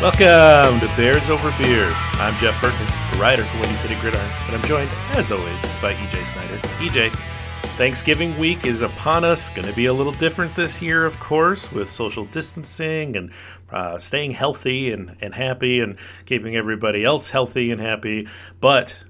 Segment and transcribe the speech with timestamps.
[0.00, 1.94] Welcome to Bears Over Beers.
[2.14, 5.92] I'm Jeff Perkins, the writer for Windy City Gridiron, and I'm joined, as always, by
[5.92, 6.56] EJ Snyder.
[6.78, 7.10] EJ,
[7.76, 9.50] Thanksgiving week is upon us.
[9.50, 13.30] Going to be a little different this year, of course, with social distancing and
[13.70, 18.26] uh, staying healthy and, and happy and keeping everybody else healthy and happy.
[18.58, 19.04] But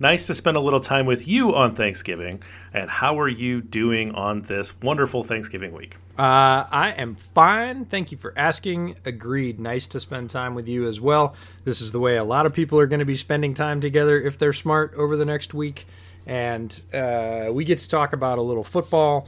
[0.00, 2.42] nice to spend a little time with you on Thanksgiving.
[2.74, 5.98] And how are you doing on this wonderful Thanksgiving week?
[6.18, 7.86] Uh, I am fine.
[7.86, 8.96] Thank you for asking.
[9.06, 9.58] Agreed.
[9.58, 11.34] Nice to spend time with you as well.
[11.64, 14.20] This is the way a lot of people are going to be spending time together
[14.20, 15.86] if they're smart over the next week.
[16.26, 19.26] And uh, we get to talk about a little football.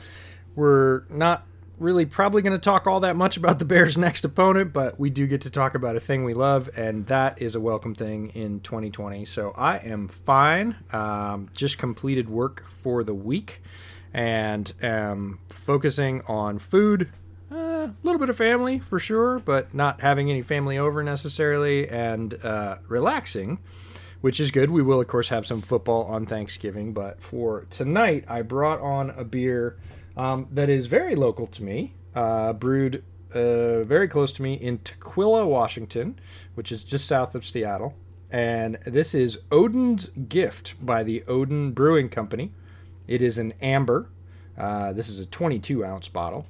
[0.54, 1.46] We're not
[1.78, 5.10] really probably going to talk all that much about the Bears' next opponent, but we
[5.10, 8.28] do get to talk about a thing we love, and that is a welcome thing
[8.34, 9.24] in 2020.
[9.24, 10.76] So I am fine.
[10.92, 13.60] Um, just completed work for the week
[14.14, 17.10] and am focusing on food,
[17.50, 21.88] a uh, little bit of family for sure, but not having any family over necessarily,
[21.88, 23.58] and uh, relaxing,
[24.20, 24.70] which is good.
[24.70, 29.10] We will, of course, have some football on Thanksgiving, but for tonight, I brought on
[29.10, 29.76] a beer
[30.16, 33.02] um, that is very local to me, uh, brewed
[33.34, 36.20] uh, very close to me in Tukwila, Washington,
[36.54, 37.94] which is just south of Seattle.
[38.30, 42.52] And this is Odin's Gift by the Odin Brewing Company.
[43.06, 44.08] It is an amber.
[44.56, 46.46] Uh, this is a 22 ounce bottle.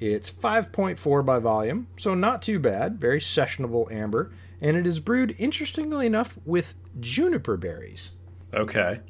[0.00, 3.00] It's 5.4 by volume, so not too bad.
[3.00, 4.32] Very sessionable amber.
[4.60, 8.12] And it is brewed, interestingly enough, with juniper berries.
[8.52, 9.00] Okay.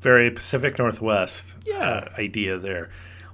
[0.00, 1.88] Very Pacific Northwest Yeah.
[1.88, 2.90] uh, idea there.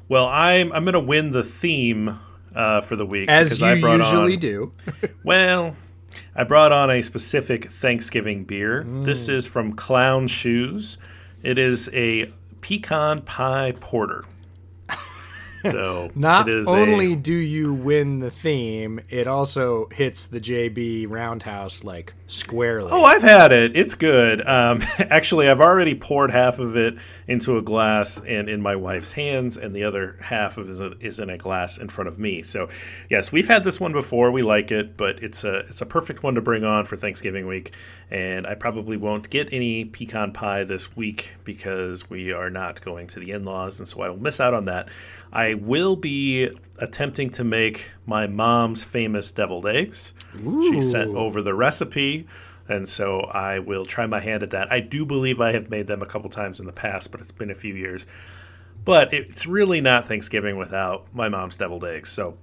[0.08, 2.18] Well, I'm I'm going to win the theme
[2.54, 4.72] uh, for the week As because you I usually on, do.
[5.24, 5.76] Well,
[6.34, 8.84] I brought on a specific Thanksgiving beer.
[8.86, 9.34] This Mm.
[9.34, 10.98] is from Clown Shoes.
[11.42, 14.24] It is a pecan pie porter.
[15.70, 20.40] So Not it is only a, do you win the theme, it also hits the
[20.40, 22.90] JB roundhouse like squarely.
[22.90, 23.76] Oh, I've had it.
[23.76, 24.46] It's good.
[24.46, 26.96] Um, actually, I've already poured half of it
[27.26, 31.18] into a glass and in my wife's hands, and the other half of it is
[31.18, 32.42] in a glass in front of me.
[32.42, 32.68] So,
[33.08, 34.30] yes, we've had this one before.
[34.30, 37.46] We like it, but it's a it's a perfect one to bring on for Thanksgiving
[37.46, 37.72] week.
[38.10, 43.06] And I probably won't get any pecan pie this week because we are not going
[43.08, 44.88] to the in-laws, and so I will miss out on that.
[45.32, 50.12] I will be attempting to make my mom's famous deviled eggs.
[50.36, 52.26] She sent over the recipe,
[52.68, 54.70] and so I will try my hand at that.
[54.70, 57.32] I do believe I have made them a couple times in the past, but it's
[57.32, 58.04] been a few years.
[58.84, 62.10] But it's really not Thanksgiving without my mom's deviled eggs.
[62.10, 62.36] So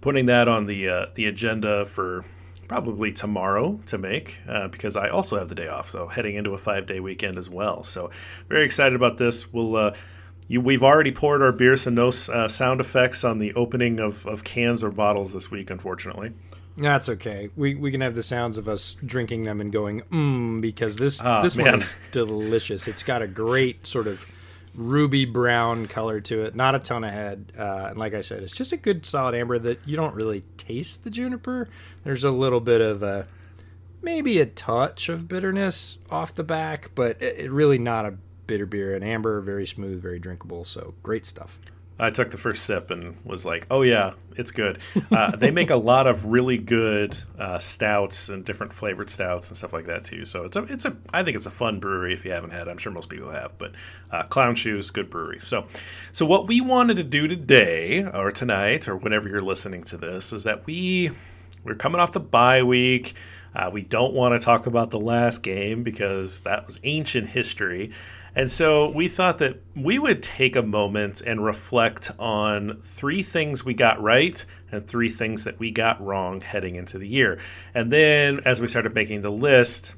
[0.00, 2.24] putting that on the uh, the agenda for
[2.68, 5.90] probably tomorrow to make uh, because I also have the day off.
[5.90, 7.82] So heading into a five day weekend as well.
[7.82, 8.10] So
[8.48, 9.52] very excited about this.
[9.52, 9.76] We'll.
[9.76, 9.94] Uh,
[10.50, 14.26] you, we've already poured our beer, so no uh, sound effects on the opening of,
[14.26, 16.32] of cans or bottles this week, unfortunately.
[16.76, 17.50] That's okay.
[17.56, 21.22] We we can have the sounds of us drinking them and going mmm because this
[21.22, 21.72] Ah, this man.
[21.72, 22.88] one is delicious.
[22.88, 24.26] It's got a great sort of
[24.74, 26.54] ruby brown color to it.
[26.54, 29.34] Not a ton of head, uh, and like I said, it's just a good solid
[29.34, 31.68] amber that you don't really taste the juniper.
[32.02, 33.26] There's a little bit of a
[34.02, 38.14] maybe a touch of bitterness off the back, but it, it really not a
[38.50, 38.96] bitter beer.
[38.96, 40.64] and amber, very smooth, very drinkable.
[40.64, 41.60] So great stuff.
[42.00, 44.80] I took the first sip and was like, "Oh yeah, it's good."
[45.12, 49.56] Uh, they make a lot of really good uh, stouts and different flavored stouts and
[49.56, 50.24] stuff like that too.
[50.24, 52.68] So it's a, it's a, I think it's a fun brewery if you haven't had.
[52.68, 53.72] I'm sure most people have, but
[54.10, 55.40] uh, Clown Shoes, good brewery.
[55.40, 55.66] So,
[56.12, 60.32] so what we wanted to do today or tonight or whenever you're listening to this
[60.32, 61.10] is that we
[61.64, 63.14] we're coming off the bye week.
[63.54, 67.90] Uh, we don't want to talk about the last game because that was ancient history.
[68.34, 73.64] And so we thought that we would take a moment and reflect on three things
[73.64, 77.38] we got right and three things that we got wrong heading into the year.
[77.74, 79.94] And then as we started making the list,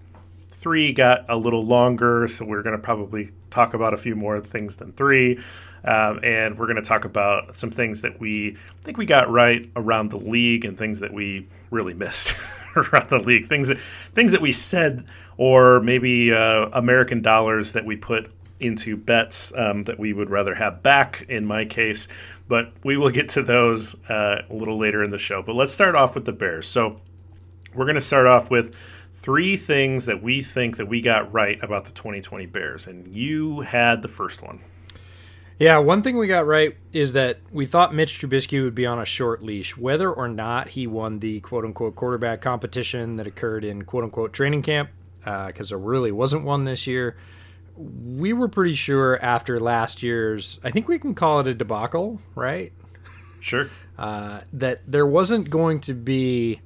[0.49, 4.41] three got a little longer, so we're going to probably talk about a few more
[4.41, 5.39] things than three.
[5.85, 9.69] Um, and we're going to talk about some things that we think we got right
[9.75, 12.35] around the league and things that we really missed
[12.77, 13.49] around the league.
[13.49, 13.79] Things that
[14.15, 15.07] things that we said
[15.37, 18.31] or maybe uh, American dollars that we put
[18.61, 22.09] into bets um, that we would rather have back in my case.
[22.49, 25.43] But we will get to those uh, a little later in the show.
[25.43, 26.69] But let's start off with the Bears.
[26.69, 27.01] So
[27.75, 28.75] we're going to start off with
[29.15, 33.61] three things that we think that we got right about the 2020 Bears, and you
[33.61, 34.61] had the first one.
[35.59, 38.99] Yeah, one thing we got right is that we thought Mitch Trubisky would be on
[38.99, 43.65] a short leash, whether or not he won the quote unquote quarterback competition that occurred
[43.65, 44.91] in quote unquote training camp
[45.25, 47.17] because uh, there really wasn't one this year.
[47.77, 52.21] We were pretty sure after last year's, I think we can call it a debacle,
[52.35, 52.73] right?
[53.41, 53.69] Sure.
[53.99, 56.61] Uh, that there wasn't going to be,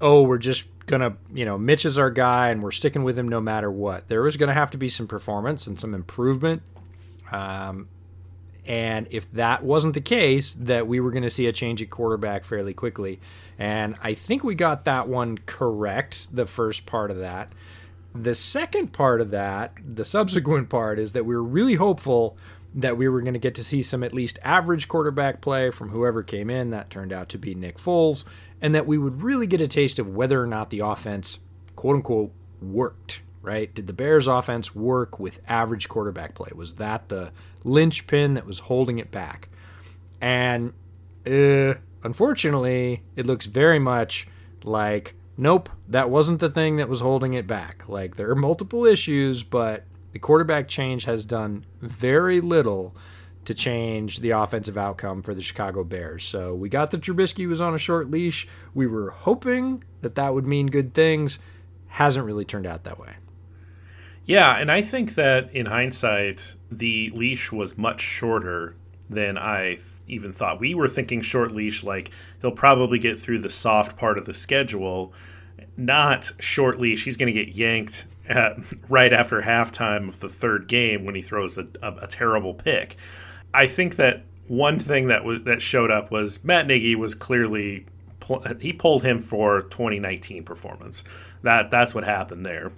[0.00, 3.28] oh, we're just gonna, you know, Mitch is our guy and we're sticking with him
[3.28, 4.08] no matter what.
[4.08, 6.62] There was going to have to be some performance and some improvement.
[7.32, 7.88] Um,
[8.66, 11.90] and if that wasn't the case, that we were going to see a change at
[11.90, 13.20] quarterback fairly quickly.
[13.58, 17.52] And I think we got that one correct, the first part of that.
[18.14, 22.36] The second part of that, the subsequent part, is that we were really hopeful
[22.74, 25.90] that we were going to get to see some at least average quarterback play from
[25.90, 26.70] whoever came in.
[26.70, 28.24] That turned out to be Nick Foles.
[28.60, 31.40] And that we would really get a taste of whether or not the offense,
[31.76, 32.32] quote unquote,
[32.62, 33.72] worked, right?
[33.74, 36.50] Did the Bears' offense work with average quarterback play?
[36.54, 37.32] Was that the
[37.64, 39.48] linchpin that was holding it back?
[40.20, 40.72] And
[41.26, 44.28] uh, unfortunately, it looks very much
[44.62, 47.88] like nope, that wasn't the thing that was holding it back.
[47.88, 52.96] Like there are multiple issues, but the quarterback change has done very little
[53.44, 56.24] to change the offensive outcome for the Chicago Bears.
[56.24, 58.48] So we got that Trubisky was on a short leash.
[58.72, 61.38] We were hoping that that would mean good things.
[61.88, 63.14] Hasn't really turned out that way.
[64.24, 68.74] Yeah, and I think that in hindsight, the leash was much shorter
[69.10, 70.60] than I even thought.
[70.60, 72.10] We were thinking short leash, like
[72.40, 75.12] he'll probably get through the soft part of the schedule,
[75.76, 77.04] not short leash.
[77.04, 78.58] He's going to get yanked at,
[78.88, 82.96] right after halftime of the third game when he throws a, a, a terrible pick.
[83.52, 87.86] I think that one thing that was that showed up was Matt Nagy was clearly
[88.60, 91.04] he pulled him for 2019 performance.
[91.42, 92.72] That that's what happened there.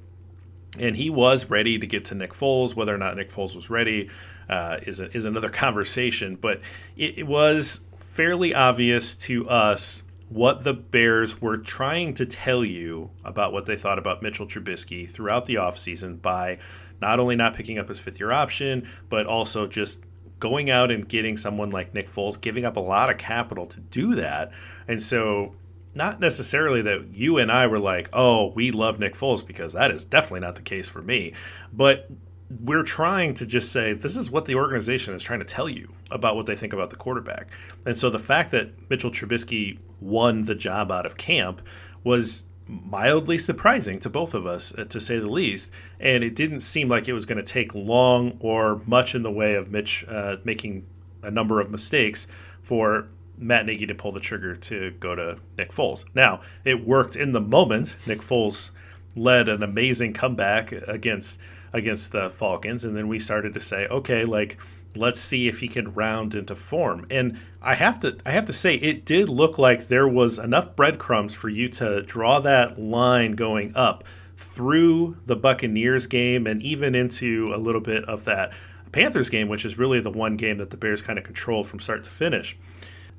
[0.79, 2.75] And he was ready to get to Nick Foles.
[2.75, 4.11] Whether or not Nick Foles was ready,
[4.49, 6.37] uh, is a, is another conversation.
[6.37, 6.61] But
[6.97, 13.11] it, it was fairly obvious to us what the Bears were trying to tell you
[13.25, 16.59] about what they thought about Mitchell Trubisky throughout the offseason by
[17.01, 20.05] not only not picking up his fifth year option, but also just
[20.41, 23.81] going out and getting someone like Nick Foles, giving up a lot of capital to
[23.81, 24.51] do that.
[24.89, 25.55] And so,
[25.95, 29.91] not necessarily that you and I were like, oh, we love Nick Foles, because that
[29.91, 31.33] is definitely not the case for me.
[31.73, 32.11] But
[32.49, 35.93] we're trying to just say this is what the organization is trying to tell you
[36.11, 37.49] about what they think about the quarterback.
[37.85, 41.61] And so the fact that Mitchell Trubisky won the job out of camp
[42.05, 45.71] was mildly surprising to both of us, uh, to say the least.
[46.01, 49.31] And it didn't seem like it was going to take long or much in the
[49.31, 50.87] way of Mitch uh, making
[51.23, 52.29] a number of mistakes
[52.63, 56.05] for Matt Nagy to pull the trigger to go to Nick Foles.
[56.15, 57.97] Now, it worked in the moment.
[58.07, 58.71] Nick Foles
[59.15, 61.39] led an amazing comeback against
[61.77, 64.59] against the Falcons, and then we started to say, okay, like
[64.97, 67.07] let's see if he can round into form.
[67.11, 70.75] And I have to I have to say it did look like there was enough
[70.75, 74.05] breadcrumbs for you to draw that line going up
[74.37, 78.53] through the Buccaneers game and even into a little bit of that
[78.93, 81.81] Panthers game, which is really the one game that the Bears kind of controlled from
[81.81, 82.57] start to finish.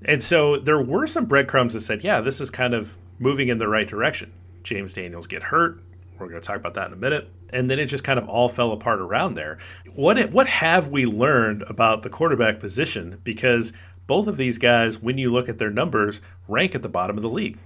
[0.05, 3.57] And so there were some breadcrumbs that said, yeah, this is kind of moving in
[3.57, 4.31] the right direction.
[4.63, 5.81] James Daniels get hurt.
[6.19, 7.29] We're going to talk about that in a minute.
[7.51, 9.57] And then it just kind of all fell apart around there.
[9.93, 13.19] What what have we learned about the quarterback position?
[13.23, 13.73] Because
[14.07, 17.23] both of these guys, when you look at their numbers, rank at the bottom of
[17.23, 17.57] the league.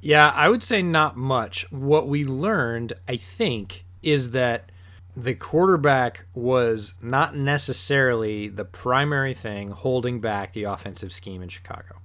[0.00, 1.70] Yeah, I would say not much.
[1.70, 4.72] What we learned, I think, is that
[5.16, 12.01] the quarterback was not necessarily the primary thing holding back the offensive scheme in Chicago.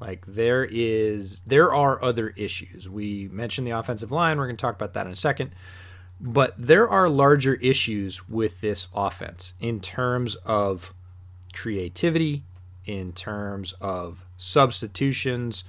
[0.00, 2.88] Like there is there are other issues.
[2.88, 5.52] We mentioned the offensive line, we're going to talk about that in a second.
[6.20, 10.94] But there are larger issues with this offense in terms of
[11.52, 12.44] creativity,
[12.84, 15.64] in terms of substitutions,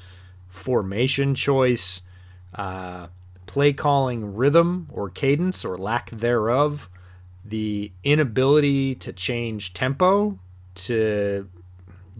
[0.47, 2.01] formation choice,
[2.55, 3.07] uh,
[3.45, 6.89] play calling rhythm or cadence or lack thereof,
[7.43, 10.37] the inability to change tempo
[10.75, 11.49] to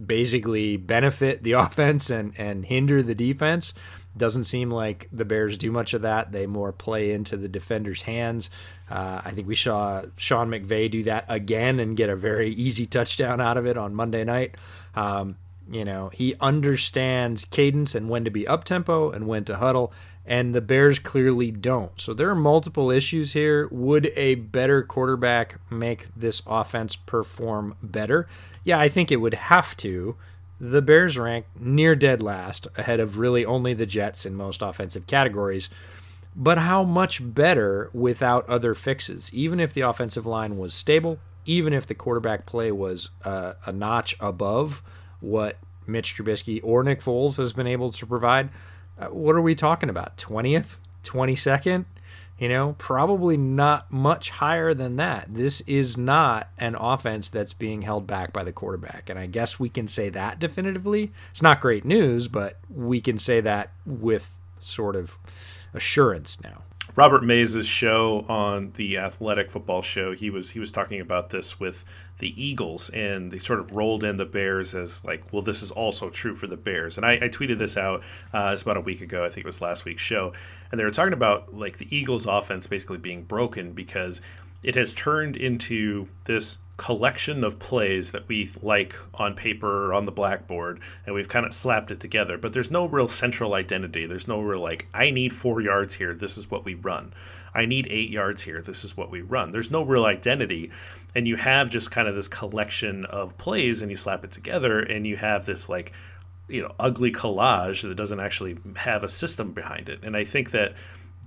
[0.04, 3.74] basically benefit the offense and, and hinder the defense.
[4.16, 6.32] Doesn't seem like the Bears do much of that.
[6.32, 8.50] They more play into the defender's hands.
[8.90, 12.84] Uh, I think we saw Sean McVay do that again and get a very easy
[12.86, 14.56] touchdown out of it on Monday night.
[14.94, 15.36] Um,
[15.70, 19.92] you know, he understands cadence and when to be up tempo and when to huddle,
[20.24, 21.98] and the Bears clearly don't.
[22.00, 23.68] So there are multiple issues here.
[23.70, 28.26] Would a better quarterback make this offense perform better?
[28.64, 30.16] Yeah, I think it would have to.
[30.60, 35.06] The Bears rank near dead last, ahead of really only the Jets in most offensive
[35.06, 35.70] categories.
[36.34, 39.32] But how much better without other fixes?
[39.32, 43.72] Even if the offensive line was stable, even if the quarterback play was uh, a
[43.72, 44.82] notch above
[45.20, 48.50] what Mitch Trubisky or Nick Foles has been able to provide,
[48.98, 50.16] uh, what are we talking about?
[50.16, 51.86] 20th, 22nd?
[52.38, 55.26] You know, probably not much higher than that.
[55.28, 59.10] This is not an offense that's being held back by the quarterback.
[59.10, 61.10] And I guess we can say that definitively.
[61.30, 65.18] It's not great news, but we can say that with sort of
[65.74, 66.62] assurance now.
[66.98, 71.60] Robert Mays' show on the Athletic Football Show, he was he was talking about this
[71.60, 71.84] with
[72.18, 75.70] the Eagles, and they sort of rolled in the Bears as like, well, this is
[75.70, 76.96] also true for the Bears.
[76.96, 78.02] And I, I tweeted this out
[78.32, 79.24] uh, it's about a week ago.
[79.24, 80.32] I think it was last week's show,
[80.72, 84.20] and they were talking about like the Eagles' offense basically being broken because
[84.64, 90.06] it has turned into this collection of plays that we like on paper or on
[90.06, 92.38] the blackboard and we've kind of slapped it together.
[92.38, 94.06] But there's no real central identity.
[94.06, 97.12] There's no real like i need four yards here this is what we run.
[97.52, 99.50] I need eight yards here this is what we run.
[99.50, 100.70] There's no real identity.
[101.14, 104.78] And you have just kind of this collection of plays and you slap it together
[104.78, 105.92] and you have this like
[106.46, 109.98] you know ugly collage that doesn't actually have a system behind it.
[110.04, 110.74] And i think that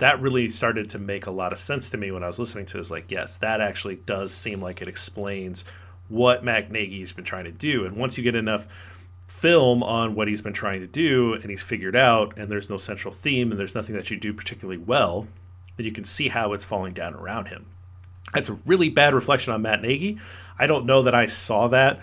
[0.02, 2.66] that really started to make a lot of sense to me when I was listening
[2.66, 2.82] to it.
[2.82, 5.64] Is like, yes, that actually does seem like it explains
[6.10, 7.86] what Matt Nagy's been trying to do.
[7.86, 8.68] And once you get enough
[9.28, 12.78] film on what he's been trying to do and he's figured out and there's no
[12.78, 15.28] central theme and there's nothing that you do particularly well,
[15.78, 17.68] then you can see how it's falling down around him.
[18.34, 20.18] That's a really bad reflection on Matt Nagy.
[20.58, 22.02] I don't know that I saw that.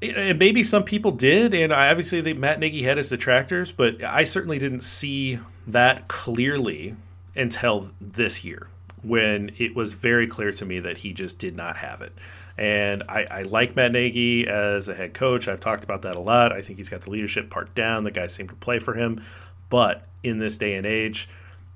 [0.00, 4.22] And maybe some people did, and I, obviously Matt Nagy had his detractors, but I
[4.22, 6.96] certainly didn't see that clearly
[7.34, 8.68] until this year
[9.02, 12.12] when it was very clear to me that he just did not have it.
[12.56, 15.46] And I, I, like Matt Nagy as a head coach.
[15.46, 16.52] I've talked about that a lot.
[16.52, 18.04] I think he's got the leadership part down.
[18.04, 19.22] The guys seem to play for him.
[19.68, 21.28] But in this day and age,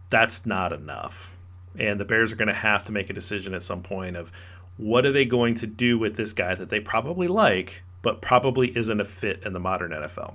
[0.09, 1.37] that's not enough.
[1.79, 4.33] And the Bears are going to have to make a decision at some point of
[4.77, 8.77] what are they going to do with this guy that they probably like, but probably
[8.77, 10.35] isn't a fit in the modern NFL.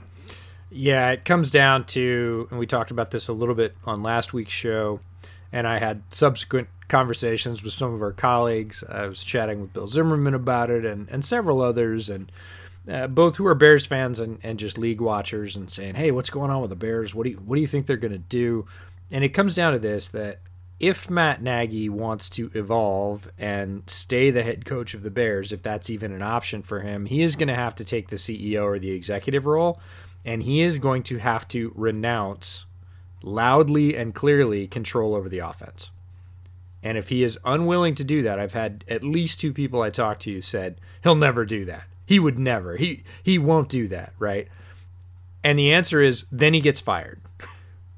[0.75, 4.33] Yeah, it comes down to, and we talked about this a little bit on last
[4.33, 5.01] week's show,
[5.51, 8.83] and I had subsequent conversations with some of our colleagues.
[8.89, 12.31] I was chatting with Bill Zimmerman about it and, and several others, and
[12.89, 16.31] uh, both who are Bears fans and, and just league watchers, and saying, "Hey, what's
[16.31, 17.13] going on with the Bears?
[17.13, 18.65] What do you, what do you think they're going to do?"
[19.11, 20.39] And it comes down to this: that
[20.79, 25.61] if Matt Nagy wants to evolve and stay the head coach of the Bears, if
[25.61, 28.63] that's even an option for him, he is going to have to take the CEO
[28.63, 29.79] or the executive role
[30.25, 32.65] and he is going to have to renounce
[33.21, 35.91] loudly and clearly control over the offense.
[36.81, 39.89] And if he is unwilling to do that, I've had at least two people I
[39.89, 41.83] talked to said he'll never do that.
[42.05, 42.75] He would never.
[42.75, 44.49] He he won't do that, right?
[45.43, 47.21] And the answer is then he gets fired.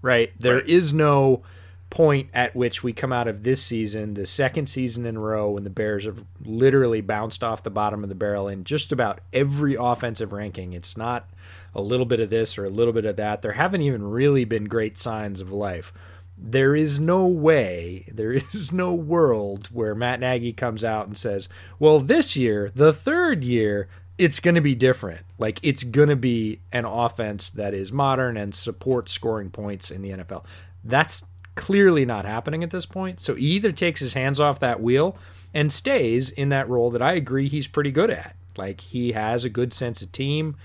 [0.01, 0.31] right?
[0.39, 0.69] There right.
[0.69, 1.43] is no
[1.89, 5.51] point at which we come out of this season, the second season in a row
[5.51, 9.21] when the Bears have literally bounced off the bottom of the barrel in just about
[9.31, 10.73] every offensive ranking.
[10.73, 11.29] It's not
[11.75, 13.41] a little bit of this or a little bit of that.
[13.41, 15.93] There haven't even really been great signs of life.
[16.37, 21.49] There is no way, there is no world where Matt Nagy comes out and says,
[21.77, 25.21] well, this year, the third year, it's going to be different.
[25.37, 30.01] Like, it's going to be an offense that is modern and supports scoring points in
[30.01, 30.45] the NFL.
[30.85, 31.23] That's
[31.55, 33.19] clearly not happening at this point.
[33.19, 35.17] So he either takes his hands off that wheel
[35.53, 38.35] and stays in that role that I agree he's pretty good at.
[38.57, 40.55] Like, he has a good sense of team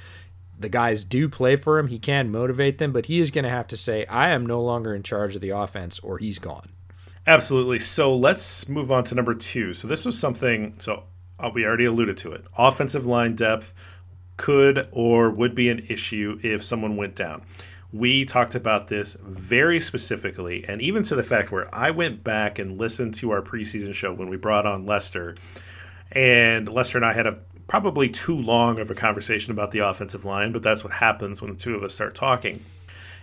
[0.61, 1.88] the guys do play for him.
[1.88, 4.61] He can motivate them, but he is going to have to say, I am no
[4.62, 6.71] longer in charge of the offense, or he's gone.
[7.26, 7.79] Absolutely.
[7.79, 9.75] So let's move on to number two.
[9.75, 10.75] So this was something.
[10.79, 11.05] So
[11.38, 12.45] uh, we already alluded to it.
[12.57, 13.75] Offensive line depth
[14.37, 17.43] could or would be an issue if someone went down.
[17.93, 22.59] We talked about this very specifically, and even to the fact where I went back
[22.59, 25.35] and listened to our preseason show when we brought on Lester,
[26.12, 27.38] and Lester and I had a
[27.70, 31.52] probably too long of a conversation about the offensive line, but that's what happens when
[31.52, 32.64] the two of us start talking.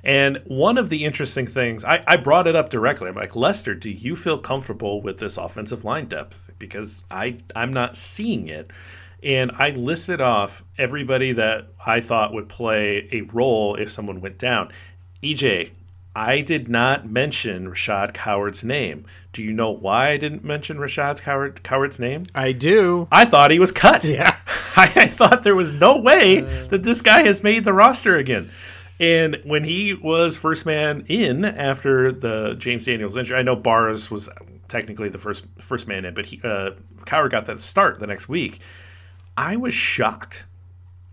[0.06, 3.10] And one of the interesting things, I, I, brought it up directly.
[3.10, 6.52] I'm like, Lester, do you feel comfortable with this offensive line depth?
[6.58, 8.72] Because I, I'm not seeing it.
[9.22, 14.38] And I listed off everybody that I thought would play a role if someone went
[14.38, 14.72] down.
[15.22, 15.72] EJ,
[16.16, 19.06] I did not mention Rashad Coward's name.
[19.34, 22.24] Do you know why I didn't mention Rashad Coward, Coward's name?
[22.34, 23.08] I do.
[23.12, 24.04] I thought he was cut.
[24.08, 24.37] Yeah.
[24.78, 28.16] I, I thought there was no way uh, that this guy has made the roster
[28.16, 28.52] again.
[29.00, 34.10] And when he was first man in after the James Daniels injury, I know Bars
[34.10, 34.30] was
[34.68, 36.72] technically the first first man in, but he, uh,
[37.06, 38.60] Coward got that start the next week.
[39.36, 40.46] I was shocked.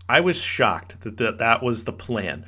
[0.07, 2.45] I was shocked that that, that was the plan.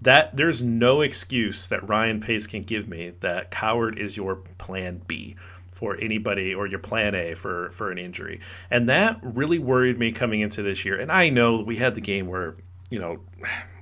[0.00, 5.02] That there's no excuse that Ryan Pace can give me that Coward is your plan
[5.06, 5.36] B
[5.80, 8.38] for anybody or your plan A for for an injury.
[8.70, 11.00] And that really worried me coming into this year.
[11.00, 12.56] And I know we had the game where
[12.90, 13.20] you know,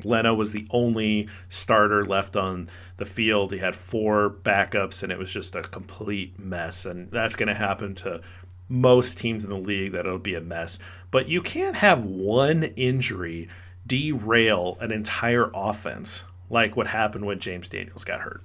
[0.04, 3.52] Leno was the only starter left on the field.
[3.52, 6.84] He had four backups, and it was just a complete mess.
[6.84, 8.20] And that's going to happen to
[8.68, 10.78] most teams in the league that it'll be a mess.
[11.10, 13.48] But you can't have one injury
[13.86, 18.42] derail an entire offense like what happened when James Daniels got hurt.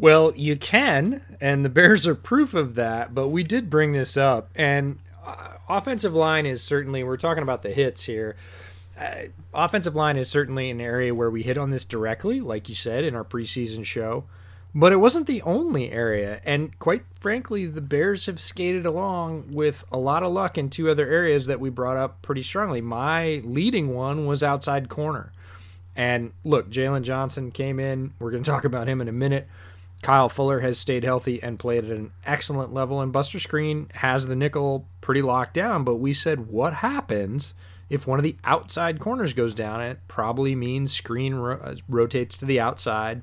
[0.00, 3.14] Well, you can, and the Bears are proof of that.
[3.14, 7.62] But we did bring this up, and uh, offensive line is certainly, we're talking about
[7.62, 8.36] the hits here
[9.00, 9.22] uh,
[9.54, 13.02] offensive line is certainly an area where we hit on this directly, like you said
[13.02, 14.24] in our preseason show.
[14.72, 19.84] But it wasn't the only area, and quite frankly, the Bears have skated along with
[19.90, 22.80] a lot of luck in two other areas that we brought up pretty strongly.
[22.80, 25.32] My leading one was outside corner.
[25.96, 28.12] And look, Jaylon Johnson came in.
[28.20, 29.48] We're going to talk about him in a minute.
[30.02, 34.26] Kyle Fuller has stayed healthy and played at an excellent level, and Buster Skrine has
[34.26, 35.84] the nickel pretty locked down.
[35.84, 37.54] But we said, what happens
[37.90, 42.36] if one of the outside corners goes down, it probably means Screen ro- uh, rotates
[42.38, 43.22] to the outside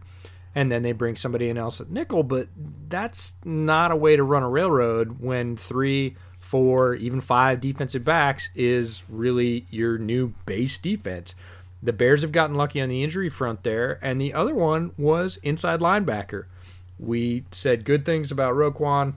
[0.57, 2.23] and then they bring somebody in else at nickel.
[2.23, 2.47] But
[2.89, 8.49] that's not a way to run a railroad when three, four, even five defensive backs
[8.55, 11.35] is really your new base defense.
[11.83, 15.37] The Bears have gotten lucky on the injury front there, and the other one was
[15.43, 16.45] inside linebacker.
[16.99, 19.15] We said good things about Roquan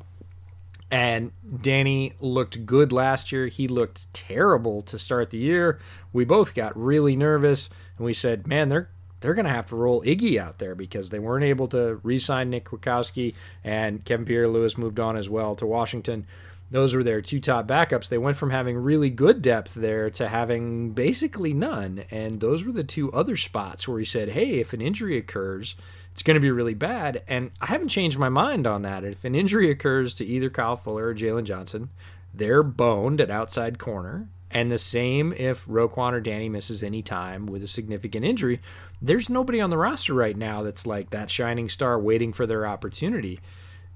[0.90, 1.30] and
[1.62, 3.46] Danny looked good last year.
[3.46, 5.78] He looked terrible to start the year.
[6.12, 8.90] We both got really nervous and we said, man, they're
[9.20, 12.48] they're going to have to roll Iggy out there because they weren't able to re-sign
[12.48, 16.26] Nick Kwiatkowski and Kevin Pierre-Louis moved on as well to Washington.
[16.70, 18.08] Those were their two top backups.
[18.08, 22.04] They went from having really good depth there to having basically none.
[22.10, 25.76] And those were the two other spots where he said, hey, if an injury occurs–
[26.12, 27.22] it's going to be really bad.
[27.28, 29.04] And I haven't changed my mind on that.
[29.04, 31.90] If an injury occurs to either Kyle Fuller or Jaylon Johnson,
[32.34, 34.28] they're boned at outside corner.
[34.50, 38.60] And the same if Roquan or Danny misses any time with a significant injury.
[39.00, 42.66] There's nobody on the roster right now that's like that shining star waiting for their
[42.66, 43.40] opportunity.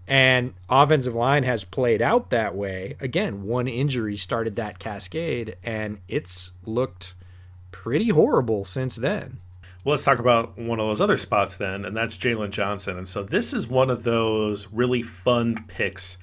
[0.06, 2.96] And offensive line has played out that way.
[3.00, 7.14] Again, one injury started that cascade, and it's looked
[7.70, 9.38] pretty horrible since then.
[9.82, 12.96] Well, let's talk about one of those other spots then, and that's Jaylon Johnson.
[12.96, 16.18] And so this is one of those really fun picks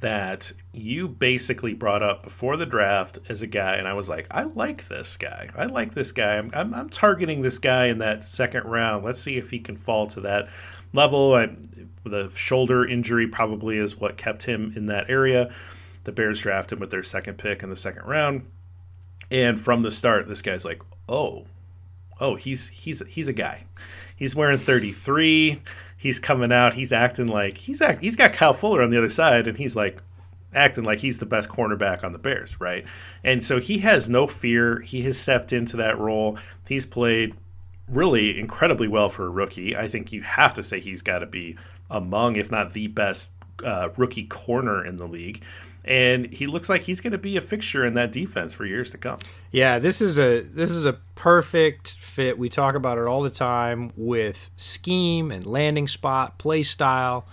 [0.00, 4.26] that you basically brought up before the draft as a guy, and I was like,
[4.30, 5.48] I like this guy.
[5.56, 6.38] I like this guy.
[6.38, 9.04] I'm, I'm, I'm targeting this guy in that second round.
[9.04, 10.48] Let's see if he can fall to that
[10.92, 11.34] level.
[11.34, 11.50] I,
[12.04, 15.52] the shoulder injury probably is what kept him in that area.
[16.04, 18.46] The Bears drafted him with their second pick in the second round.
[19.30, 21.46] And from the start, this guy's like, oh,
[22.20, 23.64] oh, he's he's he's a guy.
[24.14, 25.62] He's wearing 33.
[25.96, 26.74] He's coming out.
[26.74, 29.76] He's acting like he's act, he's got Kyle Fuller on the other side, and he's
[29.76, 30.00] like
[30.54, 32.84] acting like he's the best cornerback on the Bears, right?
[33.24, 34.80] And so he has no fear.
[34.80, 36.38] He has stepped into that role.
[36.68, 37.34] He's played
[37.88, 39.76] really incredibly well for a rookie.
[39.76, 41.56] I think you have to say he's got to be
[41.92, 43.32] among, if not the best
[43.64, 45.42] uh, rookie corner in the league
[45.84, 48.90] and he looks like he's going to be a fixture in that defense for years
[48.90, 49.18] to come.
[49.50, 52.38] Yeah, this is a this is a perfect fit.
[52.38, 57.26] We talk about it all the time with scheme and landing spot, play style,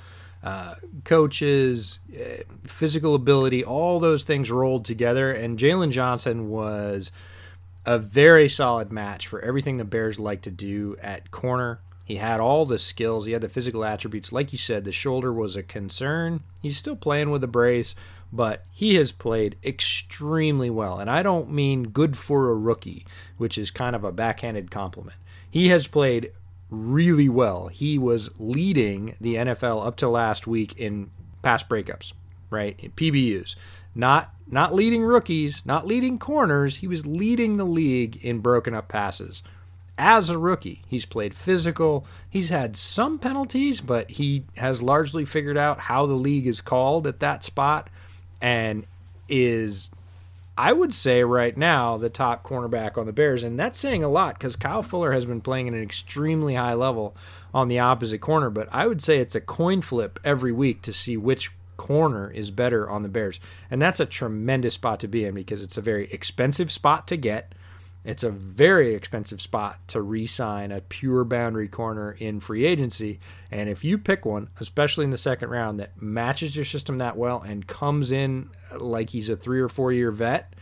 [0.44, 5.32] uh, coaches, uh, physical ability, all those things rolled together.
[5.32, 7.12] And Jaylon Johnson was
[7.86, 11.80] a very solid match for everything the Bears like to do at corner.
[12.10, 14.32] He had all the skills, he had the physical attributes.
[14.32, 16.42] Like you said, the shoulder was a concern.
[16.60, 17.94] He's still playing with a brace,
[18.34, 20.98] but he has played extremely well.
[21.00, 23.06] And I don't mean good for a rookie,
[23.38, 25.18] which is kind of a backhanded compliment.
[25.52, 26.32] He has played
[26.72, 27.68] really well.
[27.68, 31.12] He was leading the NFL up to last week in
[31.44, 32.14] pass breakups,
[32.50, 32.76] right?
[32.80, 33.56] In PBUs.
[33.94, 36.78] Not not leading rookies, not leading corners.
[36.78, 39.44] He was leading the league in broken up passes.
[40.02, 42.08] As a rookie, he's played physical.
[42.30, 47.06] He's had some penalties, but he has largely figured out how the league is called
[47.06, 47.90] at that spot
[48.42, 48.86] and
[49.28, 49.92] is
[50.58, 54.10] I would say right now the top cornerback on the Bears, and that's saying a
[54.10, 57.16] lot because Kyle Fuller has been playing at an extremely high level
[57.54, 58.50] on the opposite corner.
[58.50, 62.52] But I would say it's a coin flip every week to see which corner is
[62.52, 65.82] better on the Bears, and that's a tremendous spot to be in because it's a
[65.82, 67.54] very expensive spot to get.
[68.06, 73.20] It's a very expensive spot to re sign a pure boundary corner in free agency.
[73.52, 77.18] And if you pick one, especially in the second round, that matches your system that
[77.18, 80.54] well and comes in like he's a three or four year vet,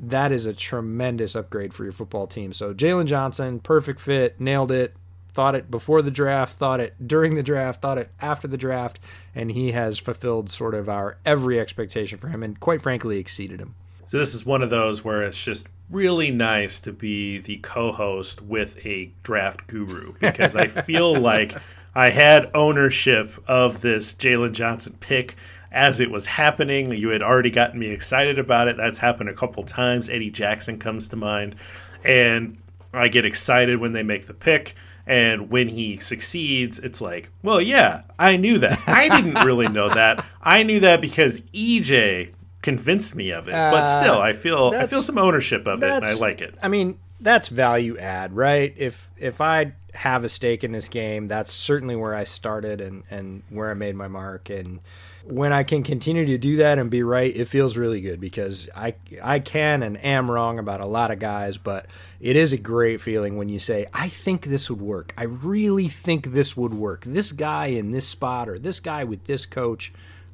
[0.00, 2.52] that is a tremendous upgrade for your football team.
[2.52, 4.94] So Jaylon Johnson, perfect fit, nailed it.
[5.32, 9.00] Thought it before the draft, thought it during the draft, thought it after the draft,
[9.34, 13.58] and he has fulfilled sort of our every expectation for him and quite frankly exceeded
[13.58, 13.74] him.
[14.14, 18.40] So this is one of those where it's just really nice to be the co-host
[18.40, 21.56] with a draft guru because I feel like
[21.96, 25.34] I had ownership of this Jaylon Johnson pick
[25.72, 26.92] as it was happening.
[26.92, 28.76] You had already gotten me excited about it.
[28.76, 30.08] That's happened a couple times.
[30.08, 31.56] Eddie Jackson comes to mind,
[32.04, 32.58] and
[32.92, 34.76] I get excited when they make the pick.
[35.08, 38.78] And when he succeeds, it's like, well, yeah, I knew that.
[38.86, 40.24] I didn't really know that.
[40.40, 42.30] I knew that because EJ
[42.64, 43.52] convinced me of it.
[43.52, 46.56] Uh, but still, I feel I feel some ownership of it, and I like it.
[46.62, 48.74] I mean, that's value add, right?
[48.76, 53.04] If if I have a stake in this game, that's certainly where I started and
[53.10, 54.48] and where I made my mark.
[54.48, 54.80] And
[55.24, 58.68] when I can continue to do that and be right, it feels really good because
[58.74, 61.86] I I can and am wrong about a lot of guys, but
[62.18, 65.12] it is a great feeling when you say, I think this would work.
[65.18, 67.04] I really think this would work.
[67.04, 69.92] This guy in this spot or this guy with this coach.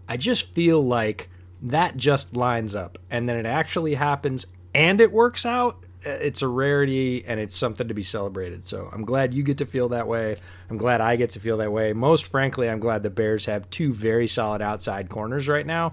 [0.09, 1.29] I just feel like
[1.63, 2.99] that just lines up.
[3.11, 5.85] And then it actually happens and it works out.
[6.03, 8.65] It's a rarity and it's something to be celebrated.
[8.65, 10.37] So i'm glad you get to feel that way.
[10.71, 11.93] I'm glad i get to feel that way.
[11.93, 15.93] Most frankly i'm glad the bears have two very solid outside corners right now.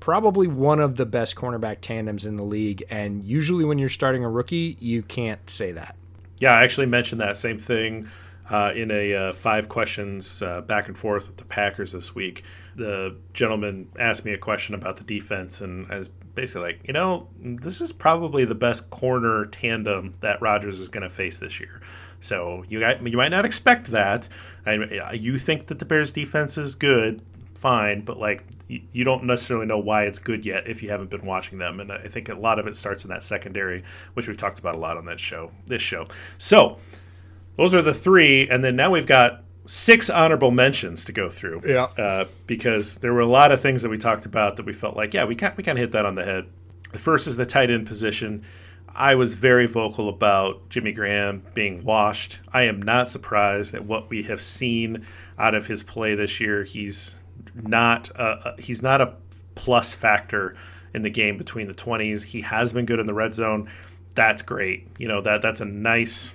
[0.00, 2.84] Probably one of the best cornerback tandems in the league.
[2.90, 5.94] And usually when you're starting a rookie you can't say that.
[6.40, 8.08] Yeah i actually mentioned that same thing
[8.50, 12.44] uh, in a uh, five questions uh, back and forth with the packers this week
[12.76, 16.92] the gentleman asked me a question about the defense, and I was basically like, you
[16.92, 21.58] know, this is probably the best corner tandem that Rodgers is going to face this
[21.58, 21.80] year.
[22.20, 24.28] So you you might not expect that.
[24.64, 27.22] I, you think that the Bears defense is good,
[27.54, 31.10] fine, but like you, you don't necessarily know why it's good yet if you haven't
[31.10, 31.80] been watching them.
[31.80, 33.82] And I think a lot of it starts in that secondary,
[34.14, 36.08] which we've talked about a lot on that show, this show.
[36.38, 36.78] So
[37.56, 41.62] those are the three, and then now we've got six honorable mentions to go through.
[41.64, 41.84] Yeah.
[41.84, 44.96] Uh, because there were a lot of things that we talked about that we felt
[44.96, 46.46] like, yeah, we can we kind of hit that on the head.
[46.92, 48.44] The first is the tight end position.
[48.94, 52.40] I was very vocal about Jimmy Graham being washed.
[52.52, 55.04] I am not surprised at what we have seen
[55.38, 56.64] out of his play this year.
[56.64, 57.16] He's
[57.54, 59.14] not a, he's not a
[59.54, 60.56] plus factor
[60.94, 62.24] in the game between the 20s.
[62.24, 63.70] He has been good in the red zone.
[64.14, 64.88] That's great.
[64.98, 66.32] You know that that's a nice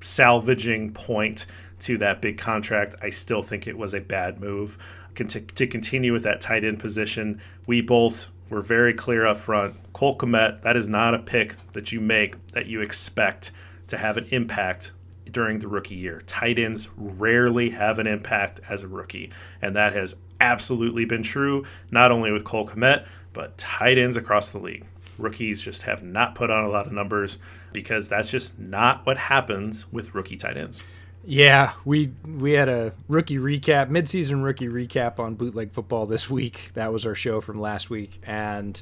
[0.00, 1.46] salvaging point
[1.80, 2.94] to that big contract.
[3.02, 4.78] I still think it was a bad move.
[5.16, 9.76] To continue with that tight end position, we both were very clear up front.
[9.92, 13.50] Cole Kmet, that is not a pick that you make that you expect
[13.88, 14.92] to have an impact
[15.30, 16.22] during the rookie year.
[16.26, 21.64] Tight ends rarely have an impact as a rookie, and that has absolutely been true,
[21.90, 24.86] not only with Cole Kmet, but tight ends across the league.
[25.18, 27.38] Rookies just have not put on a lot of numbers
[27.72, 30.82] because that's just not what happens with rookie tight ends.
[31.24, 36.70] Yeah, we we had a rookie recap, midseason rookie recap on bootleg football this week.
[36.74, 38.80] That was our show from last week, and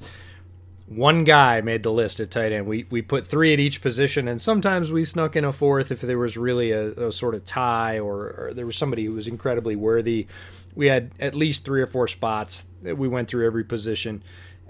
[0.87, 2.67] one guy made the list at tight end.
[2.67, 6.01] We we put three at each position, and sometimes we snuck in a fourth if
[6.01, 9.27] there was really a, a sort of tie or, or, there was somebody who was
[9.27, 10.27] incredibly worthy.
[10.75, 12.67] We had at least three or four spots.
[12.83, 14.23] We went through every position.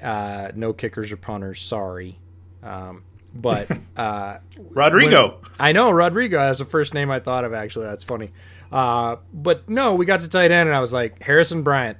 [0.02, 1.60] Uh, no kickers or punters.
[1.60, 2.18] Sorry.
[2.62, 3.02] Um,
[3.34, 4.38] but uh,
[4.70, 5.38] Rodrigo.
[5.40, 6.38] When, I know Rodrigo.
[6.38, 7.52] That's the first name I thought of.
[7.54, 8.32] Actually, that's funny.
[8.70, 11.98] Uh, but no, we got to tight end, and I was like Harrison Bryant.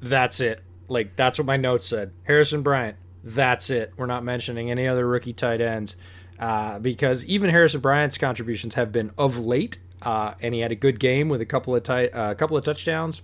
[0.00, 0.62] That's it.
[0.88, 2.12] Like that's what my notes said.
[2.24, 2.96] Harrison Bryant.
[3.24, 3.92] That's it.
[3.96, 5.96] We're not mentioning any other rookie tight ends
[6.38, 10.76] uh, because even Harrison Bryant's contributions have been of late uh, and he had a
[10.76, 13.22] good game with a couple of tight, a uh, couple of touchdowns,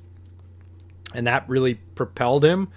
[1.15, 2.69] and that really propelled him.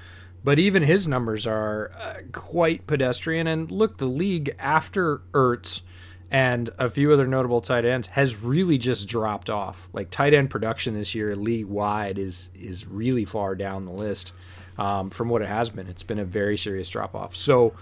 [0.47, 3.47] But even his numbers are uh, quite pedestrian.
[3.47, 5.81] And look, the league after Ertz
[6.31, 9.89] and a few other notable tight ends has really just dropped off.
[9.91, 14.31] Like tight end production this year, league wide, is is really far down the list
[14.77, 15.87] um, from what it has been.
[15.87, 17.35] It's been a very serious drop off.
[17.35, 17.73] So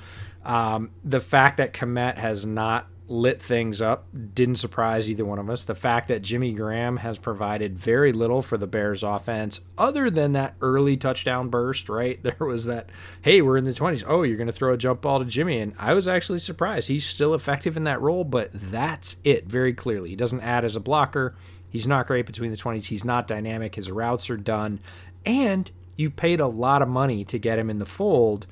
[0.43, 5.49] um, the fact that Kmet has not lit things up didn't surprise either one of
[5.49, 5.63] us.
[5.63, 10.31] The fact that Jimmy Graham has provided very little for the Bears offense other than
[10.31, 12.19] that early touchdown burst, right?
[12.25, 12.89] There was that,
[13.21, 14.03] hey, we're in the 20s.
[14.07, 15.59] Oh, you're going to throw a jump ball to Jimmy.
[15.59, 16.87] And I was actually surprised.
[16.87, 20.09] He's still effective in that role, but that's it very clearly.
[20.09, 21.35] He doesn't add as a blocker.
[21.69, 22.85] He's not great between the 20s.
[22.85, 23.75] He's not dynamic.
[23.75, 24.79] His routes are done.
[25.23, 28.47] And you paid a lot of money to get him in the fold.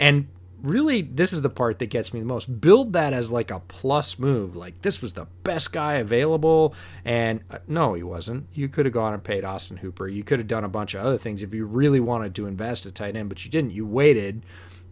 [0.00, 0.26] And
[0.62, 3.60] really this is the part that gets me the most build that as like a
[3.60, 8.68] plus move like this was the best guy available and uh, no he wasn't you
[8.68, 11.18] could have gone and paid austin hooper you could have done a bunch of other
[11.18, 14.44] things if you really wanted to invest a tight end but you didn't you waited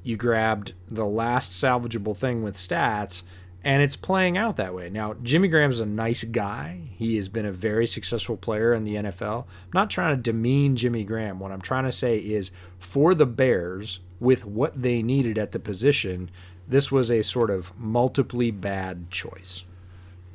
[0.02, 3.22] you grabbed the last salvageable thing with stats
[3.62, 4.88] and it's playing out that way.
[4.88, 6.80] Now, Jimmy Graham's a nice guy.
[6.96, 9.44] He has been a very successful player in the NFL.
[9.44, 11.38] I'm not trying to demean Jimmy Graham.
[11.38, 15.58] What I'm trying to say is for the Bears, with what they needed at the
[15.58, 16.30] position,
[16.68, 19.64] this was a sort of multiply bad choice.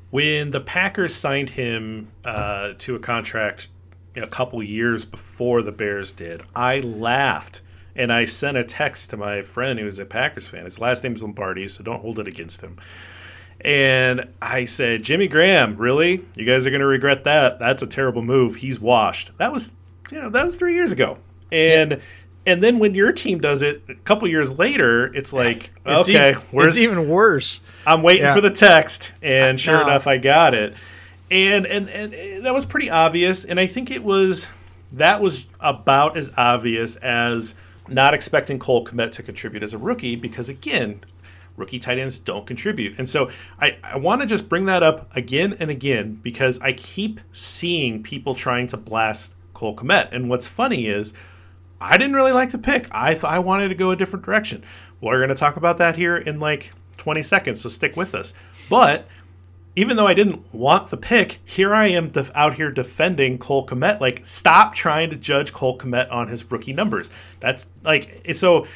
[0.09, 3.69] When the Packers signed him uh, to a contract
[4.15, 7.61] a couple years before the Bears did, I laughed
[7.95, 10.65] and I sent a text to my friend who was a Packers fan.
[10.65, 12.77] His last name is Lombardi, so don't hold it against him.
[13.61, 16.25] And I said, Jimmy Graham, really?
[16.35, 17.57] You guys are going to regret that.
[17.57, 18.57] That's a terrible move.
[18.57, 19.31] He's washed.
[19.37, 19.75] That was,
[20.11, 21.17] you know, that was three years ago.
[21.51, 21.97] And yeah.
[22.45, 26.31] And then when your team does it a couple years later, it's like, it's okay,
[26.31, 27.59] even, where's, it's even worse.
[27.85, 28.33] I'm waiting yeah.
[28.33, 30.75] for the text, and sure enough, I got it.
[31.31, 33.45] And, and and eh, that was pretty obvious.
[33.45, 34.47] And I think it was
[34.93, 37.55] that was about as obvious as
[37.87, 41.01] not expecting Cole Kmet to contribute as a rookie because again,
[41.57, 42.97] rookie tight ends don't contribute.
[42.97, 43.29] And so
[43.59, 48.03] I, I want to just bring that up again and again because I keep seeing
[48.03, 50.09] people trying to blast Cole Kmet.
[50.11, 51.13] And what's funny is
[51.79, 52.87] I didn't really like the pick.
[52.91, 54.63] I th- I wanted to go a different direction.
[55.01, 58.33] We're going to talk about that here in like 20 seconds, so stick with us.
[58.69, 59.07] But
[59.75, 63.67] even though I didn't want the pick, here I am def- out here defending Cole
[63.67, 63.99] Kmet.
[63.99, 67.09] Like, stop trying to judge Cole Kmet on his rookie numbers.
[67.41, 68.67] That's like so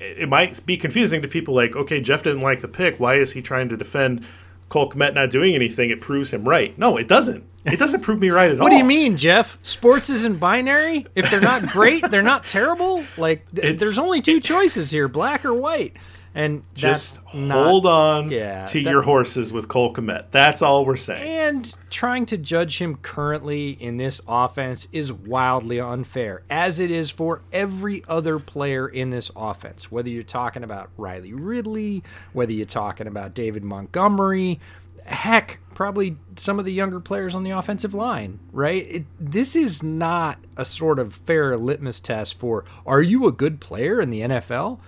[0.00, 2.98] it might be confusing to people like, okay, Jeff didn't like the pick.
[2.98, 4.26] Why is he trying to defend
[4.68, 5.90] Cole Kmet not doing anything?
[5.90, 6.76] It proves him right.
[6.78, 7.44] No, it doesn't.
[7.64, 8.62] It doesn't prove me right at all.
[8.64, 9.58] What do you mean, Jeff?
[9.62, 11.06] Sports isn't binary.
[11.14, 13.04] If they're not great, they're not terrible.
[13.16, 15.96] Like, th- there's only two choices here: black or white.
[16.36, 20.32] And just hold on yeah, to that, your horses with Cole Kmet.
[20.32, 21.22] That's all we're saying.
[21.22, 27.10] And trying to judge him currently in this offense is wildly unfair, as it is
[27.10, 29.92] for every other player in this offense.
[29.92, 34.58] Whether you're talking about Riley Ridley, whether you're talking about David Montgomery,
[35.04, 38.86] heck, probably some of the younger players on the offensive line, right?
[38.88, 43.60] It, this is not a sort of fair litmus test for are you a good
[43.60, 44.80] player in the NFL?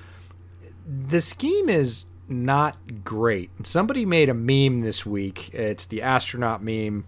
[0.87, 3.51] The scheme is not great.
[3.65, 5.53] Somebody made a meme this week.
[5.53, 7.07] It's the astronaut meme.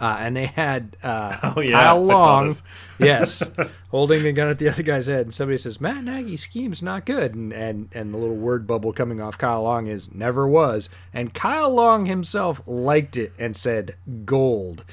[0.00, 2.54] Uh, and they had uh, oh, yeah, Kyle Long,
[2.98, 3.42] yes,
[3.90, 5.26] holding the gun at the other guy's head.
[5.26, 8.92] And somebody says Matt Nagy's scheme's not good, and, and and the little word bubble
[8.92, 10.88] coming off Kyle Long is never was.
[11.12, 14.84] And Kyle Long himself liked it and said gold.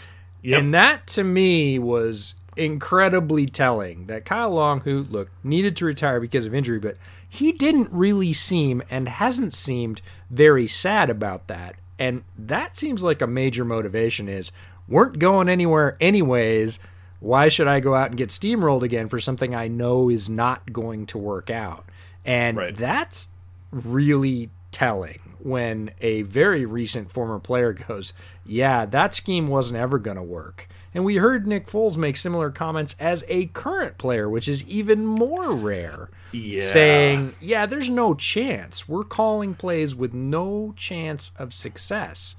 [0.41, 0.59] Yep.
[0.59, 4.07] And that to me was incredibly telling.
[4.07, 6.97] That Kyle Long, who look needed to retire because of injury, but
[7.29, 11.75] he didn't really seem and hasn't seemed very sad about that.
[11.99, 14.51] And that seems like a major motivation is
[14.87, 16.79] weren't going anywhere anyways.
[17.19, 20.73] Why should I go out and get steamrolled again for something I know is not
[20.73, 21.85] going to work out?
[22.25, 22.75] And right.
[22.75, 23.29] that's
[23.71, 28.13] really telling when a very recent former player goes,
[28.45, 30.67] Yeah, that scheme wasn't ever going to work.
[30.93, 35.05] And we heard Nick Foles make similar comments as a current player, which is even
[35.05, 36.09] more rare.
[36.31, 36.61] Yeah.
[36.61, 38.87] Saying, yeah, there's no chance.
[38.87, 42.35] We're calling plays with no chance of success.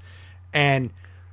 [0.52, 0.90] And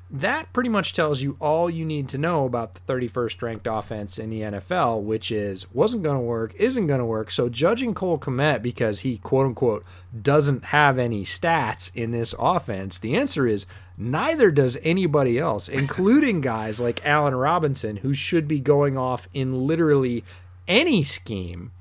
[0.10, 4.17] that pretty much tells you all you need to know about the 31st ranked offense
[4.17, 7.30] in the NFL, which is wasn't going to work, isn't going to work.
[7.30, 9.84] So judging Cole Kmet because he quote unquote
[10.19, 13.65] doesn't have any stats in this offense, the answer is
[13.97, 19.67] neither does anybody else, including guys like Allen Robinson, who should be going off in
[19.67, 20.23] literally
[20.67, 21.71] any scheme.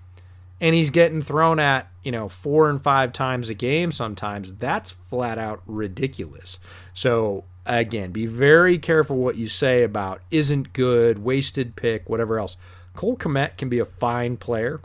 [0.58, 4.54] And he's getting thrown at, you know, four and five times a game sometimes.
[4.54, 6.58] That's flat out ridiculous.
[6.94, 12.56] So again, be very careful what you say about isn't good, wasted pick, whatever else.
[12.94, 14.80] Cole Kmet can be a fine player.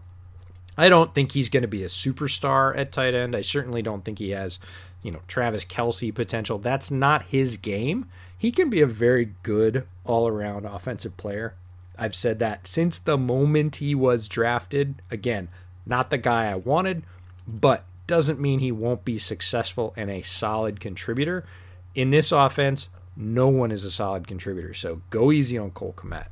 [0.77, 3.35] I don't think he's going to be a superstar at tight end.
[3.35, 4.57] I certainly don't think he has,
[5.03, 6.57] you know, Travis Kelce potential.
[6.57, 8.07] That's not his game.
[8.37, 11.55] He can be a very good all around offensive player.
[11.97, 15.01] I've said that since the moment he was drafted.
[15.11, 15.49] Again,
[15.85, 17.03] not the guy I wanted,
[17.47, 21.45] but doesn't mean he won't be successful and a solid contributor.
[21.93, 24.73] In this offense, no one is a solid contributor.
[24.73, 26.27] So go easy on Cole Kmet.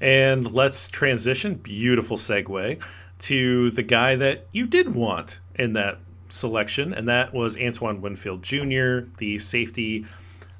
[0.00, 2.80] And let's transition, beautiful segue,
[3.20, 8.42] to the guy that you did want in that selection, and that was Antoine Winfield
[8.42, 10.04] Jr., the safety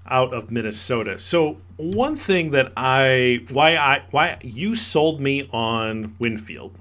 [0.07, 1.19] out of Minnesota.
[1.19, 6.77] So one thing that I why I why you sold me on Winfield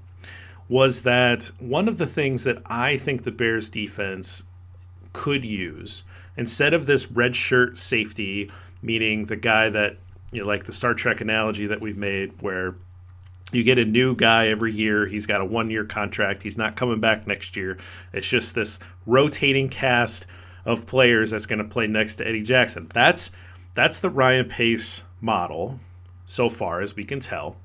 [0.68, 4.44] was that one of the things that I think the Bears defense
[5.12, 6.04] could use
[6.36, 8.50] instead of this red shirt safety,
[8.82, 9.96] meaning the guy that
[10.32, 12.74] you know, like the Star Trek analogy that we've made, where
[13.54, 15.06] you get a new guy every year.
[15.06, 16.42] He's got a one year contract.
[16.42, 17.78] He's not coming back next year.
[18.12, 20.26] It's just this rotating cast
[20.64, 22.90] of players that's going to play next to Eddie Jackson.
[22.92, 23.30] That's
[23.74, 25.80] that's the Ryan Pace model
[26.26, 27.56] so far as we can tell.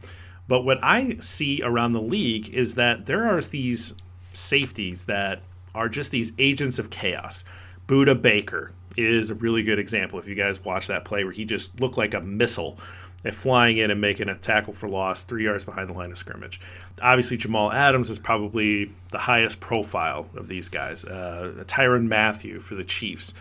[0.48, 3.94] But what I see around the league is that there are these
[4.34, 5.42] safeties that
[5.76, 7.44] are just these agents of chaos.
[7.88, 10.20] Budda Baker is a really good example.
[10.20, 12.78] If you guys watch that play where he just looked like a missile
[13.26, 16.18] at flying in and making a tackle for loss three yards behind the line of
[16.18, 16.62] scrimmage.
[17.02, 21.04] Obviously, Jamal Adams is probably the highest profile of these guys.
[21.06, 23.34] Uh, Tyrann Mathieu for the Chiefs.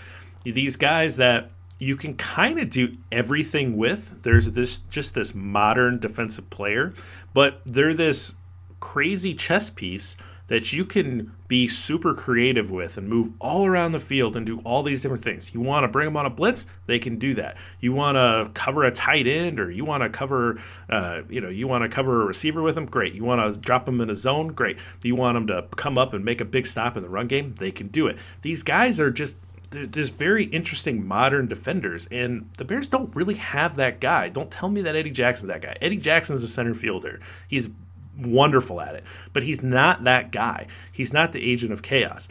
[0.45, 4.23] These guys that you can kind of do everything with.
[4.23, 6.93] There's this just this modern defensive player,
[7.33, 8.35] but they're this
[8.81, 10.17] crazy chess piece
[10.49, 14.61] that you can be super creative with and move all around the field and do
[14.61, 15.53] all these different things.
[15.55, 17.57] You want to bring them on a blitz, they can do that.
[17.81, 21.49] You want to cover a tight end, or you want to cover, uh, you know,
[21.49, 23.15] you want to cover a receiver with them, great.
[23.15, 24.77] You want to drop them in a zone, great.
[25.03, 27.55] You want them to come up and make a big stop in the run game,
[27.59, 28.19] they can do it.
[28.43, 29.39] These guys are just
[29.71, 34.31] there's very interesting modern defenders, and the Bears don't really have that guy.
[34.31, 35.77] Don't tell me that Eddie Jackson's that guy.
[35.83, 37.21] Eddie Jackson's a center fielder.
[37.47, 37.69] He's
[38.19, 40.67] wonderful at it, but he's not that guy.
[40.91, 42.29] He's not the agent of chaos.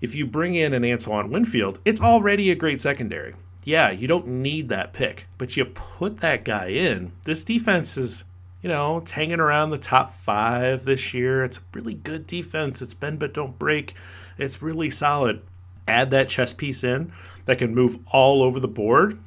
[0.00, 3.34] If you bring in an Antoine Winfield, it's already a great secondary.
[3.64, 7.12] Yeah, you don't need that pick, but you put that guy in.
[7.24, 8.24] This defense is,
[8.62, 11.44] you know, it's hanging around the top five this year.
[11.44, 12.80] It's a really good defense.
[12.80, 13.94] It's bend but don't break.
[14.38, 15.42] It's really solid.
[15.86, 17.12] Add that chess piece in
[17.44, 19.18] that can move all over the board.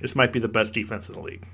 [0.00, 1.46] This might be the best defense in the league.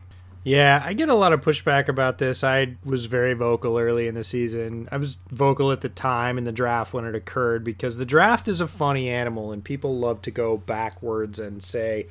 [0.46, 2.44] Yeah, I get a lot of pushback about this.
[2.44, 4.88] I was very vocal early in the season.
[4.92, 8.46] I was vocal at the time in the draft when it occurred because the draft
[8.46, 12.06] is a funny animal and people love to go backwards and say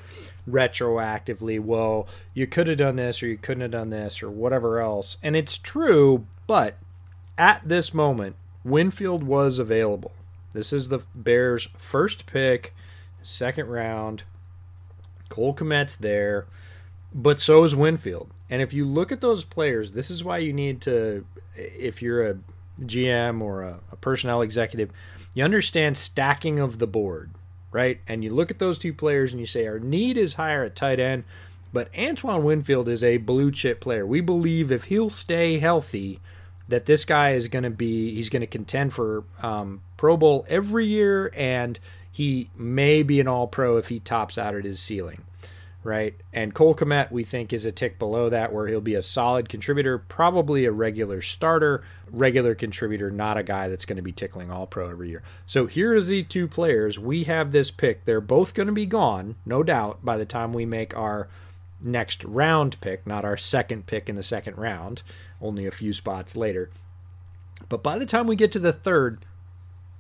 [0.46, 4.82] retroactively, well, you could have done this or you couldn't have done this or whatever
[4.82, 5.16] else.
[5.24, 6.76] And it's true, but
[7.38, 10.12] at this moment, Winfield was available.
[10.52, 12.76] This is the Bears' first pick,
[13.24, 14.24] second round.
[15.30, 16.48] Cole Kmet's there
[17.16, 18.30] but so is Winfield.
[18.50, 21.26] And if you look at those players, this is why you need to,
[21.56, 22.38] if you're a
[22.82, 24.92] GM or a, a, personnel executive,
[25.34, 27.32] you understand stacking of the board,
[27.72, 28.02] right?
[28.06, 30.76] And you look at those two players and you say, our need is higher at
[30.76, 31.24] tight end,
[31.72, 34.06] but Antoine Winfield is a blue chip player.
[34.06, 36.20] We believe if he'll stay healthy,
[36.68, 40.46] that this guy is going to be, he's going to contend for um, Pro Bowl
[40.50, 41.80] every year, and
[42.12, 45.24] he may be an all pro if he tops out at his ceiling
[45.86, 46.16] right?
[46.34, 49.48] And Cole Kmet, we think, is a tick below that, where he'll be a solid
[49.48, 54.50] contributor, probably a regular starter, regular contributor, not a guy that's going to be tickling
[54.50, 55.22] all pro every year.
[55.46, 56.98] So here is these two players.
[56.98, 58.04] We have this pick.
[58.04, 61.30] They're both going to be gone, no doubt, by the time we make our
[61.80, 65.04] next round pick, not our second pick in the second round,
[65.40, 66.72] only a few spots later.
[67.70, 69.24] But by the time we get to the third,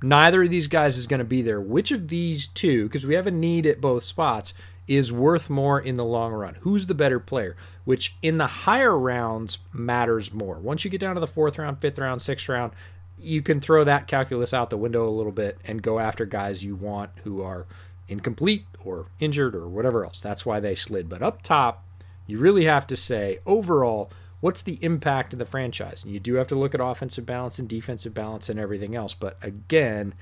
[0.01, 1.61] neither of these guys is going to be there.
[1.61, 4.55] Which of these two, because we have a need at both spots,
[4.87, 6.57] is worth more in the long run.
[6.61, 7.55] Who's the better player?
[7.85, 10.59] Which in the higher rounds matters more.
[10.59, 12.73] Once you get down to the fourth round, fifth round, sixth round,
[13.19, 16.63] you can throw that calculus out the window a little bit and go after guys
[16.63, 17.65] you want who are
[18.07, 20.21] incomplete or injured or whatever else.
[20.21, 21.09] That's why they slid.
[21.09, 21.83] But up top,
[22.27, 26.03] you really have to say overall, what's the impact of the franchise?
[26.03, 29.13] And you do have to look at offensive balance and defensive balance and everything else.
[29.13, 30.13] But again,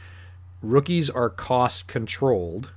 [0.62, 2.72] rookies are cost controlled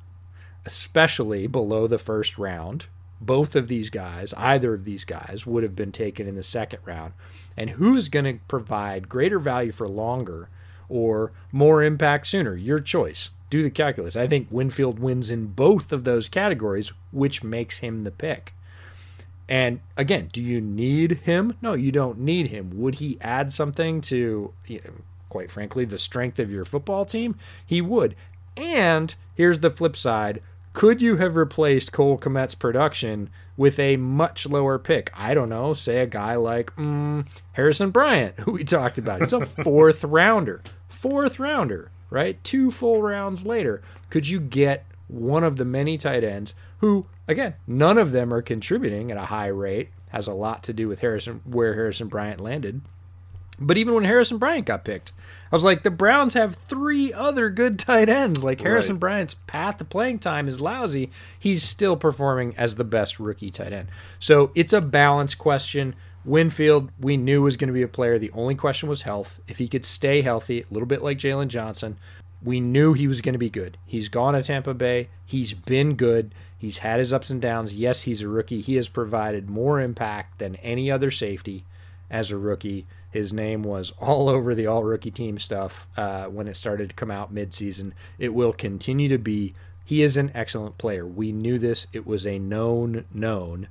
[0.67, 2.87] especially below the first round.
[3.19, 6.81] Both of these guys, either of these guys, would have been taken in the second
[6.85, 7.14] round.
[7.57, 10.51] And who's going to provide greater value for longer
[10.91, 12.55] or more impact sooner?
[12.55, 13.31] Your choice.
[13.49, 14.17] do the calculus.
[14.17, 18.53] I think Winfield wins in both of those categories, which makes him the pick.
[19.49, 21.57] And again, do you need him?
[21.62, 22.71] No, you don't need him.
[22.75, 24.93] Would he add something to, you know,
[25.29, 27.37] quite frankly, the strength of your football team?
[27.64, 28.17] He would.
[28.57, 30.43] And here's the flip side
[30.77, 35.11] could you have replaced Cole Kmet's production with a much lower pick?
[35.16, 39.20] I don't know, say a guy like mm, Harrison Bryant, who we talked about.
[39.22, 40.62] He's a fourth rounder.
[40.91, 42.45] Fourth rounder, right?
[42.45, 43.81] Two full rounds later.
[44.11, 48.43] Could you get one of the many tight ends who, again, none of them are
[48.43, 49.89] contributing at a high rate?
[50.09, 52.83] Has a lot to do with Harrison where Harrison Bryant landed.
[53.59, 55.12] But even when Harrison Bryant got picked,
[55.51, 58.42] I was like, the Browns have three other good tight ends.
[58.42, 59.01] Like Harrison Right.
[59.01, 61.11] Bryant's path to playing time is lousy.
[61.38, 63.88] He's still performing as the best rookie tight end.
[64.18, 65.94] So it's a balance question.
[66.24, 68.18] Winfield, we knew was going to be a player.
[68.18, 69.40] The only question was health.
[69.47, 71.99] If he could stay healthy, a little bit like Jaylon Johnson,
[72.42, 73.78] we knew he was going to be good.
[73.86, 75.09] He's gone to Tampa Bay.
[75.24, 76.34] He's been good.
[76.59, 77.74] He's had his ups and downs.
[77.74, 78.61] Yes, he's a rookie.
[78.61, 81.64] He has provided more impact than any other safety
[82.11, 82.86] as a rookie.
[83.17, 86.95] His name was all over the all rookie team stuff uh, when it started to
[86.95, 87.93] come out midseason.
[88.19, 89.55] It will continue to be.
[89.87, 91.07] He is an excellent player.
[91.07, 91.87] We knew this.
[91.95, 93.69] It was a known known.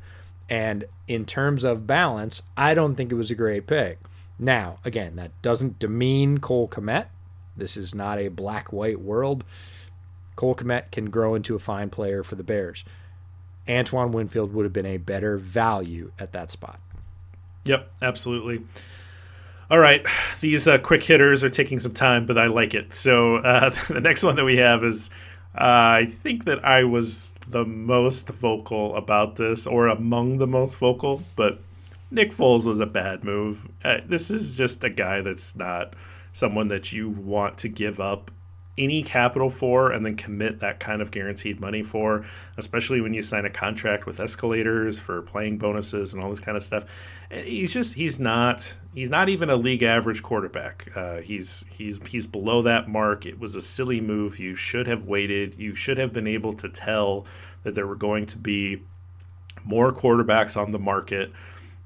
[0.49, 3.99] And in terms of balance, I don't think it was a great pick.
[4.39, 7.07] Now, again, that doesn't demean Cole Kmet.
[7.55, 9.43] This is not a black white world.
[10.35, 12.83] Cole Kmet can grow into a fine player for the Bears.
[13.69, 16.79] Antoine Winfield would have been a better value at that spot.
[17.63, 18.63] Yep, absolutely.
[19.67, 20.05] All right,
[20.41, 22.93] these uh, quick hitters are taking some time, but I like it.
[22.93, 25.09] So uh, the next one that we have is
[25.55, 30.77] uh, I think that I was the most vocal about this, or among the most
[30.77, 31.61] vocal, but
[32.11, 33.67] Nick Foles was a bad move.
[33.83, 35.93] Uh, this is just a guy that's not
[36.31, 38.29] someone that you want to give up
[38.77, 42.25] any capital for and then commit that kind of guaranteed money for,
[42.57, 46.57] especially when you sign a contract with escalators for playing bonuses and all this kind
[46.57, 46.85] of stuff.
[47.31, 50.91] He's just he's not he's not even a league average quarterback.
[50.95, 53.25] Uh, he's he's he's below that mark.
[53.25, 54.39] It was a silly move.
[54.39, 55.55] You should have waited.
[55.57, 57.25] You should have been able to tell
[57.63, 58.83] that there were going to be
[59.63, 61.31] more quarterbacks on the market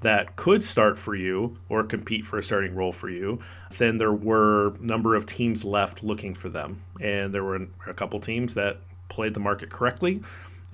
[0.00, 3.38] that could start for you or compete for a starting role for you,
[3.78, 6.82] then there were a number of teams left looking for them.
[7.00, 8.78] And there were a couple teams that
[9.08, 10.22] played the market correctly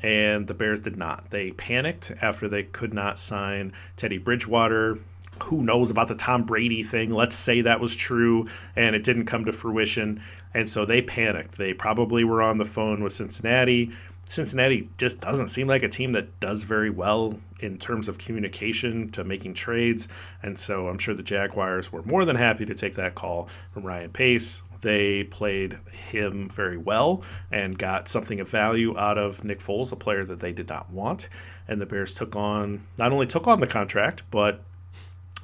[0.00, 1.30] and the Bears did not.
[1.30, 4.98] They panicked after they could not sign Teddy Bridgewater.
[5.44, 7.10] Who knows about the Tom Brady thing?
[7.10, 10.22] Let's say that was true and it didn't come to fruition.
[10.54, 11.58] And so they panicked.
[11.58, 13.90] They probably were on the phone with Cincinnati.
[14.26, 19.10] Cincinnati just doesn't seem like a team that does very well in terms of communication
[19.10, 20.08] to making trades.
[20.42, 23.84] And so I'm sure the Jaguars were more than happy to take that call from
[23.84, 24.62] Ryan Pace.
[24.82, 25.78] They played
[26.10, 30.40] him very well and got something of value out of Nick Foles, a player that
[30.40, 31.28] they did not want.
[31.68, 34.62] And the Bears took on, not only took on the contract, but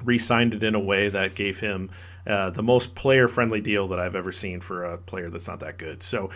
[0.03, 1.89] re signed it in a way that gave him
[2.27, 5.59] uh, the most player friendly deal that I've ever seen for a player that's not
[5.61, 6.03] that good.
[6.03, 6.29] So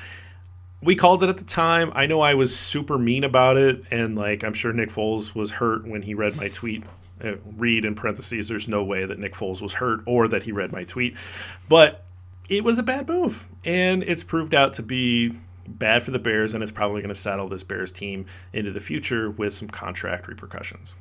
[0.88, 1.92] we called it at the time.
[1.96, 5.52] I know I was super mean about it, and like I'm sure Nick Foles was
[5.52, 6.82] hurt when he read my tweet.
[7.22, 10.54] Uh, read in parentheses, there's no way that Nick Foles was hurt or that he
[10.54, 11.14] read my tweet,
[11.68, 12.06] but
[12.48, 15.34] it was a bad move, and it's proved out to be
[15.68, 18.80] bad for the Bears, and it's probably going to saddle this Bears team into the
[18.80, 20.96] future with some contract repercussions.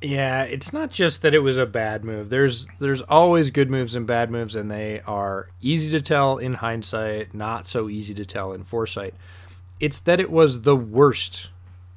[0.00, 2.30] Yeah, it's not just that it was a bad move.
[2.30, 6.54] There's there's always good moves and bad moves, and they are easy to tell in
[6.54, 9.14] hindsight, not so easy to tell in foresight.
[9.80, 11.50] It's that it was the worst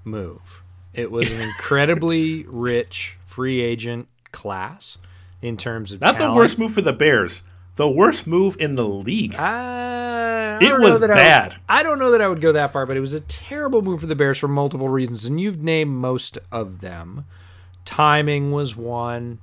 [0.04, 0.64] move.
[0.94, 4.98] It was an incredibly rich free agent class
[5.42, 7.44] in terms of Not the worst move for the Bears,
[7.76, 9.36] the worst move in the league.
[9.36, 11.56] Uh, It was that I would- bad.
[11.70, 14.00] I, don't know that I would go that far, but it was a terrible move
[14.02, 17.26] for the Bears for multiple reasons, and you've named most of them.
[17.86, 19.40] Timing was one.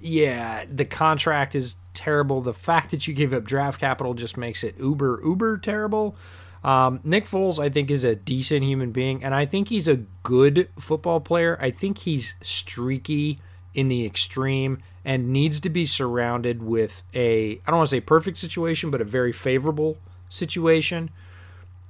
[0.00, 2.40] Yeah, the contract is terrible.
[2.40, 6.14] The fact that you gave up draft capital just makes it uber uber terrible.
[6.62, 10.02] Um, Nick Foles, I think, is a decent human being, and I think he's a
[10.22, 11.56] good football player.
[11.60, 13.40] I think he's streaky
[13.74, 18.00] in the extreme and needs to be surrounded with a I don't want to say
[18.00, 21.10] perfect situation, but a very favorable situation.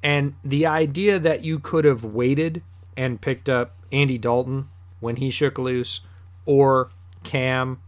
[0.03, 2.63] And the idea that you could have waited
[2.97, 4.69] and picked up Andy Dalton
[5.01, 6.01] when he shook loose,
[6.47, 6.91] or
[7.25, 7.81] Cam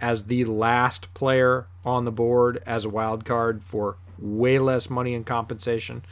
[0.00, 5.14] as the last player on the board as a wild card for way less money
[5.14, 6.02] and compensation,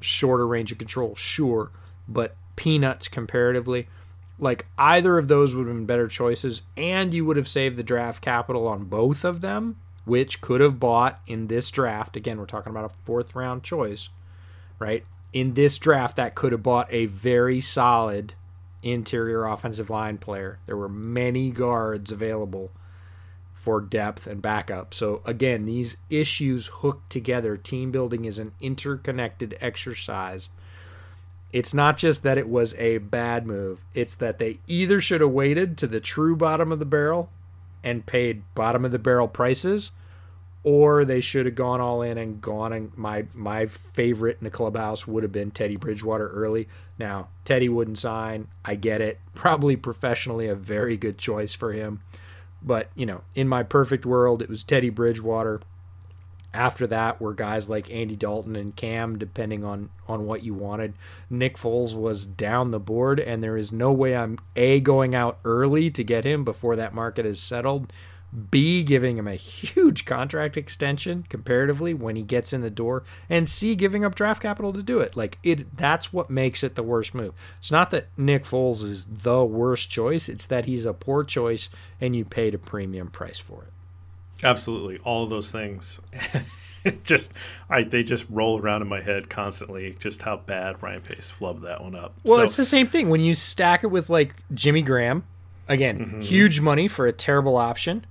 [0.00, 1.70] shorter range of control, sure,
[2.08, 3.88] but peanuts comparatively.
[4.38, 7.82] Like either of those would have been better choices, and you would have saved the
[7.82, 12.16] draft capital on both of them, which could have bought in this draft.
[12.16, 14.08] Again, we're talking about a fourth round choice.
[14.78, 15.04] right?
[15.32, 18.34] In this draft, that could have bought a very solid
[18.82, 20.58] interior offensive line player.
[20.66, 22.70] There were many guards available
[23.54, 24.94] for depth and backup.
[24.94, 27.56] So again, these issues hook together.
[27.56, 30.48] Team building is an interconnected exercise.
[31.52, 35.30] It's not just that it was a bad move, it's that they either should have
[35.30, 37.30] waited to the true bottom of the barrel
[37.82, 39.90] and paid bottom of the barrel prices
[40.64, 44.50] or they should have gone all in and gone and my my favorite in the
[44.50, 46.68] clubhouse would have been Teddy Bridgewater early.
[46.98, 48.48] Now, Teddy wouldn't sign.
[48.64, 49.20] I get it.
[49.34, 52.00] Probably professionally a very good choice for him.
[52.60, 55.60] But, you know, in my perfect world, it was Teddy Bridgewater.
[56.52, 60.94] After that were guys like Andy Dalton and Cam, depending on on what you wanted.
[61.30, 65.38] Nick Foles was down the board, and there is no way I'm a going out
[65.44, 67.92] early to get him before that market is settled.
[68.50, 73.48] B giving him a huge contract extension comparatively when he gets in the door, and
[73.48, 75.16] C giving up draft capital to do it.
[75.16, 77.34] Like it, that's what makes it the worst move.
[77.58, 81.70] It's not that Nick Foles is the worst choice; it's that he's a poor choice,
[82.00, 83.72] and you paid a premium price for it.
[84.44, 86.00] Absolutely, all of those things.
[87.04, 87.32] just
[87.68, 89.96] I they just roll around in my head constantly.
[89.98, 92.14] Just how bad Ryan Pace flubbed that one up.
[92.24, 95.24] Well, so, it's the same thing when you stack it with like Jimmy Graham.
[95.66, 96.20] Again, mm-hmm.
[96.22, 98.06] huge money for a terrible option,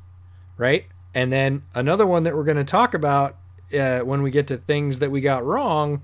[0.58, 0.86] right?
[1.14, 3.38] And then another one that we're going to talk about
[3.78, 6.04] uh, when we get to things that we got wrong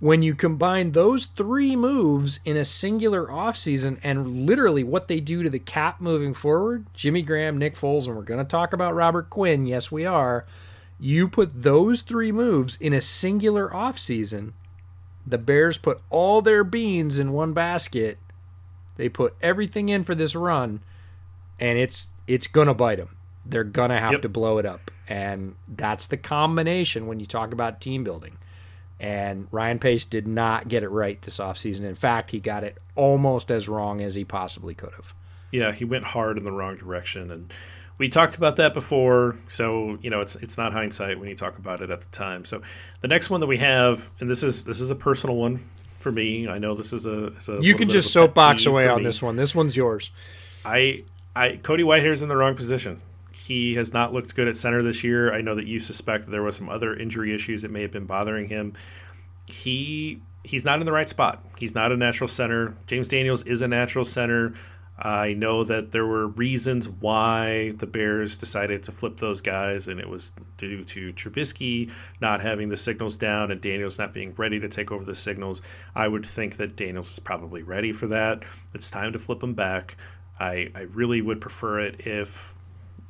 [0.00, 5.42] when you combine those three moves in a singular offseason and literally what they do
[5.42, 8.94] to the cap moving forward Jimmy Graham, Nick Foles, and we're going to talk about
[8.94, 9.66] Robert Quinn.
[9.66, 10.46] Yes, we are.
[11.00, 14.52] You put those three moves in a singular offseason.
[15.26, 18.18] The Bears put all their beans in one basket.
[18.96, 20.80] They put everything in for this run,
[21.60, 23.17] and it's it's gonna bite them.
[23.48, 24.22] They're gonna have yep.
[24.22, 28.38] to blow it up, and that's the combination when you talk about team building.
[29.00, 31.82] And Ryan Pace did not get it right this offseason.
[31.82, 35.14] In fact, he got it almost as wrong as he possibly could have.
[35.50, 37.30] Yeah, he went hard in the wrong direction.
[37.30, 37.52] And
[37.96, 39.36] we talked about that before.
[39.48, 42.44] So, you know, it's it's not hindsight when you talk about it at the time.
[42.44, 42.62] So
[43.00, 45.64] the next one that we have, and this is this is a personal one
[45.98, 46.48] for me.
[46.48, 49.04] I know this is a, a You can just soapbox away on me.
[49.04, 49.36] this one.
[49.36, 50.10] This one's yours.
[50.64, 51.04] I
[51.36, 53.00] I Cody Whitehair's in the wrong position.
[53.48, 55.32] He has not looked good at center this year.
[55.32, 57.90] I know that you suspect that there was some other injury issues that may have
[57.90, 58.74] been bothering him.
[59.46, 61.42] He he's not in the right spot.
[61.58, 62.76] He's not a natural center.
[62.86, 64.52] James Daniels is a natural center.
[64.98, 69.98] I know that there were reasons why the Bears decided to flip those guys, and
[69.98, 71.90] it was due to Trubisky
[72.20, 75.62] not having the signals down and Daniels not being ready to take over the signals.
[75.94, 78.42] I would think that Daniels is probably ready for that.
[78.74, 79.96] It's time to flip him back.
[80.38, 82.54] I, I really would prefer it if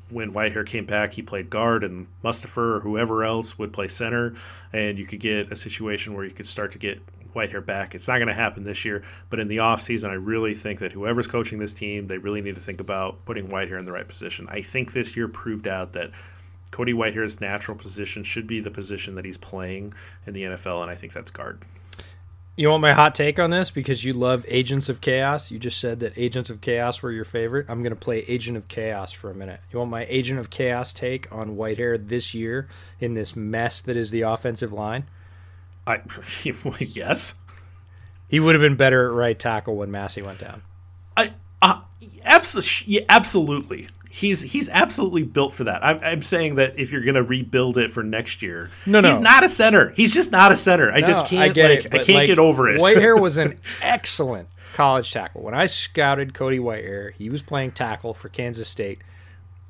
[0.09, 4.33] when Whitehair came back, he played guard, and Mustipher or whoever else would play center,
[4.73, 7.01] and you could get a situation where you could start to get
[7.33, 7.93] Whitehair back.
[7.93, 10.93] It's not going to happen this year, but in the offseason, I really think that
[10.93, 14.07] whoever's coaching this team, they really need to think about putting Whitehair in the right
[14.07, 14.47] position.
[14.49, 16.11] I think this year proved out that
[16.71, 19.93] Cody Whitehair's natural position should be the position that he's playing
[20.25, 21.63] in the NFL, and I think that's guard.
[22.59, 25.49] You want my hot take on this because you love Agents of Chaos?
[25.49, 27.67] You just said that Agents of Chaos were your favorite.
[27.69, 29.61] I'm going to play Agent of Chaos for a minute.
[29.71, 32.67] You want my Agent of Chaos take on Whitehair this year
[32.99, 35.07] in this mess that is the offensive line?
[35.87, 36.01] I
[36.79, 37.35] yes.
[38.27, 40.61] He would have been better at right tackle when Massey went down.
[41.15, 41.79] I uh,
[42.25, 45.83] absolutely absolutely he's he's absolutely built for that.
[45.85, 49.19] I'm, I'm saying that if you're gonna rebuild it for next year, no, no, he's
[49.19, 49.91] not a center.
[49.91, 50.91] He's just not a center.
[50.91, 51.43] I no, just can't.
[51.43, 51.93] I get like, it.
[51.93, 52.81] I can't like, get over it.
[52.81, 55.43] Whitehair was an excellent college tackle.
[55.43, 58.99] When I scouted Cody Whitehair, he was playing tackle for Kansas State,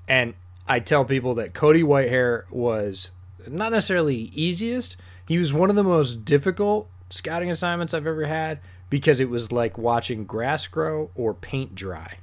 [0.07, 0.33] and
[0.67, 3.11] I tell people that Cody Whitehair was
[3.47, 4.97] not necessarily easiest.
[5.27, 8.59] He was one of the most difficult scouting assignments I've ever had
[8.89, 12.17] because it was like watching grass grow or paint dry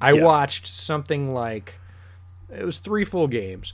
[0.00, 0.24] I yeah.
[0.24, 1.74] watched something like
[2.54, 3.72] it was three full games,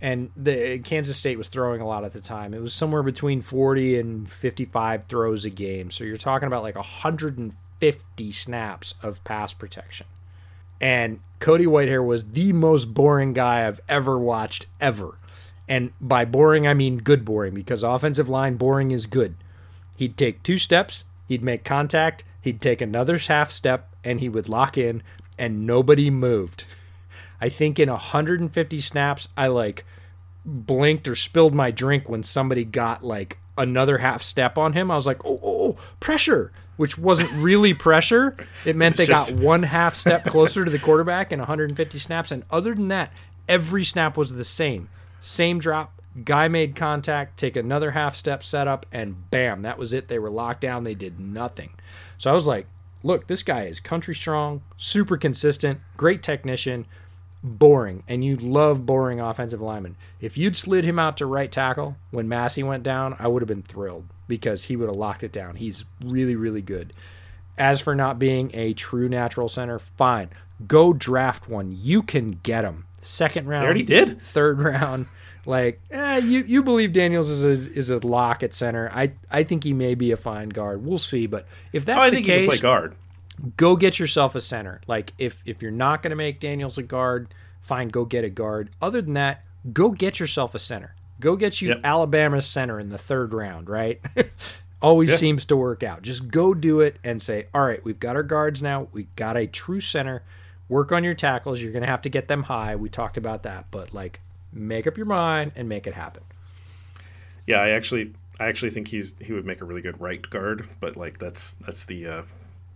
[0.00, 2.54] and the Kansas State was throwing a lot at the time.
[2.54, 5.90] It was somewhere between forty and fifty-five throws a game.
[5.90, 10.06] So you're talking about like hundred and fifty snaps of pass protection.
[10.80, 15.18] And Cody Whitehair was the most boring guy I've ever watched ever.
[15.68, 19.36] And by boring, I mean good boring because offensive line boring is good.
[19.96, 24.48] He'd take two steps, he'd make contact, he'd take another half step, and he would
[24.48, 25.02] lock in
[25.38, 26.64] and nobody moved.
[27.40, 29.84] I think in 150 snaps, I like
[30.44, 34.90] blinked or spilled my drink when somebody got like another half step on him.
[34.90, 38.36] I was like, oh, oh, oh pressure, which wasn't really pressure.
[38.64, 39.30] It meant they just...
[39.30, 42.30] got one half step closer to the quarterback in 150 snaps.
[42.30, 43.12] And other than that,
[43.48, 44.88] every snap was the same.
[45.20, 50.08] Same drop, Guy made contact, take another half step setup, and bam, that was it.
[50.08, 50.84] They were locked down.
[50.84, 51.70] They did nothing.
[52.18, 52.66] So I was like,
[53.02, 56.86] look, this guy is country strong, super consistent, great technician,
[57.42, 58.02] boring.
[58.08, 59.96] And you love boring offensive linemen.
[60.20, 63.48] If you'd slid him out to right tackle when Massey went down, I would have
[63.48, 65.56] been thrilled because he would have locked it down.
[65.56, 66.92] He's really, really good.
[67.58, 70.30] As for not being a true natural center, fine.
[70.66, 71.74] Go draft one.
[71.76, 72.86] You can get him.
[73.00, 73.62] Second round.
[73.62, 74.22] They already did.
[74.22, 75.06] Third round.
[75.44, 78.90] Like, eh, you you believe Daniels is a, is a lock at center.
[78.94, 80.84] I I think he may be a fine guard.
[80.84, 81.26] We'll see.
[81.26, 82.94] But if that's Oh, I the think he can case, play guard.
[83.56, 84.80] go get yourself a center.
[84.86, 88.30] Like if if you're not going to make Daniels a guard, fine, go get a
[88.30, 88.70] guard.
[88.80, 90.94] Other than that, go get yourself a center.
[91.18, 91.80] Go get you Yep.
[91.84, 94.00] Alabama's center in the third round, right?
[94.80, 95.16] Always Yeah.
[95.16, 96.02] seems to work out.
[96.02, 98.88] Just go do it and say, "All right, we've got our guards now.
[98.92, 100.22] We've got a true center.
[100.68, 101.60] Work on your tackles.
[101.62, 102.74] You're going to have to get them high.
[102.76, 104.20] We talked about that, but like
[104.52, 106.22] make up your mind and make it happen."
[107.46, 110.68] Yeah, I actually, I actually think he's he would make a really good right guard,
[110.80, 112.06] but like that's that's the.
[112.06, 112.22] uh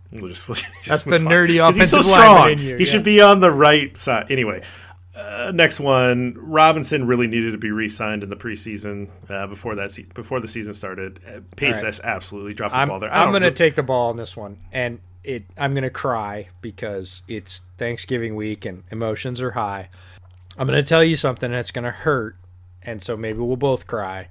[0.09, 1.23] We'll just, we'll just That's the on.
[1.23, 2.49] nerdy 'Cause He's so offensive strong.
[2.59, 2.89] you, he yeah.
[2.89, 4.31] should be on the right side.
[4.31, 4.61] Anyway,
[5.13, 6.33] uh, next one.
[6.37, 10.47] Robinson really needed to be re-signed in the preseason uh, before that se- before the
[10.47, 11.19] season started.
[11.27, 11.99] Uh, Pace right.
[12.05, 13.13] absolutely dropped the I'm, ball there.
[13.13, 15.43] I I'm going to take the ball on this one, and it.
[15.57, 19.89] I'm going to cry because it's Thanksgiving week and emotions are high.
[20.57, 22.35] I'm going to tell you something that's going to hurt,
[22.81, 24.29] and so maybe we'll both cry.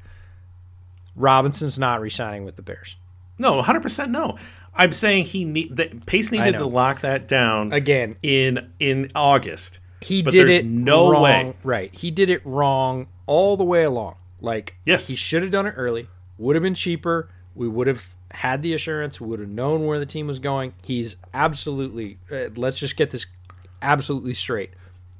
[1.14, 2.96] Robinson's not re-signing with the Bears
[3.38, 4.36] no, 100 percent no.
[4.74, 8.16] I'm saying he need that Pace needed to lock that down again.
[8.22, 9.78] in in August.
[10.00, 11.22] He did it no wrong.
[11.22, 11.54] way.
[11.64, 14.16] Right, he did it wrong all the way along.
[14.40, 15.06] Like Yes.
[15.08, 16.08] he should have done it early.
[16.38, 17.30] Would have been cheaper.
[17.54, 19.18] We would have had the assurance.
[19.20, 20.74] We would have known where the team was going.
[20.82, 22.18] He's absolutely.
[22.30, 23.26] Uh, let's just get this
[23.80, 24.70] absolutely straight.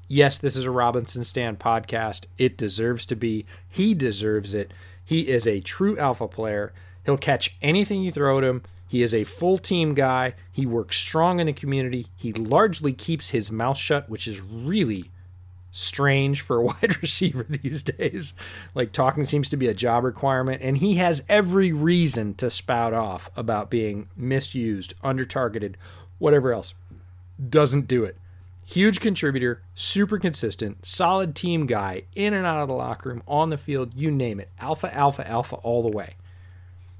[0.08, 2.26] Yes, this is a Robinson Stand podcast.
[2.38, 3.44] It deserves to be.
[3.68, 4.72] He deserves it.
[5.04, 6.72] He is a true alpha player.
[7.04, 8.62] He'll catch anything you throw at him.
[8.88, 10.34] He is a full team guy.
[10.52, 12.06] He works strong in the community.
[12.16, 15.10] He largely keeps his mouth shut, which is really
[15.72, 18.32] strange for a wide receiver these days.
[18.74, 22.94] Like talking seems to be a job requirement, and he has every reason to spout
[22.94, 25.76] off about being misused, under targeted,
[26.18, 26.74] whatever else.
[27.50, 28.16] Doesn't do it.
[28.68, 33.48] Huge contributor, super consistent, solid team guy, in and out of the locker room, on
[33.48, 34.50] the field, you name it.
[34.58, 36.16] Alpha, alpha, alpha all the way.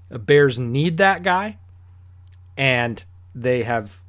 [0.09, 1.59] The Bears need that guy,
[2.57, 3.05] and
[3.35, 4.01] they have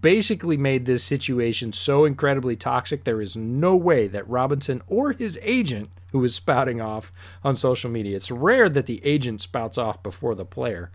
[0.00, 3.02] basically made this situation so incredibly toxic.
[3.02, 7.12] There is no way that Robinson or his agent, who is spouting off
[7.42, 10.92] on social media, it's rare that the agent spouts off before the player.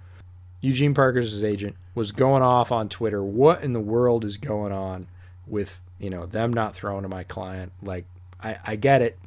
[0.61, 3.21] Eugene Parker's agent was going off on Twitter.
[3.21, 5.07] What in the world is going on
[5.47, 7.71] with you know them not throwing to my client?
[7.81, 8.05] Like
[8.41, 9.17] I, I get it.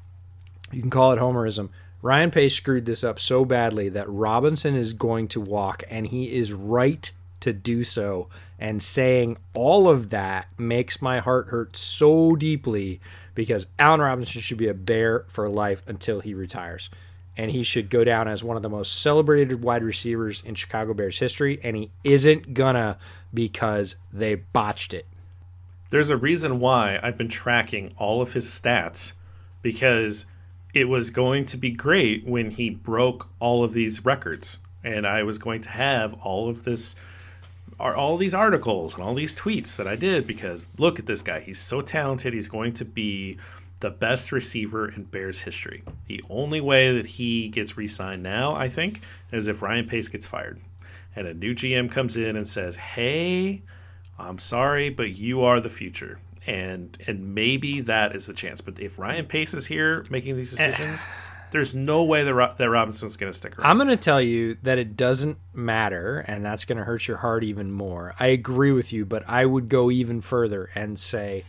[0.72, 1.70] You can call it homerism.
[2.02, 6.32] Ryan Pace screwed this up so badly that Robinson is going to walk, and he
[6.32, 7.10] is right
[7.40, 8.28] to do so.
[8.58, 13.00] And saying all of that makes my heart hurt so deeply
[13.34, 16.90] because Allen Robinson should be a bear for life until he retires.
[17.36, 20.94] And he should go down as one of the most celebrated wide receivers in Chicago
[20.94, 21.58] Bears history.
[21.62, 22.96] And he isn't gonna
[23.32, 25.06] because they botched it.
[25.95, 29.12] There's a reason why I've been tracking all of his stats
[29.62, 30.26] because
[30.74, 35.22] it was going to be great when he broke all of these records and I
[35.22, 36.97] was going to have all of this
[37.78, 41.22] are all these articles and all these tweets that I did because look at this
[41.22, 43.38] guy he's so talented he's going to be
[43.78, 45.84] the best receiver in Bears history.
[46.09, 50.26] The only way that he gets re-signed now, I think, is if Ryan Pace gets
[50.26, 50.59] fired
[51.14, 53.62] and a new GM comes in and says, "Hey,
[54.18, 56.18] I'm sorry, but you are the future.
[56.46, 58.60] And and maybe that is the chance.
[58.60, 60.66] But if Ryan Pace is here making these eh.
[60.66, 61.00] decisions,
[61.54, 63.70] there's no way that, Ro- that Robinson's going to stick around.
[63.70, 67.18] I'm going to tell you that it doesn't matter, and that's going to hurt your
[67.18, 68.14] heart even more.
[68.18, 71.44] I agree with you, but I would go even further and say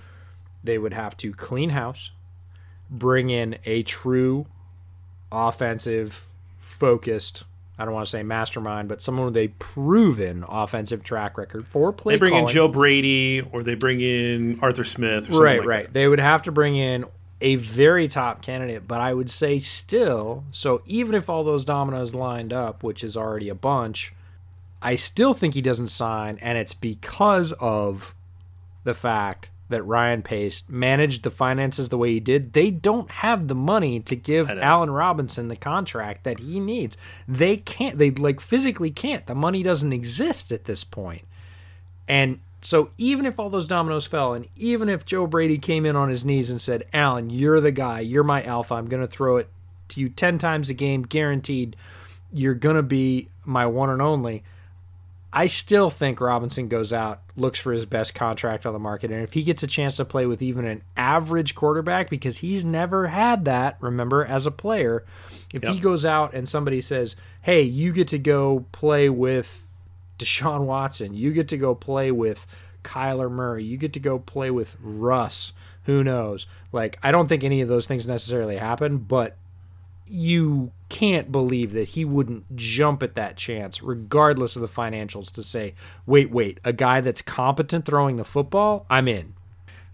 [0.63, 2.11] they would have to clean house,
[2.89, 4.45] bring in a true
[5.31, 6.25] offensive,
[6.59, 7.43] focused,
[7.77, 11.91] I don't want to say mastermind, but someone with a proven offensive track record for
[11.91, 12.47] play they bring in.
[12.47, 15.23] Joe Brady or they bring in Arthur Smith.
[15.23, 15.85] Or something right, like right.
[15.85, 15.93] that.
[15.93, 17.05] They would have to bring in
[17.41, 22.15] a very top candidate, but I would say still, so even if all those dominoes
[22.15, 24.13] lined up, which is already a bunch,
[24.81, 28.15] I still think he doesn't sign, and it's because of
[28.83, 32.53] the fact that Ryan Pace managed the finances the way he did.
[32.53, 34.49] They don't have the money to give.
[34.49, 36.97] Allen Robinson the contract that he needs.
[37.27, 37.97] They can't.
[37.97, 39.25] They like physically can't.
[39.25, 41.25] The money doesn't exist at this point.
[42.07, 45.95] And so even if all those dominoes fell, and even if Joe Brady came in
[45.95, 49.07] on his knees and said, Allen, you're the guy, you're my alpha, I'm going to
[49.07, 49.49] throw it
[49.89, 51.75] to you 10 times a game, guaranteed
[52.33, 54.43] you're going to be my one and only.
[55.37, 59.11] I still think Robinson goes out, looks for his best contract on the market.
[59.11, 62.63] And if he gets a chance to play with even an average quarterback, because he's
[62.63, 65.03] never had that, remember, as a player,
[65.53, 65.73] if yep.
[65.73, 69.67] he goes out and somebody says, hey, you get to go play with
[70.17, 72.47] Deshaun Watson, you get to go play with
[72.83, 75.51] Kyler Murray, you get to go play with Russ,
[75.83, 76.47] who knows?
[76.71, 79.35] Like, I don't think any of those things necessarily happen, but
[80.07, 85.43] you can't believe that he wouldn't jump at that chance, regardless of the financials, to
[85.43, 85.73] say,
[86.05, 89.33] wait, wait, a guy that's competent throwing the football, I'm in.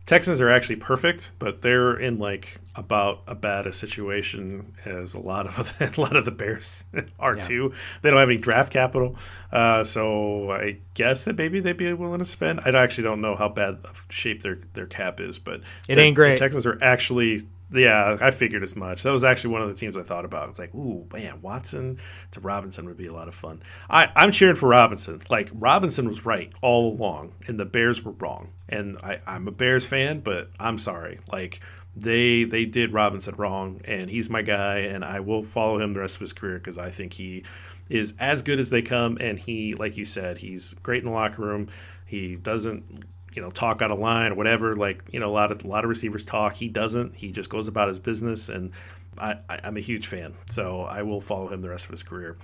[0.05, 5.19] Texans are actually perfect, but they're in like about a bad a situation as a
[5.19, 6.83] lot of a lot of the Bears
[7.19, 7.43] are yeah.
[7.43, 7.73] too.
[8.01, 9.15] They don't have any draft capital,
[9.51, 12.61] uh, so I guess that maybe they'd be willing to spend.
[12.65, 13.77] I actually don't know how bad
[14.09, 16.31] shape their their cap is, but it the, ain't great.
[16.31, 17.43] The Texans are actually
[17.73, 19.03] yeah, I figured as much.
[19.03, 20.49] That was actually one of the teams I thought about.
[20.49, 21.99] It's like, ooh, man, Watson
[22.31, 23.61] to Robinson would be a lot of fun.
[23.89, 25.21] I, I'm cheering for Robinson.
[25.29, 28.49] Like Robinson was right all along, and the Bears were wrong.
[28.67, 31.19] And I, I'm a Bears fan, but I'm sorry.
[31.31, 31.61] Like
[31.95, 36.01] they they did Robinson wrong, and he's my guy, and I will follow him the
[36.01, 37.43] rest of his career because I think he
[37.89, 41.11] is as good as they come, and he, like you said, he's great in the
[41.11, 41.67] locker room.
[42.05, 43.03] He doesn't
[43.33, 44.75] you know talk out of line or whatever.
[44.75, 46.55] Like you know a lot of a lot of receivers talk.
[46.55, 47.15] He doesn't.
[47.15, 48.71] He just goes about his business, and
[49.17, 50.35] I, I'm a huge fan.
[50.49, 52.37] So I will follow him the rest of his career.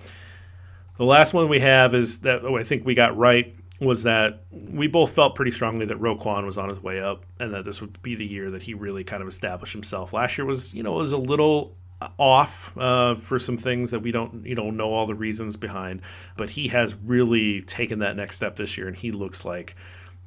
[0.96, 4.42] The last one we have is that oh, I think we got right was that
[4.50, 7.80] we both felt pretty strongly that Roquan was on his way up and that this
[7.80, 10.12] would be the year that he really kind of established himself.
[10.12, 11.76] Last year was, you know, was a little
[12.18, 16.00] off uh, for some things that we don't, you know, know all the reasons behind,
[16.36, 19.76] but he has really taken that next step this year and he looks like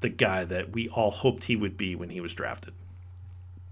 [0.02, 2.74] the guy that we all hoped he would be when he was drafted.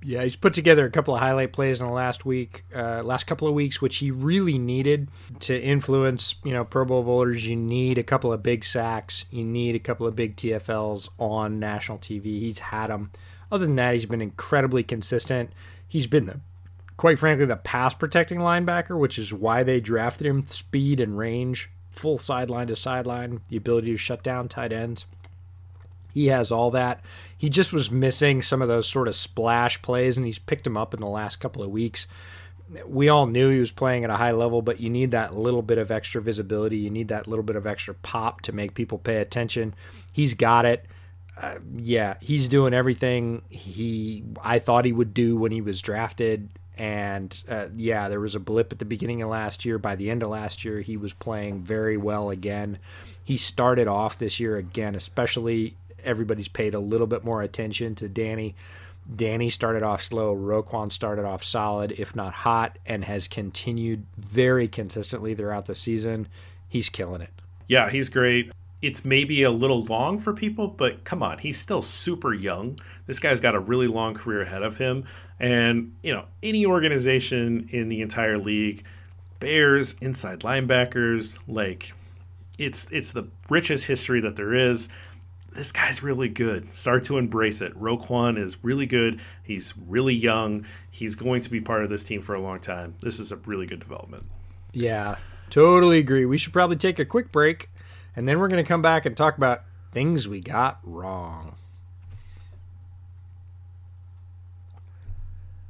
[0.01, 3.27] Yeah, he's put together a couple of highlight plays in the last week, uh, last
[3.27, 5.09] couple of weeks, which he really needed
[5.41, 6.35] to influence.
[6.45, 7.45] You know, Pro Bowl voters.
[7.45, 9.25] You need a couple of big sacks.
[9.29, 12.23] You need a couple of big TFLs on national TV.
[12.23, 13.11] He's had them.
[13.51, 15.51] Other than that, he's been incredibly consistent.
[15.85, 16.39] He's been the,
[16.95, 20.45] quite frankly, the pass protecting linebacker, which is why they drafted him.
[20.45, 25.07] Speed and range, full sideline to sideline, the ability to shut down tight ends.
[26.13, 27.01] He has all that.
[27.37, 30.77] He just was missing some of those sort of splash plays, and he's picked them
[30.77, 32.07] up in the last couple of weeks.
[32.85, 35.61] We all knew he was playing at a high level, but you need that little
[35.61, 36.77] bit of extra visibility.
[36.77, 39.73] You need that little bit of extra pop to make people pay attention.
[40.11, 40.85] He's got it.
[41.41, 46.49] Uh, yeah, he's doing everything he I thought he would do when he was drafted.
[46.77, 49.77] And uh, yeah, there was a blip at the beginning of last year.
[49.77, 52.79] By the end of last year, he was playing very well again.
[53.23, 58.09] He started off this year again, especially everybody's paid a little bit more attention to
[58.09, 58.55] Danny.
[59.15, 60.35] Danny started off slow.
[60.35, 66.27] Roquan started off solid, if not hot, and has continued very consistently throughout the season.
[66.67, 67.31] He's killing it.
[67.67, 68.51] Yeah, he's great.
[68.81, 72.79] It's maybe a little long for people, but come on, he's still super young.
[73.07, 75.05] This guy's got a really long career ahead of him.
[75.39, 78.83] And, you know, any organization in the entire league,
[79.39, 81.93] Bears, inside linebackers, like
[82.57, 84.89] it's it's the richest history that there is
[85.53, 86.73] this guy's really good.
[86.73, 87.77] Start to embrace it.
[87.79, 89.19] Roquan is really good.
[89.43, 90.65] He's really young.
[90.89, 92.95] He's going to be part of this team for a long time.
[93.01, 94.25] This is a really good development.
[94.71, 95.17] Yeah,
[95.49, 96.25] totally agree.
[96.25, 97.69] We should probably take a quick break,
[98.15, 101.55] and then we're going to come back and talk about things we got wrong.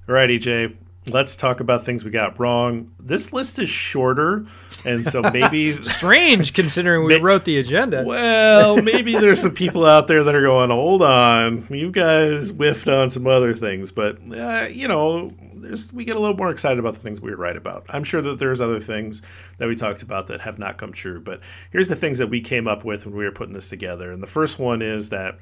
[0.08, 0.76] All right, EJ
[1.10, 2.92] let's talk about things we got wrong.
[3.00, 4.46] This list is shorter,
[4.86, 8.04] and so maybe strange considering we may, wrote the agenda.
[8.04, 12.88] Well, maybe there's some people out there that are going, "Hold on, you guys whiffed
[12.88, 15.32] on some other things," but uh, you know.
[15.94, 17.86] we get a little more excited about the things we were right about.
[17.90, 19.22] I'm sure that there's other things
[19.58, 22.40] that we talked about that have not come true, but here's the things that we
[22.40, 24.12] came up with when we were putting this together.
[24.12, 25.38] And the first one is that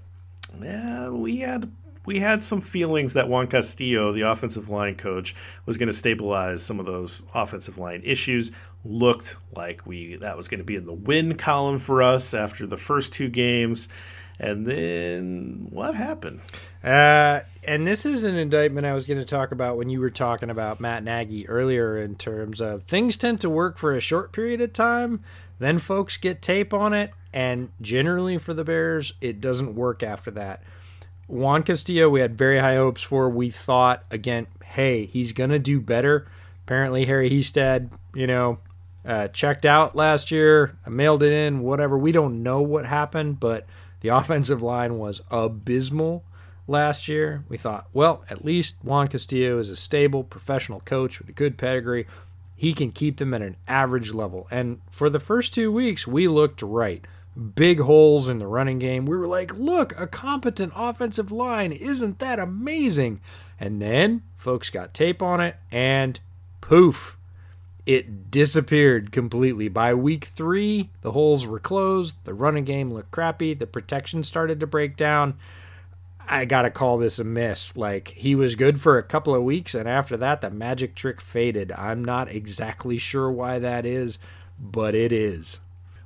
[0.62, 1.72] yeah, we had
[2.08, 5.36] we had some feelings that Juan Castillo, the offensive line coach,
[5.66, 8.50] was going to stabilize some of those offensive line issues.
[8.86, 12.66] Looked like we that was going to be in the win column for us after
[12.66, 13.90] the first two games.
[14.40, 16.42] And then what happened?
[16.84, 20.12] Uh, and this is an indictment I was going to talk about when you were
[20.12, 24.32] talking about Matt Nagy earlier in terms of things tend to work for a short
[24.32, 25.24] period of time.
[25.58, 27.12] Then folks get tape on it.
[27.34, 30.64] And generally for the Bears, it doesn't work after that.
[31.28, 33.30] Juan Castillo, we had very high hopes for.
[33.30, 36.28] We thought, again, hey, he's going to do better.
[36.66, 38.60] Apparently, Harry Hiestand, you know,
[39.08, 41.98] uh, checked out last year, I mailed it in, whatever.
[41.98, 43.66] We don't know what happened, but
[44.02, 46.26] the offensive line was abysmal
[46.68, 47.46] last year.
[47.48, 51.58] We thought, well, at least Juan Castillo is a stable professional coach with a good
[51.58, 52.06] pedigree.
[52.56, 54.48] he can keep them at an average level.
[54.52, 57.06] And for the first two weeks, we looked right.
[57.56, 59.06] Big holes in the running game.
[59.06, 61.72] We were like, look, a competent offensive line.
[61.72, 63.22] Isn't that amazing?
[63.60, 66.20] And then folks got tape on it, and
[66.62, 67.17] poof,
[67.88, 69.70] it disappeared completely.
[69.70, 74.60] By week three, the holes were closed, the running game looked crappy, the protection started
[74.60, 75.38] to break down.
[76.28, 77.78] I gotta call this a miss.
[77.78, 81.22] Like, he was good for a couple of weeks, and after that, the magic trick
[81.22, 81.72] faded.
[81.72, 84.20] I'm not exactly sure why that is,
[84.60, 85.60] but it is.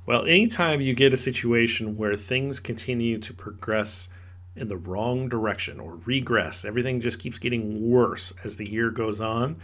[0.06, 4.08] Well, anytime you get a situation where things continue to progress
[4.54, 9.20] in the wrong direction or regress, everything just keeps getting worse as the year goes
[9.20, 9.56] on,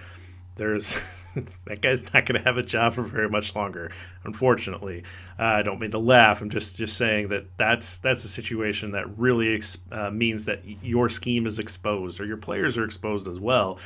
[0.57, 0.97] there's
[1.67, 3.91] that guy's not going to have a job for very much longer.
[4.25, 5.03] Unfortunately,
[5.39, 6.41] uh, I don't mean to laugh.
[6.41, 10.63] I'm just just saying that that's that's a situation that really ex- uh, means that
[10.83, 13.79] your scheme is exposed or your players are exposed as well.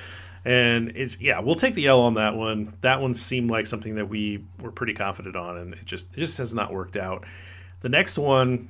[0.44, 2.74] And it's yeah, we'll take the L on that one.
[2.80, 6.20] That one seemed like something that we were pretty confident on, and it just it
[6.20, 7.24] just has not worked out.
[7.80, 8.68] The next one,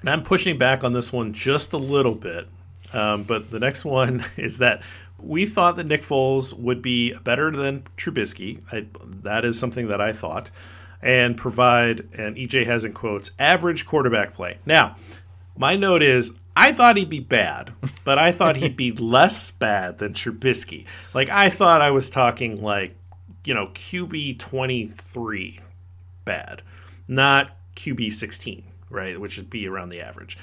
[0.00, 2.48] and I'm pushing back on this one just a little bit,
[2.94, 4.82] um, but the next one is that
[5.18, 8.60] we thought that Nick Foles would be better than Trubisky.
[8.70, 8.86] I,
[9.22, 10.50] that is something that I thought,
[11.02, 14.58] and provide, and EJ has in quotes, average quarterback play.
[14.66, 14.96] Now,
[15.56, 17.72] my note is I thought he'd be bad,
[18.04, 20.86] but I thought he'd be less bad than Trubisky.
[21.14, 22.96] Like, I thought I was talking like,
[23.44, 25.60] you know, QB 23
[26.24, 26.62] bad,
[27.06, 29.20] not QB 16, right?
[29.20, 30.36] Which would be around the average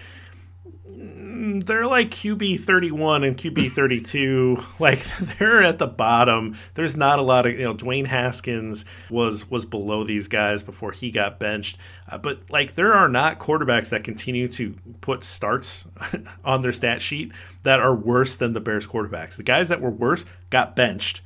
[0.85, 4.57] they're like QB 31 and QB 32.
[4.79, 5.03] like
[5.39, 6.57] they're at the bottom.
[6.75, 10.91] There's not a lot of, you know, Dwayne Haskins was was below these guys before
[10.91, 11.77] he got benched.
[12.09, 15.87] Uh, but like there are not quarterbacks that continue to put starts
[16.45, 17.31] on their stat sheet
[17.63, 19.37] that are worse than the Bears quarterbacks.
[19.37, 21.21] The guys that were worse got benched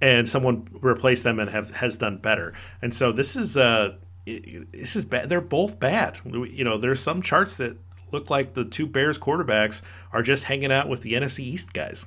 [0.00, 2.52] and someone replaced them and have has done better.
[2.82, 3.94] And so this is uh
[4.26, 5.28] this is bad.
[5.28, 6.18] They're both bad.
[6.24, 7.76] You know, there's some charts that
[8.14, 12.06] look like the two Bears quarterbacks are just hanging out with the NFC East guys.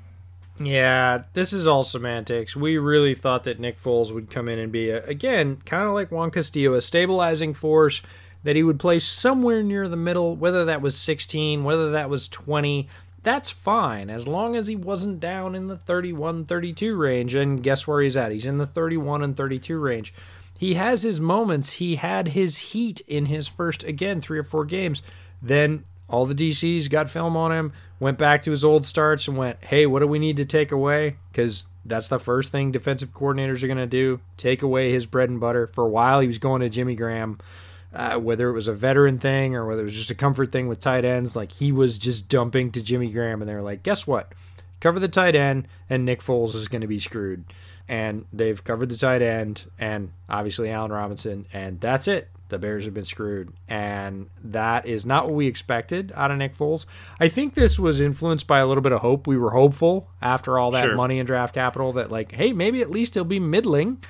[0.60, 2.56] Yeah, this is all semantics.
[2.56, 5.94] We really thought that Nick Foles would come in and be, a, again, kind of
[5.94, 8.02] like Juan Castillo, a stabilizing force
[8.44, 12.28] that he would play somewhere near the middle, whether that was 16, whether that was
[12.28, 12.88] 20.
[13.22, 17.36] That's fine as long as he wasn't down in the 31 32 range.
[17.36, 18.32] And guess where he's at?
[18.32, 20.14] He's in the 31 and 32 range.
[20.58, 21.74] He has his moments.
[21.74, 25.04] He had his heat in his first, again, three or four games.
[25.42, 29.38] Then all the DCs got film on him, went back to his old starts and
[29.38, 31.18] went, hey, what do we need to take away?
[31.32, 35.30] Because that's the first thing defensive coordinators are going to do take away his bread
[35.30, 35.68] and butter.
[35.68, 37.40] For a while, he was going to Jimmy Graham.
[37.94, 40.68] Uh, whether it was a veteran thing or whether it was just a comfort thing
[40.68, 44.06] with tight ends, like he was just dumping to Jimmy Graham, and they're like, "Guess
[44.06, 44.34] what?
[44.82, 47.46] Cover the tight end, and Nick Foles is going to be screwed."
[47.88, 52.86] And they've covered the tight end, and obviously Allen Robinson, and that's it the Bears
[52.86, 53.54] have been screwed.
[53.68, 56.86] And that is not what we expected out of Nick Foles.
[57.20, 59.28] I think this was influenced by a little bit of hope.
[59.28, 60.96] We were hopeful after all that sure.
[60.96, 64.02] money and draft capital that, like, hey, maybe at least he'll be middling.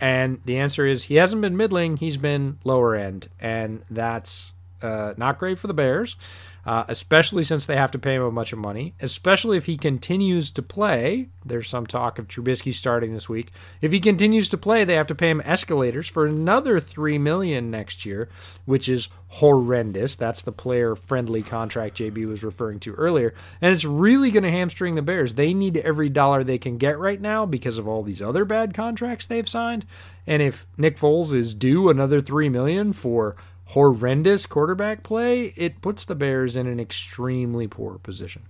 [0.00, 3.28] And the answer is he hasn't been middling, he's been lower end.
[3.38, 6.16] And that's uh, not great for the Bears
[6.64, 9.76] uh, especially since they have to pay him a bunch of money, especially if he
[9.76, 11.28] continues to play.
[11.44, 13.52] There's some talk of Trubisky starting this week.
[13.80, 17.70] If he continues to play, they have to pay him escalators for another three million
[17.70, 18.28] next year,
[18.66, 20.16] which is horrendous.
[20.16, 24.96] That's the player-friendly contract JB was referring to earlier, and it's really going to hamstring
[24.96, 25.34] the Bears.
[25.34, 28.74] They need every dollar they can get right now because of all these other bad
[28.74, 29.86] contracts they've signed.
[30.26, 33.36] And if Nick Foles is due another three million for
[33.70, 38.42] horrendous quarterback play, it puts the Bears in an extremely poor position.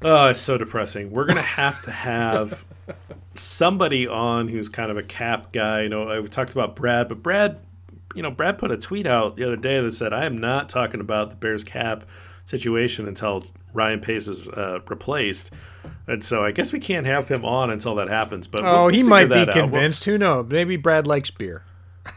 [0.00, 1.10] Oh, it's so depressing.
[1.10, 2.64] We're gonna have to have
[3.36, 5.82] somebody on who's kind of a cap guy.
[5.82, 7.58] You know, we talked about Brad, but Brad,
[8.14, 10.68] you know, Brad put a tweet out the other day that said, "I am not
[10.68, 12.04] talking about the Bears cap
[12.46, 15.50] situation until Ryan Pace is uh, replaced."
[16.06, 18.46] And so I guess we can't have him on until that happens.
[18.48, 20.06] But oh, we'll, he might be convinced.
[20.06, 20.46] We'll, Who knows?
[20.48, 21.62] Maybe Brad likes beer.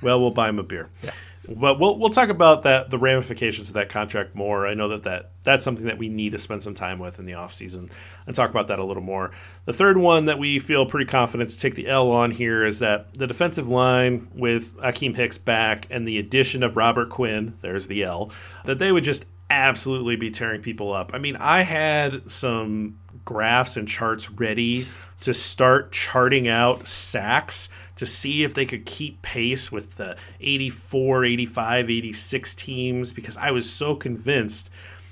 [0.01, 0.89] Well, we'll buy him a beer.
[1.03, 1.11] yeah.
[1.47, 4.67] But we'll we'll talk about that the ramifications of that contract more.
[4.67, 7.25] I know that, that that's something that we need to spend some time with in
[7.25, 7.89] the offseason
[8.25, 9.31] and talk about that a little more.
[9.65, 12.79] The third one that we feel pretty confident to take the L on here is
[12.79, 17.87] that the defensive line with Akiem Hicks back and the addition of Robert Quinn, there's
[17.87, 18.31] the L,
[18.65, 21.11] that they would just absolutely be tearing people up.
[21.13, 24.87] I mean, I had some graphs and charts ready
[25.21, 31.25] to start charting out sacks to see if they could keep pace with the 84,
[31.25, 34.69] 85, 86 teams because I was so convinced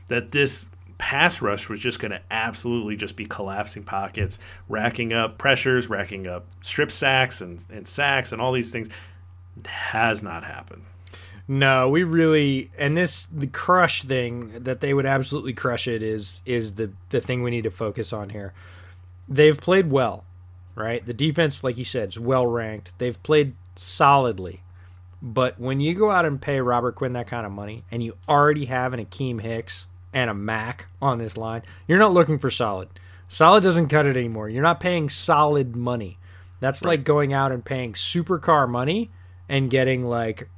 [0.08, 5.38] that this pass rush was just going to absolutely just be collapsing pockets, racking up
[5.38, 8.90] pressures, racking up strip sacks and, and sacks and all these things.
[9.66, 10.84] Has not happened.
[11.48, 16.42] No, we really and this the crush thing that they would absolutely crush it is
[16.46, 18.54] is the the thing we need to focus on here.
[19.28, 20.26] They've played well,
[20.76, 21.06] right?
[21.06, 22.94] The defense, like you said, is well ranked.
[22.98, 24.62] They've played solidly.
[25.22, 28.18] But when you go out and pay Robert Quinn that kind of money and you
[28.28, 32.52] already have an Akiem Hicks and a Mack on this line, you're not looking for
[32.52, 32.90] solid.
[33.30, 34.50] Solid doesn't cut it anymore.
[34.50, 36.18] You're not paying solid money.
[36.60, 36.90] That's right.
[36.90, 39.12] like going out and paying supercar money
[39.48, 40.50] and getting like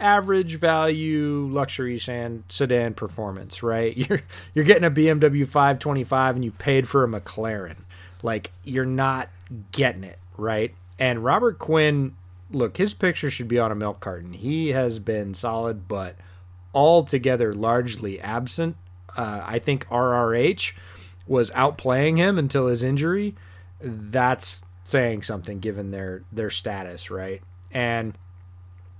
[0.00, 3.96] average value luxury sedan sedan performance, right?
[4.08, 4.22] You're
[4.54, 7.76] you're getting a BMW 525 and you paid for a McLaren.
[8.22, 9.28] Like you're not
[9.72, 10.74] getting it, right?
[10.98, 12.14] And Robert Quinn
[12.54, 14.32] look, his picture should be on a milk carton.
[14.32, 16.16] He has been solid, but
[16.74, 18.76] altogether largely absent.
[19.16, 20.74] Uh, I think RRH
[21.26, 23.34] was outplaying him until his injury.
[23.80, 27.42] That's saying something given their their status, right?
[27.70, 28.16] And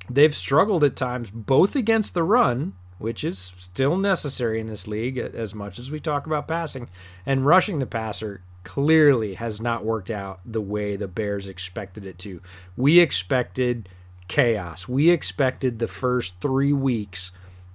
[0.09, 5.19] they've struggled at times both against the run, which is still necessary in this league
[5.19, 6.89] as much as we talk about passing,
[7.25, 12.19] and rushing the passer clearly has not worked out the way the Bears expected it
[12.21, 12.41] to.
[12.77, 13.89] We expected
[14.29, 14.89] chaos.
[14.89, 17.33] We expected the first three weeks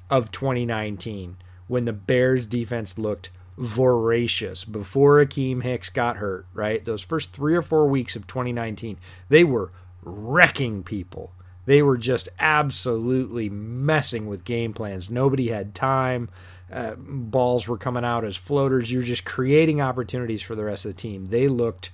[0.09, 6.83] of 2019 when the Bears defense looked voracious before Akiem Hicks got hurt, right?
[6.83, 8.97] Those first three or four weeks of 2019,
[9.29, 9.71] they were
[10.03, 11.31] wrecking people.
[11.65, 15.09] They were just absolutely messing with game plans.
[15.09, 16.29] Nobody had time
[16.71, 18.91] uh, balls were coming out as floaters.
[18.91, 21.27] You're just creating opportunities for the rest of the team.
[21.27, 21.91] They looked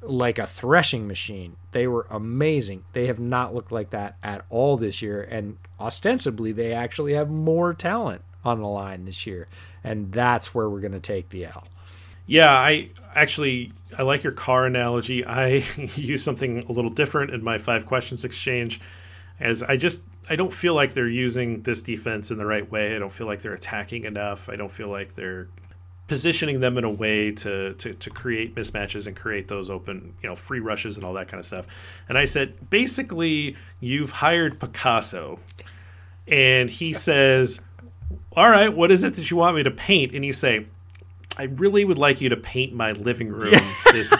[0.00, 1.56] like a threshing machine.
[1.72, 2.84] They were amazing.
[2.92, 5.22] They have not looked like that at all this year.
[5.22, 9.48] And ostensibly, they actually have more talent on the line this year.
[9.84, 11.64] And that's where we're going to take the L.
[12.26, 15.24] Yeah, I actually I like your car analogy.
[15.24, 15.64] I
[15.96, 18.80] use something a little different in my five questions exchange
[19.40, 22.94] as I just I don't feel like they're using this defense in the right way.
[22.94, 24.48] I don't feel like they're attacking enough.
[24.48, 25.48] I don't feel like they're
[26.06, 30.28] positioning them in a way to, to, to create mismatches and create those open, you
[30.28, 31.66] know, free rushes and all that kind of stuff.
[32.08, 35.38] And I said, basically, you've hired Picasso,
[36.26, 37.60] and he says,
[38.32, 40.66] "All right, what is it that you want me to paint?" And you say,
[41.36, 43.54] "I really would like you to paint my living room
[43.92, 44.12] this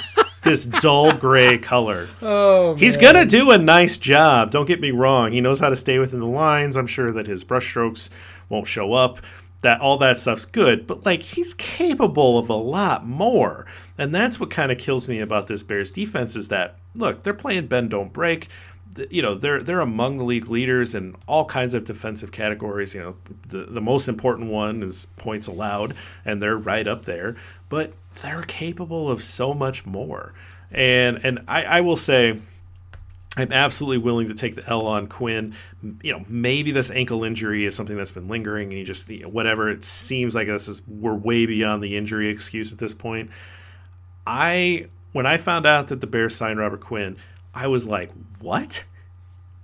[0.48, 2.08] this dull gray color.
[2.20, 4.50] Oh, he's gonna do a nice job.
[4.50, 5.32] Don't get me wrong.
[5.32, 6.76] He knows how to stay within the lines.
[6.76, 8.10] I'm sure that his brushstrokes
[8.48, 9.20] won't show up.
[9.62, 13.66] That all that stuff's good, but like he's capable of a lot more.
[13.96, 17.34] And that's what kind of kills me about this Bears defense is that look, they're
[17.34, 18.48] playing bend don't break
[19.10, 22.94] you know they're they're among the league leaders in all kinds of defensive categories.
[22.94, 23.16] You know,
[23.48, 27.36] the the most important one is points allowed, and they're right up there.
[27.68, 30.32] But they're capable of so much more.
[30.70, 32.40] And and I, I will say
[33.36, 35.54] I'm absolutely willing to take the L on Quinn.
[36.02, 39.22] You know, maybe this ankle injury is something that's been lingering, and you just you
[39.22, 39.68] know, whatever.
[39.68, 43.30] It seems like this is we're way beyond the injury excuse at this point.
[44.26, 47.16] I when I found out that the Bears signed Robert Quinn,
[47.54, 48.84] I was like, what?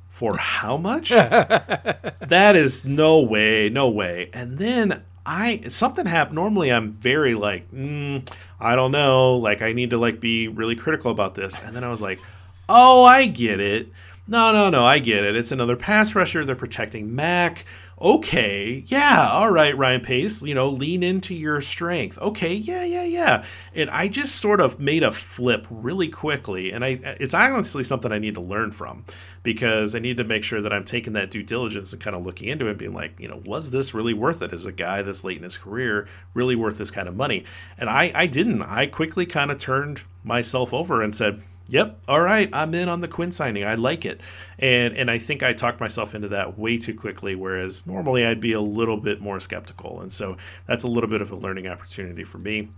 [0.08, 1.08] For how much?
[1.10, 4.30] that is no way, no way.
[4.32, 6.36] And then I something happened.
[6.36, 8.28] Normally, I'm very like, mm,
[8.60, 9.36] I don't know.
[9.36, 11.56] Like, I need to like be really critical about this.
[11.64, 12.20] And then I was like,
[12.68, 13.88] oh, I get it.
[14.26, 15.36] No, no, no, I get it.
[15.36, 16.44] It's another pass rusher.
[16.44, 17.66] They're protecting Mack
[18.00, 22.18] okay, yeah, all right, Ryan Pace, you know, lean into your strength.
[22.18, 23.44] Okay, yeah, yeah, yeah.
[23.74, 28.12] And I just sort of made a flip really quickly, and I it's honestly something
[28.12, 29.04] I need to learn from
[29.42, 32.24] because I need to make sure that I'm taking that due diligence and kind of
[32.24, 35.02] looking into it, being like, you know, was this really worth it as a guy
[35.02, 37.44] this late in his career, really worth this kind of money?
[37.78, 38.62] And I I didn't.
[38.62, 41.98] I quickly kind of turned myself over and said Yep.
[42.06, 42.50] All right.
[42.52, 43.64] I'm in on the Quinn signing.
[43.64, 44.20] I like it.
[44.58, 48.40] And and I think I talked myself into that way too quickly, whereas normally I'd
[48.40, 50.00] be a little bit more skeptical.
[50.00, 50.36] And so
[50.66, 52.68] that's a little bit of a learning opportunity for me.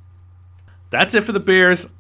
[0.91, 1.91] That's it for the Bears.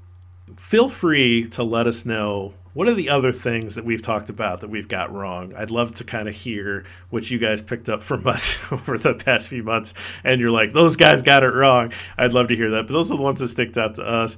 [0.56, 4.60] Feel free to let us know what are the other things that we've talked about
[4.60, 5.52] that we've got wrong.
[5.56, 9.14] I'd love to kind of hear what you guys picked up from us over the
[9.14, 9.94] past few months.
[10.22, 11.92] And you're like, those guys got it wrong.
[12.16, 12.86] I'd love to hear that.
[12.86, 14.36] But those are the ones that sticked out to us.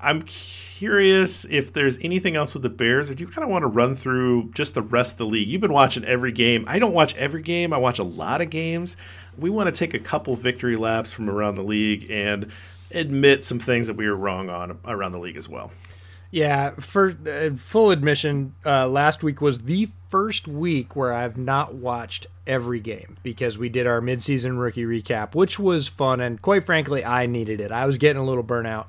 [0.00, 0.22] I'm
[0.80, 3.66] curious if there's anything else with the Bears, or do you kind of want to
[3.66, 5.46] run through just the rest of the league?
[5.46, 6.64] You've been watching every game.
[6.66, 8.96] I don't watch every game, I watch a lot of games.
[9.36, 12.50] We want to take a couple victory laps from around the league and
[12.92, 15.70] admit some things that we were wrong on around the league as well.
[16.30, 21.74] Yeah, for uh, full admission, uh, last week was the first week where I've not
[21.74, 26.64] watched every game because we did our midseason rookie recap, which was fun and quite
[26.64, 27.70] frankly, I needed it.
[27.70, 28.86] I was getting a little burnout.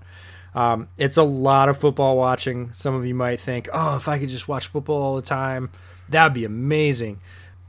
[0.54, 2.72] Um, it's a lot of football watching.
[2.74, 5.70] Some of you might think, "Oh, if I could just watch football all the time,
[6.10, 7.20] that'd be amazing."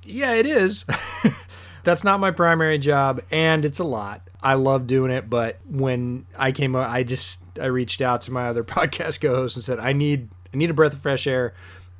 [0.05, 0.85] Yeah, it is.
[1.85, 4.23] That's not my primary job, and it's a lot.
[4.43, 8.33] I love doing it, but when I came up, I just I reached out to
[8.33, 11.55] my other podcast co-host and said, "I need I need a breath of fresh air.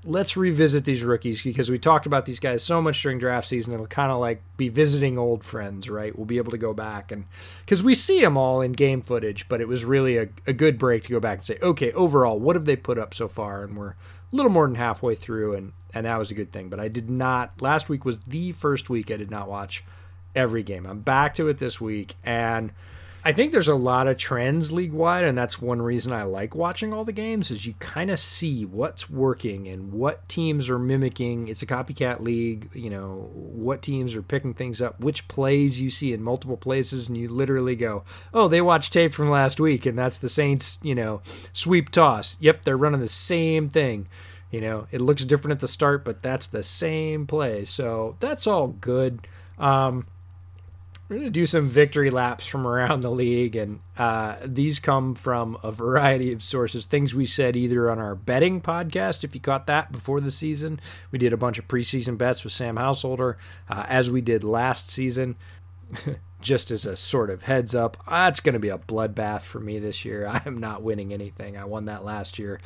[0.05, 3.73] Let's revisit these rookies because we talked about these guys so much during draft season.
[3.73, 6.17] It'll kind of like be visiting old friends, right?
[6.17, 7.27] We'll be able to go back and
[7.61, 10.77] because we see them all in game footage, but it was really a, a good
[10.77, 13.63] break to go back and say, okay, overall, what have they put up so far?
[13.63, 13.97] And we're a
[14.37, 16.69] little more than halfway through, and and that was a good thing.
[16.69, 17.61] But I did not.
[17.61, 19.85] Last week was the first week I did not watch
[20.35, 20.87] every game.
[20.87, 22.73] I'm back to it this week, and
[23.25, 26.57] I think there's a lot of trends league wide, and that's one reason I like
[26.57, 27.53] watching all the games.
[27.53, 31.47] Is you kind of see what's working and what teams are mimicking.
[31.47, 35.89] It's a copycat league, you know, what teams are picking things up, which plays you
[35.89, 38.03] see in multiple places, and you literally go,
[38.35, 41.21] "Oh, they watched tape from last week, and that's the Saints, you know,
[41.53, 42.37] sweep toss.
[42.41, 44.09] Yep, they're running the same thing."
[44.51, 47.65] You know, it looks different at the start, but that's the same play.
[47.65, 49.27] So that's all good.
[49.59, 50.07] Um,
[51.13, 55.15] we're going to do some victory laps from around the league, and uh, these come
[55.15, 56.87] from a variety of sources.
[56.87, 60.81] Things we said either on our betting podcast, if you caught that before the season.
[61.11, 63.37] We did a bunch of preseason bets with Sam Householder,
[63.69, 65.37] uh, as we did last season.
[66.41, 69.79] Just as a sort of heads up, that's going to be a bloodbath for me
[69.79, 70.27] this year.
[70.31, 71.59] I am not winning anything.
[71.59, 72.59] I won that last year.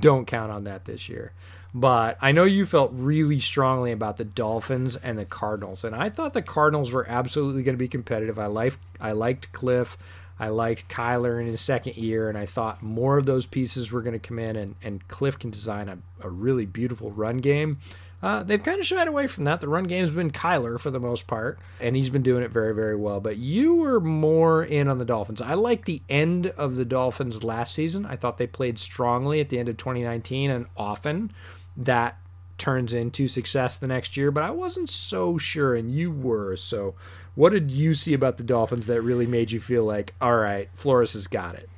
[0.00, 1.34] Don't count on that this year.
[1.72, 6.10] But I know you felt really strongly about the Dolphins and the Cardinals, and I
[6.10, 8.38] thought the Cardinals were absolutely going to be competitive.
[8.38, 9.96] I liked I liked Cliff.
[10.40, 14.00] I liked Kyler in his second year, and I thought more of those pieces were
[14.00, 17.78] going to come in, and, and Cliff can design a, a really beautiful run game.
[18.22, 19.60] Uh, they've kind of shied away from that.
[19.60, 22.74] The run game's been Kyler for the most part, and he's been doing it very,
[22.74, 23.20] very well.
[23.20, 25.40] But you were more in on the Dolphins.
[25.40, 28.04] I like the end of the Dolphins last season.
[28.04, 31.32] I thought they played strongly at the end of 2019 and often
[31.80, 32.16] that
[32.58, 36.54] turns into success the next year, but I wasn't so sure, and you were.
[36.56, 36.94] So,
[37.34, 40.68] what did you see about the Dolphins that really made you feel like, all right,
[40.74, 41.68] Flores has got it?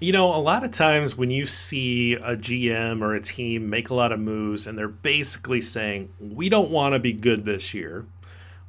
[0.00, 3.88] You know, a lot of times when you see a GM or a team make
[3.88, 7.72] a lot of moves and they're basically saying, we don't want to be good this
[7.72, 8.04] year.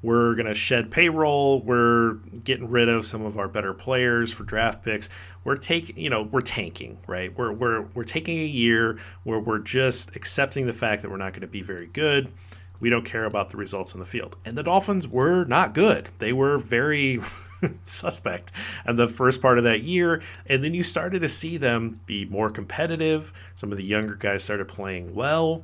[0.01, 1.61] We're going to shed payroll.
[1.61, 2.13] We're
[2.43, 5.09] getting rid of some of our better players for draft picks
[5.47, 7.35] we're taking you know we're tanking right?
[7.37, 11.31] We're we're we're taking a year where we're just accepting the fact that we're not
[11.31, 12.33] going to be very good.
[12.81, 14.35] We don't care about the results in the field.
[14.43, 16.09] And the dolphins were not good.
[16.19, 17.21] They were very
[17.85, 18.51] suspect
[18.85, 20.21] in the first part of that year.
[20.45, 23.31] And then you started to see them be more competitive.
[23.55, 25.63] Some of the younger guys started playing well.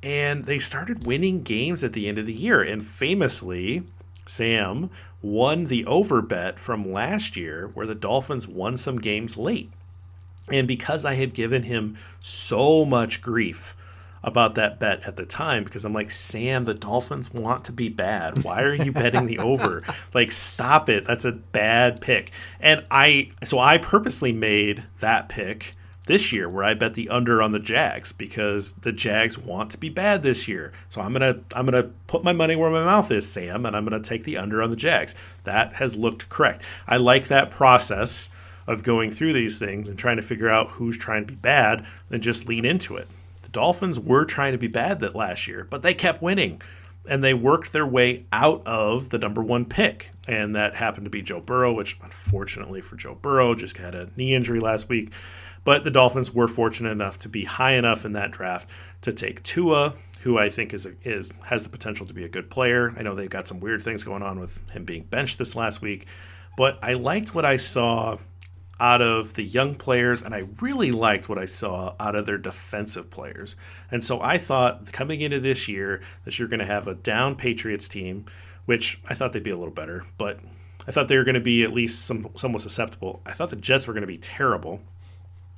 [0.00, 2.62] And they started winning games at the end of the year.
[2.62, 3.82] And famously
[4.26, 4.90] sam
[5.24, 9.70] won the over bet from last year where the Dolphins won some games late.
[10.48, 13.74] And because I had given him so much grief
[14.22, 17.88] about that bet at the time, because I'm like, Sam, the Dolphins want to be
[17.88, 18.44] bad.
[18.44, 19.82] Why are you betting the over?
[20.12, 21.06] Like, stop it.
[21.06, 22.30] That's a bad pick.
[22.60, 25.72] And I, so I purposely made that pick
[26.06, 29.78] this year where I bet the under on the Jags because the Jags want to
[29.78, 30.72] be bad this year.
[30.88, 33.84] So I'm gonna I'm gonna put my money where my mouth is, Sam, and I'm
[33.84, 35.14] gonna take the under on the Jags.
[35.44, 36.62] That has looked correct.
[36.86, 38.30] I like that process
[38.66, 41.86] of going through these things and trying to figure out who's trying to be bad
[42.10, 43.08] and just lean into it.
[43.42, 46.60] The Dolphins were trying to be bad that last year, but they kept winning.
[47.06, 50.12] And they worked their way out of the number one pick.
[50.26, 54.08] And that happened to be Joe Burrow, which unfortunately for Joe Burrow just had a
[54.16, 55.10] knee injury last week.
[55.64, 58.68] But the Dolphins were fortunate enough to be high enough in that draft
[59.02, 62.28] to take Tua, who I think is a, is has the potential to be a
[62.28, 62.94] good player.
[62.96, 65.82] I know they've got some weird things going on with him being benched this last
[65.82, 66.06] week,
[66.56, 68.18] but I liked what I saw
[68.80, 72.38] out of the young players, and I really liked what I saw out of their
[72.38, 73.54] defensive players.
[73.90, 77.36] And so I thought coming into this year that you're going to have a down
[77.36, 78.26] Patriots team,
[78.66, 80.40] which I thought they'd be a little better, but
[80.86, 83.22] I thought they were going to be at least some, somewhat susceptible.
[83.24, 84.80] I thought the Jets were going to be terrible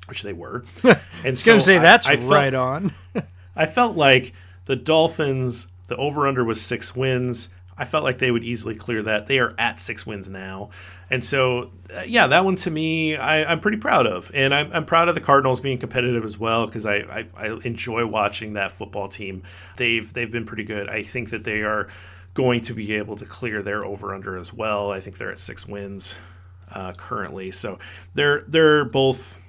[0.07, 0.65] which they were.
[1.25, 2.95] And so going to say that's I, I felt, right on.
[3.57, 4.33] I felt like
[4.67, 7.49] the Dolphins, the over under was six wins.
[7.79, 9.27] I felt like they would easily clear that.
[9.27, 10.71] They are at six wins now.
[11.11, 14.31] And so, uh, yeah, that one to me, I, am pretty proud of.
[14.35, 17.59] And I'm, I'm, proud of the Cardinals being competitive as well because I, I, I,
[17.65, 19.43] enjoy watching that football team.
[19.77, 20.89] They've, they've been pretty good.
[20.89, 21.89] I think that they are
[22.35, 24.91] going to be able to clear their over under as well.
[24.91, 26.15] I think they're at six wins
[26.73, 27.53] uh, currently.
[27.53, 27.79] So
[28.15, 29.41] they're, they're both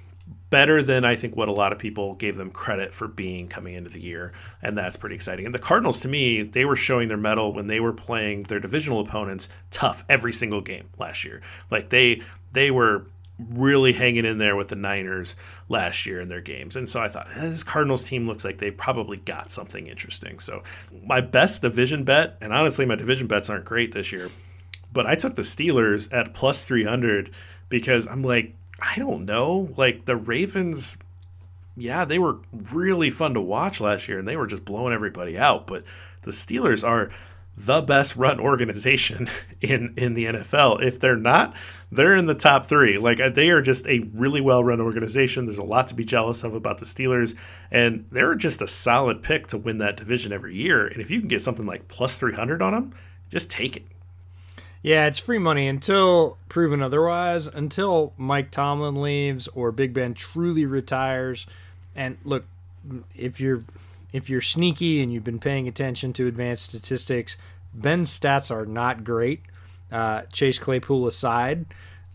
[0.50, 3.74] better than I think what a lot of people gave them credit for being coming
[3.74, 5.46] into the year, and that's pretty exciting.
[5.46, 8.60] And the Cardinals, to me, they were showing their mettle when they were playing their
[8.60, 11.40] divisional opponents tough every single game last year.
[11.70, 12.22] Like they
[12.52, 13.06] they were
[13.38, 15.36] really hanging in there with the Niners
[15.68, 16.74] last year in their games.
[16.74, 20.40] And so I thought, eh, this Cardinals team looks like they've probably got something interesting.
[20.40, 20.64] So
[21.04, 24.30] my best division bet, and honestly, my division bets aren't great this year,
[24.92, 27.30] but I took the Steelers at plus 300
[27.68, 29.72] because I'm like, I don't know.
[29.76, 30.96] Like the Ravens,
[31.76, 35.38] yeah, they were really fun to watch last year and they were just blowing everybody
[35.38, 35.66] out.
[35.66, 35.84] But
[36.22, 37.10] the Steelers are
[37.56, 39.28] the best run organization
[39.60, 40.82] in in the NFL.
[40.82, 41.54] If they're not,
[41.90, 42.98] they're in the top three.
[42.98, 45.46] Like uh, they are just a really well run organization.
[45.46, 47.34] There's a lot to be jealous of about the Steelers,
[47.70, 50.86] and they're just a solid pick to win that division every year.
[50.86, 52.94] And if you can get something like plus three hundred on them,
[53.30, 53.86] just take it.
[54.88, 57.46] Yeah, it's free money until proven otherwise.
[57.46, 61.46] Until Mike Tomlin leaves or Big Ben truly retires.
[61.94, 62.46] And look,
[63.14, 63.60] if you're
[64.14, 67.36] if you're sneaky and you've been paying attention to advanced statistics,
[67.74, 69.42] Ben's stats are not great.
[69.92, 71.66] Uh, Chase Claypool aside,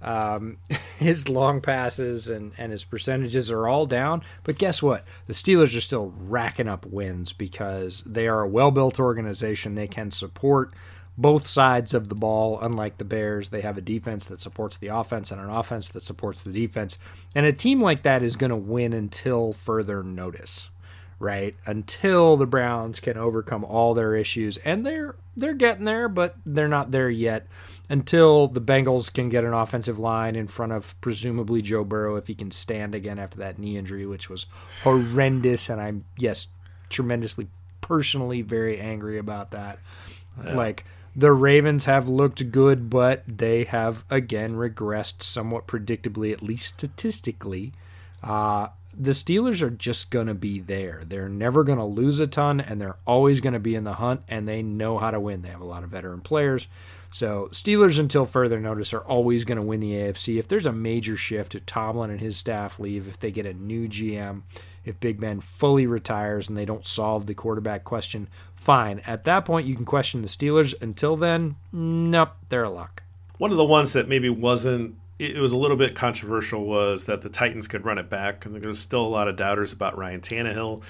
[0.01, 0.57] um,
[0.97, 4.23] his long passes and, and his percentages are all down.
[4.43, 5.05] But guess what?
[5.27, 9.75] The Steelers are still racking up wins because they are a well built organization.
[9.75, 10.73] They can support
[11.17, 12.59] both sides of the ball.
[12.61, 16.03] Unlike the Bears, they have a defense that supports the offense and an offense that
[16.03, 16.97] supports the defense.
[17.35, 20.69] And a team like that is going to win until further notice
[21.23, 21.55] right?
[21.65, 26.67] Until the Browns can overcome all their issues, and they're they're getting there, but they're
[26.67, 27.47] not there yet.
[27.89, 32.27] Until the Bengals can get an offensive line in front of presumably Joe Burrow if
[32.27, 34.45] he can stand again after that knee injury, which was
[34.83, 36.47] horrendous, and I'm yes
[36.89, 37.47] tremendously
[37.79, 39.79] personally very angry about that.
[40.43, 40.55] Yeah.
[40.55, 40.85] Like
[41.15, 47.73] the Ravens have looked good, but they have again regressed somewhat predictably, at least statistically.
[48.21, 51.01] Uh, the Steelers are just going to be there.
[51.05, 53.95] They're never going to lose a ton, and they're always going to be in the
[53.95, 55.41] hunt, and they know how to win.
[55.41, 56.67] They have a lot of veteran players.
[57.09, 60.37] So, Steelers, until further notice, are always going to win the AFC.
[60.37, 63.53] If there's a major shift, if Tomlin and his staff leave, if they get a
[63.53, 64.43] new GM,
[64.85, 68.99] if Big Ben fully retires and they don't solve the quarterback question, fine.
[69.05, 70.73] At that point, you can question the Steelers.
[70.81, 73.03] Until then, nope, they're a lock.
[73.37, 77.21] One of the ones that maybe wasn't it was a little bit controversial was that
[77.21, 79.97] the Titans could run it back, and there was still a lot of doubters about
[79.97, 80.81] Ryan Tannehill.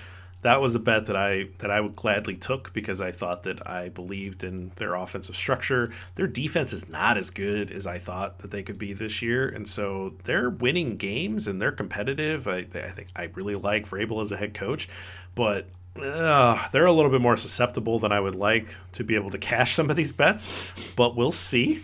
[0.44, 3.68] That was a bet that I that I would gladly took because I thought that
[3.68, 5.92] I believed in their offensive structure.
[6.16, 9.48] Their defense is not as good as I thought that they could be this year,
[9.48, 12.48] and so they're winning games and they're competitive.
[12.48, 14.90] I, I think I really like Vrabel as a head coach,
[15.34, 15.68] but
[16.02, 19.38] uh, they're a little bit more susceptible than I would like to be able to
[19.38, 20.52] cash some of these bets.
[20.96, 21.84] But we'll see.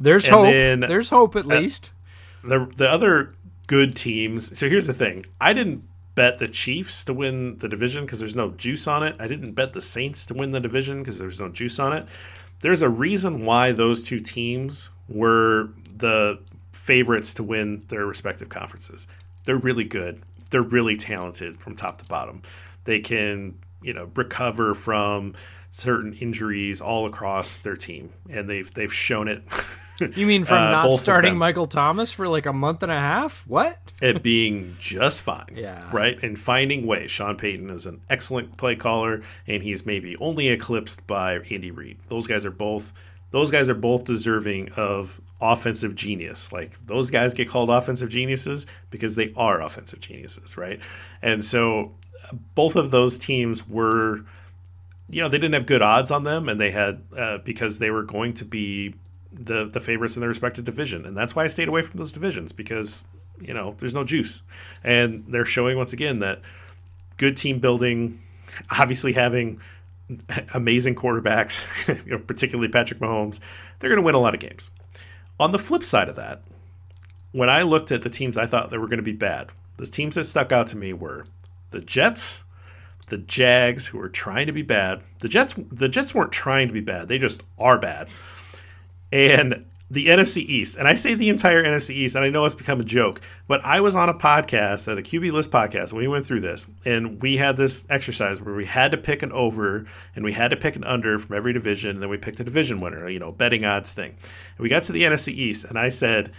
[0.00, 0.44] There's and hope.
[0.46, 1.92] Then, There's hope at uh, least.
[2.42, 3.34] The the other
[3.66, 4.58] good teams.
[4.58, 5.26] So here's the thing.
[5.40, 5.84] I didn't
[6.18, 9.14] bet the Chiefs to win the division because there's no juice on it.
[9.20, 12.08] I didn't bet the Saints to win the division because there's no juice on it.
[12.58, 16.40] There's a reason why those two teams were the
[16.72, 19.06] favorites to win their respective conferences.
[19.44, 20.20] They're really good.
[20.50, 22.42] They're really talented from top to bottom.
[22.82, 25.34] They can, you know, recover from
[25.70, 29.44] certain injuries all across their team, and they've they've shown it.
[30.00, 33.46] You mean from uh, not starting Michael Thomas for like a month and a half?
[33.46, 33.78] What?
[34.00, 35.54] it being just fine.
[35.56, 35.88] Yeah.
[35.92, 36.22] Right?
[36.22, 37.10] And finding ways.
[37.10, 41.98] Sean Payton is an excellent play caller, and he's maybe only eclipsed by Andy Reid.
[42.08, 42.92] Those guys are both
[43.30, 46.50] those guys are both deserving of offensive genius.
[46.50, 50.80] Like those guys get called offensive geniuses because they are offensive geniuses, right?
[51.20, 51.92] And so
[52.54, 54.24] both of those teams were
[55.10, 57.90] you know, they didn't have good odds on them and they had uh, because they
[57.90, 58.94] were going to be
[59.38, 62.12] the the favorites in their respective division, and that's why I stayed away from those
[62.12, 63.02] divisions because
[63.40, 64.42] you know there's no juice,
[64.82, 66.40] and they're showing once again that
[67.16, 68.20] good team building,
[68.70, 69.60] obviously having
[70.54, 71.66] amazing quarterbacks,
[72.06, 73.40] you know, particularly Patrick Mahomes,
[73.78, 74.70] they're going to win a lot of games.
[75.38, 76.42] On the flip side of that,
[77.32, 79.86] when I looked at the teams I thought that were going to be bad, the
[79.86, 81.24] teams that stuck out to me were
[81.70, 82.44] the Jets,
[83.08, 85.02] the Jags, who were trying to be bad.
[85.20, 88.08] The Jets, the Jets weren't trying to be bad; they just are bad
[89.12, 90.76] and the NFC East.
[90.76, 93.64] And I say the entire NFC East, and I know it's become a joke, but
[93.64, 96.70] I was on a podcast, at a QB List podcast, when we went through this,
[96.84, 100.50] and we had this exercise where we had to pick an over and we had
[100.50, 103.18] to pick an under from every division, and then we picked a division winner, you
[103.18, 104.10] know, betting odds thing.
[104.10, 106.32] And we got to the NFC East, and I said,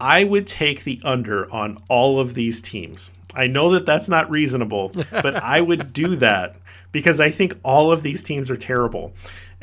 [0.00, 3.10] I would take the under on all of these teams.
[3.34, 6.56] I know that that's not reasonable, but I would do that
[6.92, 9.12] because I think all of these teams are terrible.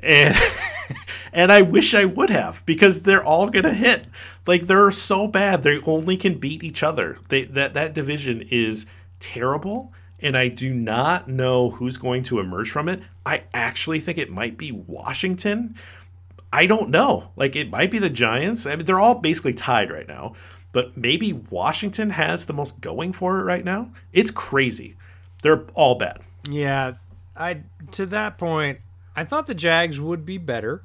[0.04, 0.38] And
[1.34, 4.06] and I wish I would have because they're all gonna hit.
[4.46, 7.20] Like they're so bad, they only can beat each other.
[7.30, 8.86] They that that division is
[9.20, 13.02] terrible, and I do not know who's going to emerge from it.
[13.26, 15.76] I actually think it might be Washington.
[16.52, 17.32] I don't know.
[17.36, 18.66] Like it might be the Giants.
[18.66, 20.36] I mean, they're all basically tied right now,
[20.72, 23.92] but maybe Washington has the most going for it right now.
[24.12, 24.96] It's crazy.
[25.42, 26.20] They're all bad.
[26.50, 26.94] Yeah,
[27.36, 27.62] I
[27.92, 28.80] to that point,
[29.16, 30.84] I thought the Jags would be better.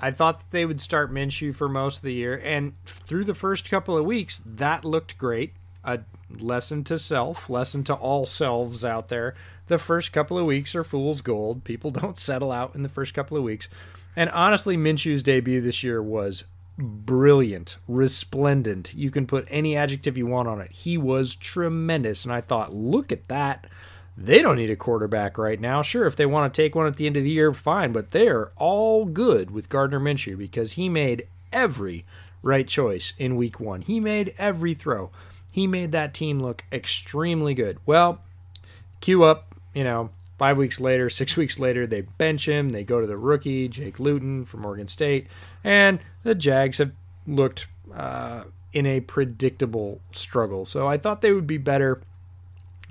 [0.00, 3.34] I thought that they would start Minshew for most of the year, and through the
[3.34, 5.54] first couple of weeks, that looked great.
[5.84, 6.00] A
[6.30, 9.34] lesson to self, lesson to all selves out there.
[9.66, 11.64] The first couple of weeks are fool's gold.
[11.64, 13.68] People don't settle out in the first couple of weeks.
[14.16, 16.44] And honestly, Minshew's debut this year was
[16.78, 18.94] brilliant, resplendent.
[18.94, 20.72] You can put any adjective you want on it.
[20.72, 22.24] He was tremendous.
[22.24, 23.66] And I thought, look at that.
[24.16, 25.82] They don't need a quarterback right now.
[25.82, 28.12] Sure, if they want to take one at the end of the year, fine, but
[28.12, 32.04] they're all good with Gardner Minshew because he made every
[32.42, 33.82] right choice in week one.
[33.82, 35.10] He made every throw.
[35.50, 37.78] He made that team look extremely good.
[37.86, 38.20] Well,
[39.00, 42.70] cue up, you know, five weeks later, six weeks later, they bench him.
[42.70, 45.26] They go to the rookie, Jake Luton from Oregon State,
[45.64, 46.92] and the Jags have
[47.26, 50.64] looked uh, in a predictable struggle.
[50.64, 52.00] So I thought they would be better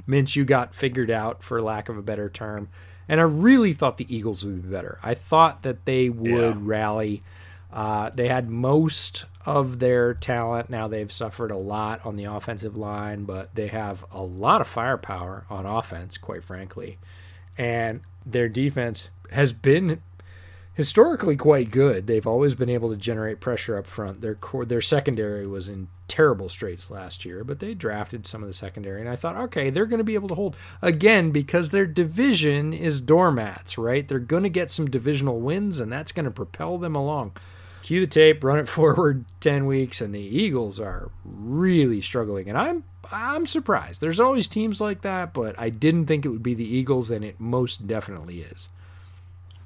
[0.07, 2.69] Minshew got figured out, for lack of a better term.
[3.07, 4.99] And I really thought the Eagles would be better.
[5.03, 6.57] I thought that they would yeah.
[6.57, 7.23] rally.
[7.71, 10.69] Uh, they had most of their talent.
[10.69, 14.67] Now they've suffered a lot on the offensive line, but they have a lot of
[14.67, 16.97] firepower on offense, quite frankly.
[17.57, 20.01] And their defense has been
[20.73, 22.07] historically quite good.
[22.07, 24.21] They've always been able to generate pressure up front.
[24.21, 28.47] Their core, their secondary was in terrible straits last year, but they drafted some of
[28.47, 31.71] the secondary, and I thought, okay, they're going to be able to hold again because
[31.71, 34.07] their division is doormats, right?
[34.07, 37.31] They're going to get some divisional wins, and that's going to propel them along.
[37.81, 42.59] Cue the tape, run it forward ten weeks, and the Eagles are really struggling, and
[42.59, 43.99] I'm I'm surprised.
[43.99, 47.25] There's always teams like that, but I didn't think it would be the Eagles, and
[47.25, 48.69] it most definitely is.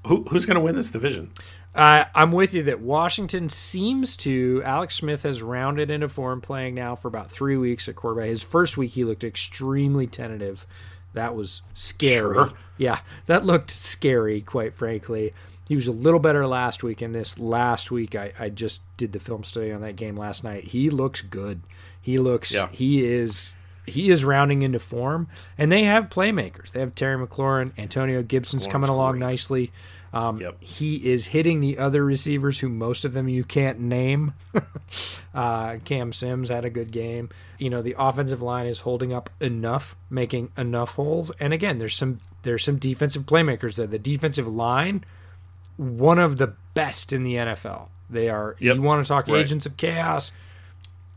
[0.07, 1.33] Who, who's going to win this division?
[1.77, 4.63] Uh, I'm with you that Washington seems to.
[4.65, 8.29] Alex Smith has rounded into form playing now for about three weeks at quarterback.
[8.29, 10.65] His first week, he looked extremely tentative.
[11.13, 12.33] That was scary.
[12.33, 12.53] Sure.
[12.77, 15.33] Yeah, that looked scary, quite frankly.
[15.67, 17.03] He was a little better last week.
[17.03, 20.43] In this last week, I, I just did the film study on that game last
[20.43, 20.63] night.
[20.65, 21.61] He looks good.
[22.01, 22.51] He looks.
[22.51, 22.69] Yeah.
[22.71, 23.53] He is
[23.85, 25.27] he is rounding into form,
[25.57, 26.71] and they have playmakers.
[26.71, 29.27] They have Terry McLaurin, Antonio Gibson's coming along great.
[29.27, 29.71] nicely.
[30.17, 30.57] Um, yep.
[30.59, 34.33] He is hitting the other receivers who most of them you can't name.
[35.35, 37.29] uh, Cam Sims had a good game.
[37.59, 41.29] You know the offensive line is holding up enough, making enough holes.
[41.39, 43.85] And again, there's some there's some defensive playmakers there.
[43.85, 45.05] The defensive line,
[45.75, 47.89] one of the best in the NFL.
[48.09, 48.55] They are.
[48.59, 48.75] Yep.
[48.75, 49.39] You want to talk right.
[49.39, 50.31] agents of chaos?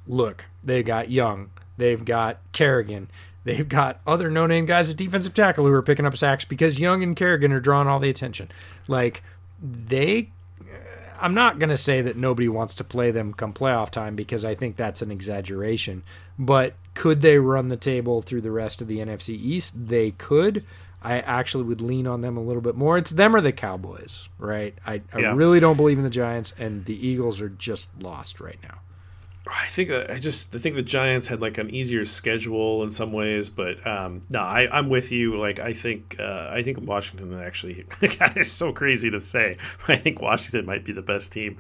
[0.07, 1.51] Look, they've got Young.
[1.79, 3.09] They've got Kerrigan.
[3.45, 6.79] They've got other no name guys at defensive tackle who are picking up sacks because
[6.79, 8.51] Young and Kerrigan are drawing all the attention.
[8.87, 9.23] Like,
[9.63, 10.31] they.
[10.61, 10.65] Uh,
[11.21, 14.45] I'm not going to say that nobody wants to play them come playoff time because
[14.45, 16.03] I think that's an exaggeration.
[16.39, 19.89] But could they run the table through the rest of the NFC East?
[19.89, 20.65] They could.
[21.03, 22.99] I actually would lean on them a little bit more.
[22.99, 24.75] It's them or the Cowboys, right?
[24.87, 25.35] I, I yeah.
[25.35, 28.81] really don't believe in the Giants, and the Eagles are just lost right now.
[29.47, 32.91] I think uh, I just I think the Giants had like an easier schedule in
[32.91, 35.37] some ways, but um, no, I, I'm with you.
[35.37, 39.57] Like I think uh, I think Washington actually it's so crazy to say.
[39.89, 41.57] I think Washington might be the best team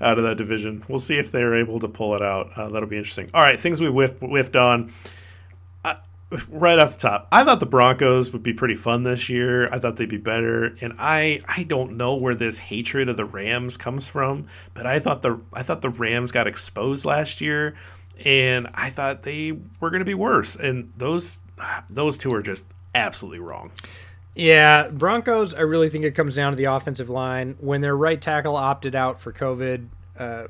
[0.00, 0.84] out of that division.
[0.88, 2.50] We'll see if they're able to pull it out.
[2.56, 3.30] Uh, that'll be interesting.
[3.34, 4.92] All right, things we whiffed, whiffed on
[6.48, 9.72] right off the top, I thought the Broncos would be pretty fun this year.
[9.72, 13.24] I thought they'd be better, and I I don't know where this hatred of the
[13.24, 17.74] Rams comes from, but I thought the I thought the Rams got exposed last year,
[18.24, 21.40] and I thought they were going to be worse, and those
[21.90, 23.72] those two are just absolutely wrong.
[24.34, 25.54] Yeah, Broncos.
[25.54, 27.56] I really think it comes down to the offensive line.
[27.60, 29.86] When their right tackle opted out for COVID,
[30.18, 30.46] uh,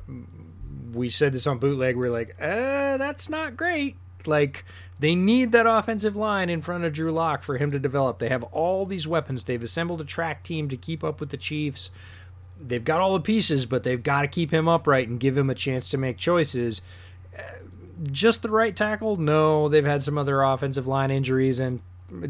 [0.93, 1.97] we said this on bootleg.
[1.97, 3.97] We are like, uh, that's not great.
[4.27, 4.65] Like
[4.99, 8.19] they need that offensive line in front of Drew Lock for him to develop.
[8.19, 9.45] They have all these weapons.
[9.45, 11.91] They've assembled a track team to keep up with the Chiefs.
[12.61, 15.51] They've got all the pieces, but they've got to keep him upright and give him
[15.51, 16.81] a chance to make choices.
[17.37, 17.43] Uh,
[18.13, 19.17] just the right tackle?
[19.17, 21.83] No, they've had some other offensive line injuries, and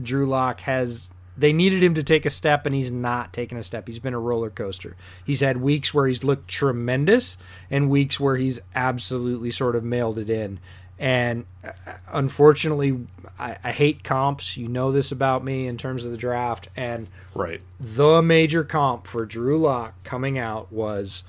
[0.02, 1.10] Drew Lock has.
[1.36, 3.88] They needed him to take a step, and he's not taking a step.
[3.88, 4.96] He's been a roller coaster.
[5.24, 7.36] He's had weeks where he's looked tremendous,
[7.70, 10.60] and weeks where he's absolutely sort of mailed it in
[10.98, 11.70] And uh,
[12.12, 13.06] unfortunately,
[13.38, 14.56] I, I hate comps.
[14.56, 16.68] You know this about me in terms of the draft.
[16.76, 17.60] And Right.
[17.80, 21.24] the major comp for Drew Lock coming out was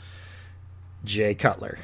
[1.04, 1.80] Jay Cutler.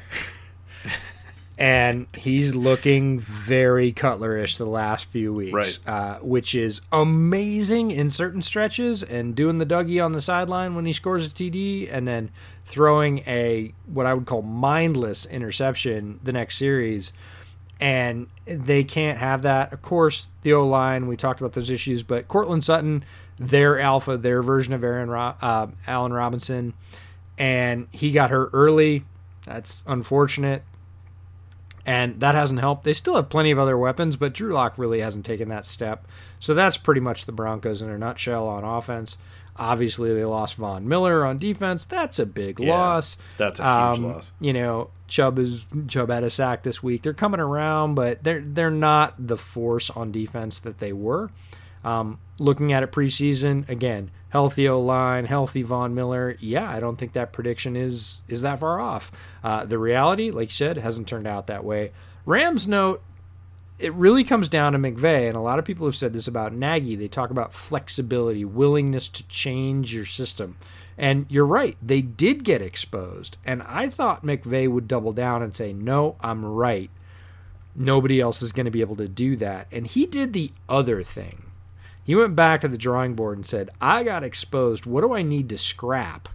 [1.58, 5.78] and he's looking very Cutlerish the last few weeks, Right.
[5.86, 9.02] uh, which is amazing in certain stretches.
[9.02, 12.30] And doing the Dougie on the sideline when he scores a TD, and then
[12.64, 17.12] throwing a what I would call mindless interception the next series.
[17.82, 19.72] And they can't have that.
[19.72, 23.04] Of course, the O line, we talked about those issues, but Courtland Sutton,
[23.38, 26.74] their alpha, their version of Aaron Ro- uh, Allen Robinson,
[27.36, 29.04] and he got hurt early.
[29.44, 30.62] That's unfortunate
[31.84, 32.84] and that hasn't helped.
[32.84, 36.06] They still have plenty of other weapons, but Drew Lock really hasn't taken that step.
[36.38, 39.18] So that's pretty much the Broncos in a nutshell on offense.
[39.56, 41.84] Obviously, they lost Von Miller on defense.
[41.84, 43.18] That's a big Yeah, loss.
[43.36, 44.32] that's a huge Um, loss.
[44.40, 47.02] You know, Chubb is Chubb had a sack this week.
[47.02, 51.30] They're coming around, but they're they're not the force on defense that they were.
[51.84, 56.36] Um, looking at it preseason, again, healthy O line, healthy Von Miller.
[56.40, 59.12] Yeah, I don't think that prediction is is that far off.
[59.44, 61.92] Uh, the reality, like you said, hasn't turned out that way.
[62.24, 63.02] Rams note
[63.82, 66.52] it really comes down to McVay, and a lot of people have said this about
[66.52, 66.94] Nagy.
[66.94, 70.56] They talk about flexibility, willingness to change your system.
[70.96, 73.38] And you're right, they did get exposed.
[73.44, 76.90] And I thought McVay would double down and say, No, I'm right.
[77.74, 79.66] Nobody else is going to be able to do that.
[79.72, 81.44] And he did the other thing.
[82.04, 84.86] He went back to the drawing board and said, I got exposed.
[84.86, 86.28] What do I need to scrap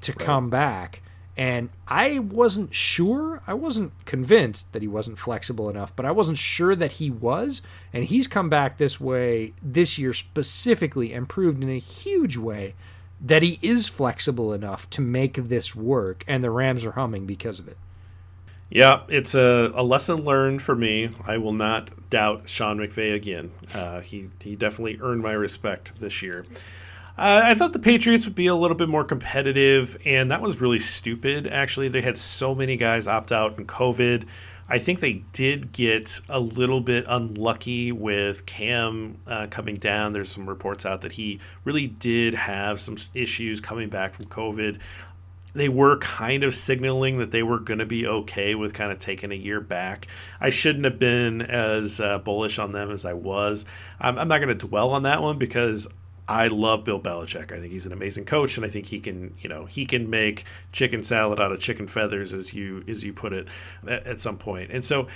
[0.00, 1.02] to come back?
[1.36, 3.42] And I wasn't sure.
[3.46, 7.60] I wasn't convinced that he wasn't flexible enough, but I wasn't sure that he was.
[7.92, 12.74] And he's come back this way this year specifically and proved in a huge way
[13.20, 16.24] that he is flexible enough to make this work.
[16.28, 17.78] And the Rams are humming because of it.
[18.70, 21.10] Yeah, it's a, a lesson learned for me.
[21.24, 23.52] I will not doubt Sean McVay again.
[23.72, 26.44] Uh, he he definitely earned my respect this year.
[27.16, 30.60] Uh, I thought the Patriots would be a little bit more competitive, and that was
[30.60, 31.46] really stupid.
[31.46, 34.26] Actually, they had so many guys opt out in COVID.
[34.68, 40.12] I think they did get a little bit unlucky with Cam uh, coming down.
[40.12, 44.80] There's some reports out that he really did have some issues coming back from COVID
[45.54, 48.98] they were kind of signaling that they were going to be okay with kind of
[48.98, 50.08] taking a year back.
[50.40, 53.64] I shouldn't have been as uh, bullish on them as I was.
[54.00, 55.86] I'm, I'm not going to dwell on that one because
[56.26, 57.52] I love Bill Belichick.
[57.52, 60.08] I think he's an amazing coach, and I think he can, you know, he can
[60.08, 63.46] make chicken salad out of chicken feathers, as you as you put it,
[63.86, 64.70] at, at some point.
[64.70, 65.06] And so,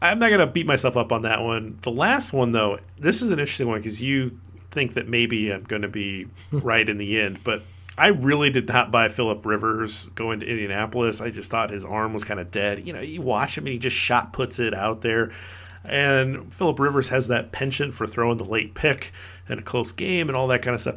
[0.00, 1.78] I'm not going to beat myself up on that one.
[1.82, 4.38] The last one, though, this is an interesting one because you
[4.70, 7.62] think that maybe I'm going to be right in the end, but
[7.98, 11.20] I really did not buy Philip Rivers going to Indianapolis.
[11.20, 12.86] I just thought his arm was kind of dead.
[12.86, 15.32] You know, you watch him and he just shot puts it out there.
[15.84, 19.12] And Philip Rivers has that penchant for throwing the late pick
[19.50, 20.96] in a close game and all that kind of stuff.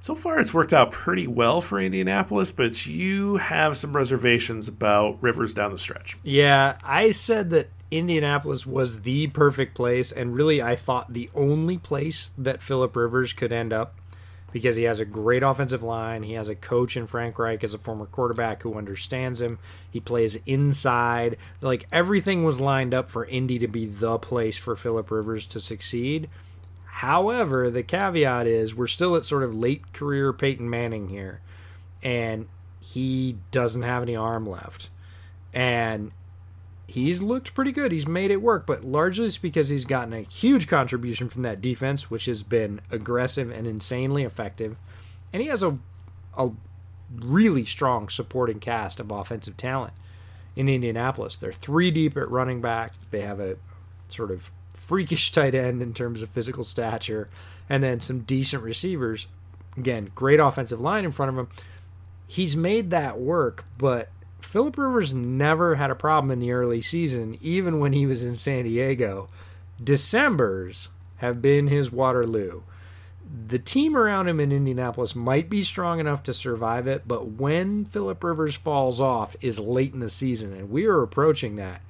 [0.00, 5.22] So far, it's worked out pretty well for Indianapolis, but you have some reservations about
[5.22, 6.18] Rivers down the stretch.
[6.22, 11.78] Yeah, I said that Indianapolis was the perfect place, and really, I thought the only
[11.78, 13.94] place that Philip Rivers could end up
[14.54, 16.22] because he has a great offensive line.
[16.22, 19.58] He has a coach in Frank Reich as a former quarterback who understands him.
[19.90, 21.38] He plays inside.
[21.60, 25.60] Like everything was lined up for Indy to be the place for Philip Rivers to
[25.60, 26.28] succeed.
[26.98, 31.40] However, the caveat is we're still at sort of late career Peyton Manning here,
[32.04, 32.46] and
[32.78, 34.90] he doesn't have any arm left.
[35.52, 36.12] And
[36.86, 37.90] he's looked pretty good.
[37.90, 41.60] He's made it work, but largely it's because he's gotten a huge contribution from that
[41.60, 44.76] defense, which has been aggressive and insanely effective.
[45.32, 45.78] And he has a
[46.38, 46.50] a
[47.10, 49.94] really strong supporting cast of offensive talent
[50.54, 51.34] in Indianapolis.
[51.34, 52.92] They're three deep at running back.
[53.10, 53.56] They have a
[54.06, 54.52] sort of
[54.86, 57.28] freakish tight end in terms of physical stature,
[57.68, 59.26] and then some decent receivers.
[59.76, 61.48] Again, great offensive line in front of him.
[62.26, 64.08] He's made that work, but
[64.40, 68.36] Philip Rivers never had a problem in the early season, even when he was in
[68.36, 69.28] San Diego.
[69.82, 72.62] December's have been his Waterloo.
[73.48, 77.84] The team around him in Indianapolis might be strong enough to survive it, but when
[77.84, 81.80] Philip Rivers falls off is late in the season, and we are approaching that.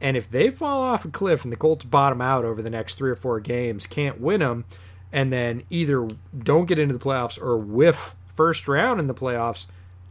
[0.00, 2.94] And if they fall off a cliff and the Colts bottom out over the next
[2.94, 4.64] three or four games, can't win them,
[5.12, 9.66] and then either don't get into the playoffs or whiff first round in the playoffs,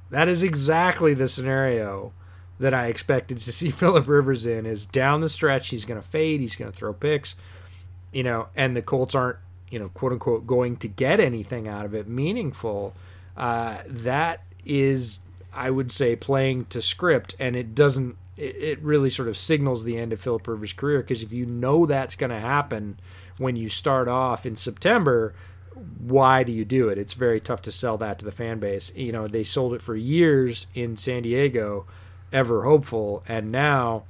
[0.09, 2.11] that is exactly the scenario
[2.59, 4.65] that I expected to see Philip Rivers in.
[4.65, 7.35] Is down the stretch, he's going to fade, he's going to throw picks,
[8.11, 9.37] you know, and the Colts aren't,
[9.69, 12.93] you know, quote unquote, going to get anything out of it meaningful.
[13.35, 15.19] Uh, that is,
[15.53, 19.83] I would say, playing to script, and it doesn't it, it really sort of signals
[19.83, 22.99] the end of Philip Rivers' career because if you know that's going to happen
[23.37, 25.33] when you start off in September,
[25.99, 26.97] why do you do it?
[26.97, 28.91] It's very tough to sell that to the fan base.
[28.95, 31.85] You know, they sold it for years in San Diego,
[32.31, 34.03] ever hopeful, and now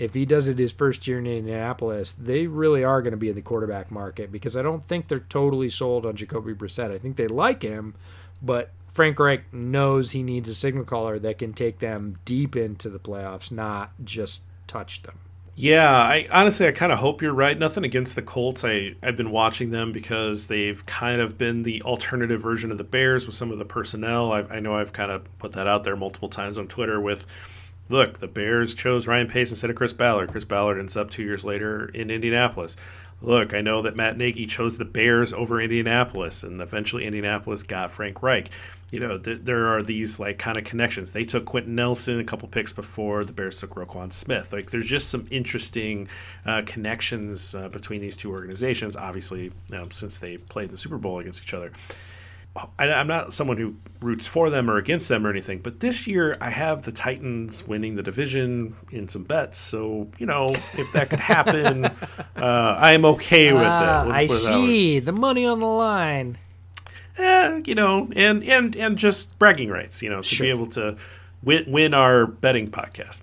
[0.00, 3.28] if he does it his first year in Indianapolis, they really are going to be
[3.28, 6.90] in the quarterback market because I don't think they're totally sold on Jacoby Brissett.
[6.90, 7.94] I think they like him,
[8.40, 8.70] but
[9.00, 12.98] Frank Reich knows he needs a signal caller that can take them deep into the
[12.98, 15.18] playoffs, not just touch them.
[15.56, 17.58] Yeah, I honestly I kind of hope you're right.
[17.58, 18.62] Nothing against the Colts.
[18.62, 22.84] I I've been watching them because they've kind of been the alternative version of the
[22.84, 24.32] Bears with some of the personnel.
[24.32, 27.26] i I know I've kind of put that out there multiple times on Twitter with
[27.88, 30.30] look, the Bears chose Ryan Pace instead of Chris Ballard.
[30.30, 32.76] Chris Ballard ends up two years later in Indianapolis.
[33.22, 37.92] Look, I know that Matt Nagy chose the Bears over Indianapolis, and eventually Indianapolis got
[37.92, 38.50] Frank Reich.
[38.90, 41.12] You know, th- there are these like kind of connections.
[41.12, 44.52] They took Quenton Nelson a couple picks before the Bears took Roquan Smith.
[44.52, 46.08] Like, there's just some interesting
[46.44, 48.96] uh, connections uh, between these two organizations.
[48.96, 51.72] Obviously, um, since they played in the Super Bowl against each other.
[52.78, 56.08] I, am not someone who roots for them or against them or anything, but this
[56.08, 59.58] year I have the Titans winning the division in some bets.
[59.58, 61.84] So you know, if that could happen,
[62.36, 64.08] uh, I am okay with uh, it.
[64.10, 66.38] Let's I see the money on the line.
[67.20, 70.02] Eh, you know, and and and just bragging rights.
[70.02, 70.44] You know, to sure.
[70.46, 70.96] be able to
[71.42, 73.20] win win our betting podcast.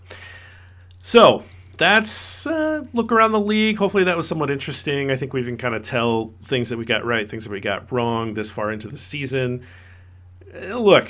[0.99, 1.44] So
[1.78, 3.78] that's uh, look around the league.
[3.78, 5.10] Hopefully, that was somewhat interesting.
[5.10, 7.60] I think we can kind of tell things that we got right, things that we
[7.60, 9.64] got wrong this far into the season.
[10.53, 11.10] Uh, look,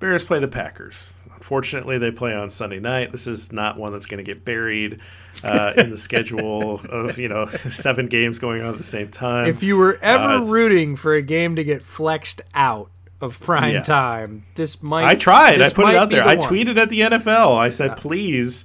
[0.00, 1.14] Bears play the Packers.
[1.34, 3.12] Unfortunately, they play on Sunday night.
[3.12, 5.00] This is not one that's going to get buried
[5.44, 9.46] uh, in the schedule of you know seven games going on at the same time.
[9.46, 12.90] If you were ever uh, rooting for a game to get flexed out
[13.20, 13.82] of prime yeah.
[13.82, 15.04] time, this might.
[15.04, 15.60] I tried.
[15.60, 16.24] I put it out there.
[16.24, 17.56] The I tweeted at the NFL.
[17.56, 18.64] I said, please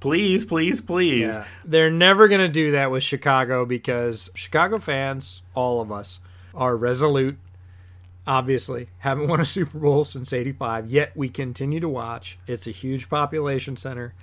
[0.00, 1.34] Please, please, please.
[1.34, 1.44] Yeah.
[1.64, 6.20] They're never going to do that with Chicago because Chicago fans, all of us,
[6.54, 7.38] are resolute.
[8.26, 12.38] Obviously, haven't won a Super Bowl since 85, yet we continue to watch.
[12.46, 14.14] It's a huge population center.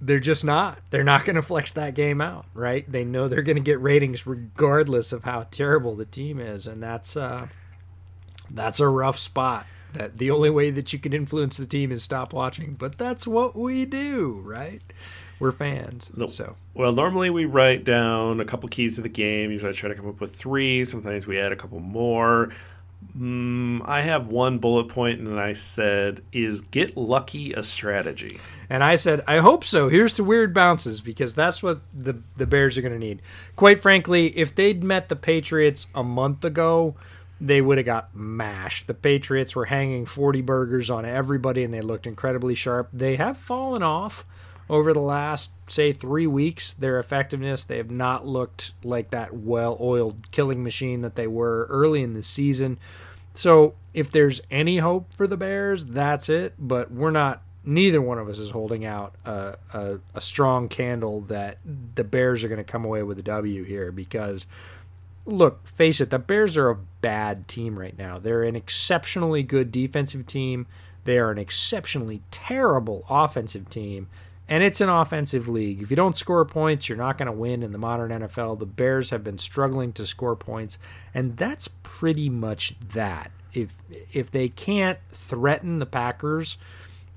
[0.00, 0.78] They're just not.
[0.90, 2.90] They're not going to flex that game out, right?
[2.90, 6.82] They know they're going to get ratings regardless of how terrible the team is, and
[6.82, 7.48] that's uh,
[8.50, 12.02] that's a rough spot that the only way that you can influence the team is
[12.02, 12.74] stop watching.
[12.74, 14.82] But that's what we do, right?
[15.40, 16.10] We're fans.
[16.16, 16.26] No.
[16.26, 19.50] So well, normally we write down a couple keys to the game.
[19.50, 20.84] Usually I try to come up with three.
[20.84, 22.50] Sometimes we add a couple more.
[23.16, 28.38] Mm, I have one bullet point, and I said, "Is get lucky a strategy?"
[28.68, 32.46] And I said, "I hope so." Here's the weird bounces because that's what the the
[32.46, 33.22] Bears are going to need.
[33.56, 36.96] Quite frankly, if they'd met the Patriots a month ago,
[37.40, 38.86] they would have got mashed.
[38.86, 42.88] The Patriots were hanging 40 burgers on everybody and they looked incredibly sharp.
[42.92, 44.24] They have fallen off
[44.70, 46.72] over the last, say, three weeks.
[46.74, 51.66] Their effectiveness, they have not looked like that well oiled killing machine that they were
[51.70, 52.78] early in the season.
[53.34, 56.54] So if there's any hope for the Bears, that's it.
[56.58, 61.22] But we're not, neither one of us is holding out a, a, a strong candle
[61.22, 61.58] that
[61.94, 64.46] the Bears are going to come away with a W here because
[65.28, 68.18] look, face it, the Bears are a bad team right now.
[68.18, 70.66] They're an exceptionally good defensive team.
[71.04, 74.08] They are an exceptionally terrible offensive team.
[74.48, 75.82] And it's an offensive league.
[75.82, 78.58] If you don't score points, you're not going to win in the modern NFL.
[78.58, 80.78] The Bears have been struggling to score points,
[81.12, 83.30] and that's pretty much that.
[83.52, 83.70] If
[84.12, 86.56] if they can't threaten the Packers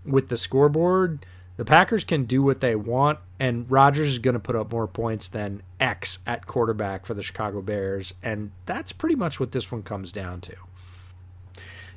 [0.06, 1.26] with the scoreboard,
[1.58, 4.88] the Packers can do what they want, and Rodgers is going to put up more
[4.88, 9.72] points than X at quarterback for the Chicago Bears, and that's pretty much what this
[9.72, 10.56] one comes down to.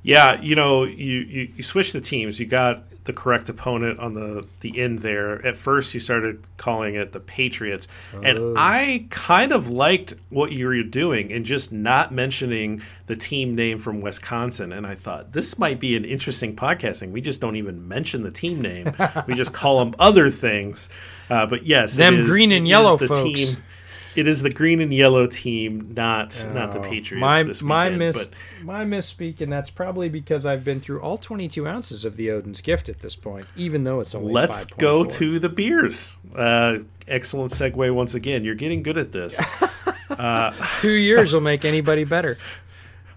[0.02, 2.38] Yeah, you know, you, you, you switch the teams.
[2.38, 5.44] You got the correct opponent on the the end there.
[5.46, 8.20] At first, you started calling it the Patriots, oh.
[8.22, 13.54] and I kind of liked what you were doing and just not mentioning the team
[13.54, 14.72] name from Wisconsin.
[14.72, 17.12] And I thought this might be an interesting podcasting.
[17.12, 18.94] We just don't even mention the team name;
[19.26, 20.88] we just call them other things.
[21.28, 23.22] Uh, but yes, them green and yellow folks.
[23.22, 23.56] Team,
[24.16, 27.20] it is the green and yellow team, not oh, not the oh, Patriots.
[27.20, 28.64] My weekend, my miss but.
[28.64, 32.60] my misspeak, and that's probably because I've been through all 22 ounces of the Odin's
[32.60, 34.32] Gift at this point, even though it's only.
[34.32, 34.78] Let's 5.
[34.78, 35.12] go 4.
[35.12, 36.16] to the beers.
[36.34, 36.78] Uh,
[37.08, 38.44] excellent segue once again.
[38.44, 39.38] You're getting good at this.
[40.10, 42.38] uh, Two years will make anybody better.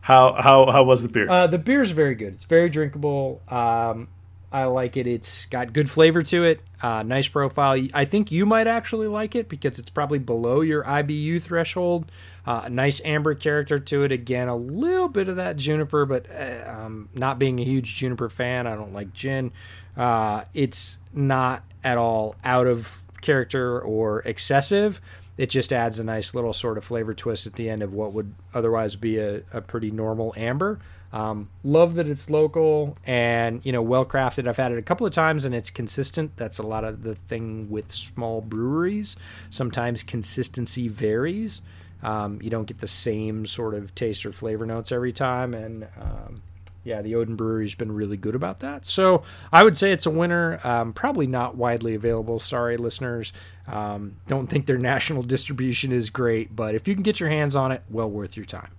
[0.01, 1.29] How how how was the beer?
[1.29, 2.35] Uh, the beer is very good.
[2.35, 3.41] It's very drinkable.
[3.49, 4.07] Um,
[4.51, 5.07] I like it.
[5.07, 6.61] It's got good flavor to it.
[6.81, 7.85] Uh, nice profile.
[7.93, 12.09] I think you might actually like it because it's probably below your IBU threshold.
[12.45, 14.11] Uh, nice amber character to it.
[14.13, 18.29] Again, a little bit of that juniper, but uh, um, not being a huge juniper
[18.29, 19.51] fan, I don't like gin.
[19.97, 25.01] Uh, it's not at all out of character or excessive.
[25.37, 28.13] It just adds a nice little sort of flavor twist at the end of what
[28.13, 30.79] would otherwise be a, a pretty normal amber.
[31.13, 34.47] Um, love that it's local and you know well crafted.
[34.47, 36.35] I've had it a couple of times and it's consistent.
[36.35, 39.15] That's a lot of the thing with small breweries.
[39.49, 41.61] Sometimes consistency varies.
[42.03, 45.87] Um, you don't get the same sort of taste or flavor notes every time, and
[45.99, 46.43] um,
[46.83, 48.85] yeah, the Odin Brewery's been really good about that.
[48.85, 50.59] So I would say it's a winner.
[50.63, 52.39] Um, probably not widely available.
[52.39, 53.33] Sorry, listeners.
[53.67, 57.55] Um, don't think their national distribution is great, but if you can get your hands
[57.55, 58.69] on it, well worth your time.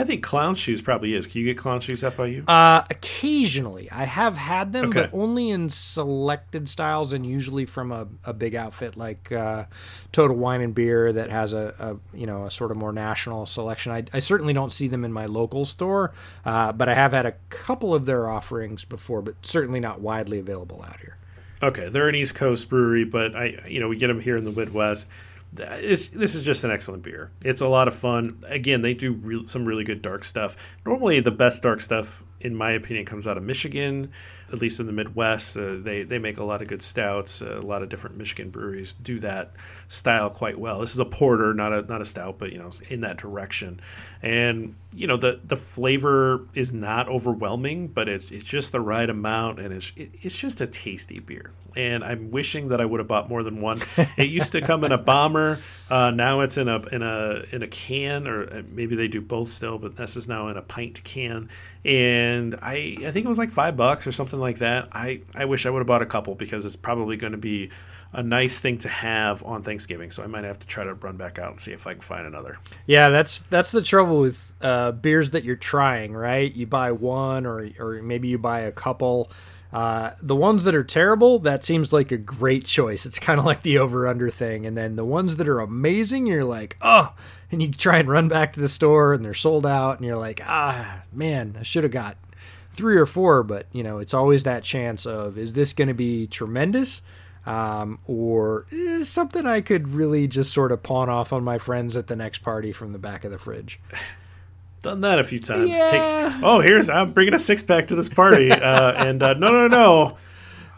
[0.00, 1.26] I think clown shoes probably is.
[1.26, 2.42] Can you get clown shoes up by you?
[2.48, 5.02] Uh, occasionally, I have had them, Okay.
[5.02, 9.64] but only in selected styles, and usually from a, a big outfit like uh,
[10.10, 13.44] Total Wine and Beer that has a, a you know a sort of more national
[13.44, 13.92] selection.
[13.92, 16.12] I, I certainly don't see them in my local store,
[16.46, 20.38] uh, but I have had a couple of their offerings before, but certainly not widely
[20.38, 21.16] available out here.
[21.62, 24.44] Okay, they're an East Coast brewery, but I, you know, we get them here in
[24.44, 25.08] the Midwest.
[25.52, 27.32] This, is just an excellent beer.
[27.42, 28.44] It's a lot of fun.
[28.46, 30.56] Again, they do real, some really good dark stuff.
[30.86, 34.12] Normally, the best dark stuff, in my opinion, comes out of Michigan,
[34.52, 35.56] at least in the Midwest.
[35.56, 37.42] Uh, they they make a lot of good stouts.
[37.42, 39.52] Uh, a lot of different Michigan breweries do that
[39.88, 40.80] style quite well.
[40.80, 43.80] This is a porter, not a not a stout, but you know, in that direction.
[44.22, 49.08] And you know, the the flavor is not overwhelming, but it's it's just the right
[49.08, 51.52] amount, and it's it, it's just a tasty beer.
[51.76, 53.80] And I'm wishing that I would have bought more than one.
[54.16, 55.60] It used to come in a bomber.
[55.88, 59.20] Uh, now it's in a in a in a can, or uh, maybe they do
[59.20, 59.78] both still.
[59.78, 61.48] But this is now in a pint can,
[61.84, 64.88] and I I think it was like five bucks or something like that.
[64.90, 67.70] I I wish I would have bought a couple because it's probably going to be
[68.12, 70.10] a nice thing to have on Thanksgiving.
[70.10, 72.02] So I might have to try to run back out and see if I can
[72.02, 72.58] find another.
[72.86, 76.52] Yeah, that's that's the trouble with uh, beers that you're trying, right?
[76.54, 79.30] You buy one, or or maybe you buy a couple.
[79.72, 83.06] Uh, the ones that are terrible, that seems like a great choice.
[83.06, 84.66] It's kind of like the over under thing.
[84.66, 87.14] And then the ones that are amazing, you're like, oh,
[87.52, 90.18] and you try and run back to the store and they're sold out, and you're
[90.18, 92.16] like, ah, man, I should have got
[92.72, 93.44] three or four.
[93.44, 97.02] But, you know, it's always that chance of, is this going to be tremendous?
[97.46, 101.96] Um, or is something I could really just sort of pawn off on my friends
[101.96, 103.80] at the next party from the back of the fridge.
[104.82, 105.70] Done that a few times.
[105.70, 105.90] Yeah.
[105.90, 109.52] Take, oh, here's I'm bringing a six pack to this party, uh, and uh, no,
[109.52, 110.16] no, no,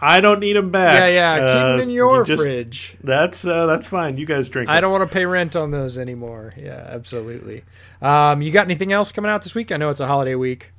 [0.00, 0.98] I don't need them back.
[1.00, 1.36] Yeah, yeah.
[1.36, 2.96] Keep Uh, them in your you just- fridge.
[3.04, 4.16] That's uh, that's fine.
[4.16, 4.68] You guys drink.
[4.68, 4.80] I it.
[4.80, 6.52] don't want to pay rent on those anymore.
[6.56, 7.62] Yeah, absolutely.
[8.00, 9.70] Um, you got anything else coming out this week?
[9.70, 10.72] I know it's a holiday week.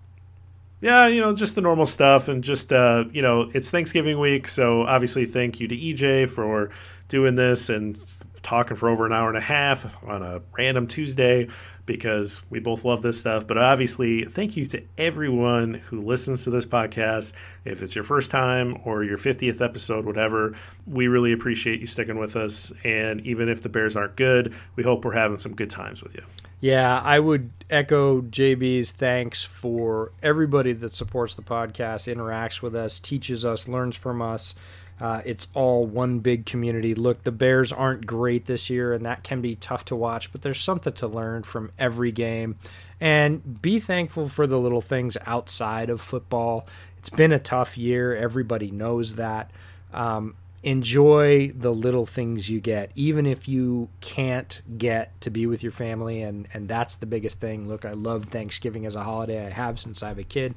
[0.84, 4.50] Yeah, you know, just the normal stuff, and just uh, you know, it's Thanksgiving week,
[4.50, 6.72] so obviously, thank you to EJ for
[7.08, 7.98] doing this and
[8.42, 11.48] talking for over an hour and a half on a random Tuesday
[11.86, 13.46] because we both love this stuff.
[13.46, 17.34] But obviously, thank you to everyone who listens to this podcast.
[17.66, 20.56] If it's your first time or your 50th episode, whatever,
[20.88, 22.72] we really appreciate you sticking with us.
[22.84, 26.16] And even if the Bears aren't good, we hope we're having some good times with
[26.16, 26.24] you.
[26.64, 33.02] Yeah, I would echo JB's thanks for everybody that supports the podcast, interacts with us,
[33.02, 34.56] teaches us, learns from us.
[35.04, 36.96] Uh, it's all one big community.
[36.96, 40.44] Look, the Bears aren't great this year, and that can be tough to watch, but
[40.44, 42.56] there's something to learn from every game.
[43.02, 46.66] And be thankful for the little things outside of football.
[46.98, 48.16] It's been a tough year.
[48.16, 49.52] Everybody knows that.
[49.94, 55.62] Um, enjoy the little things you get even if you can't get to be with
[55.62, 59.46] your family and and that's the biggest thing look i love thanksgiving as a holiday
[59.46, 60.56] i have since i have a kid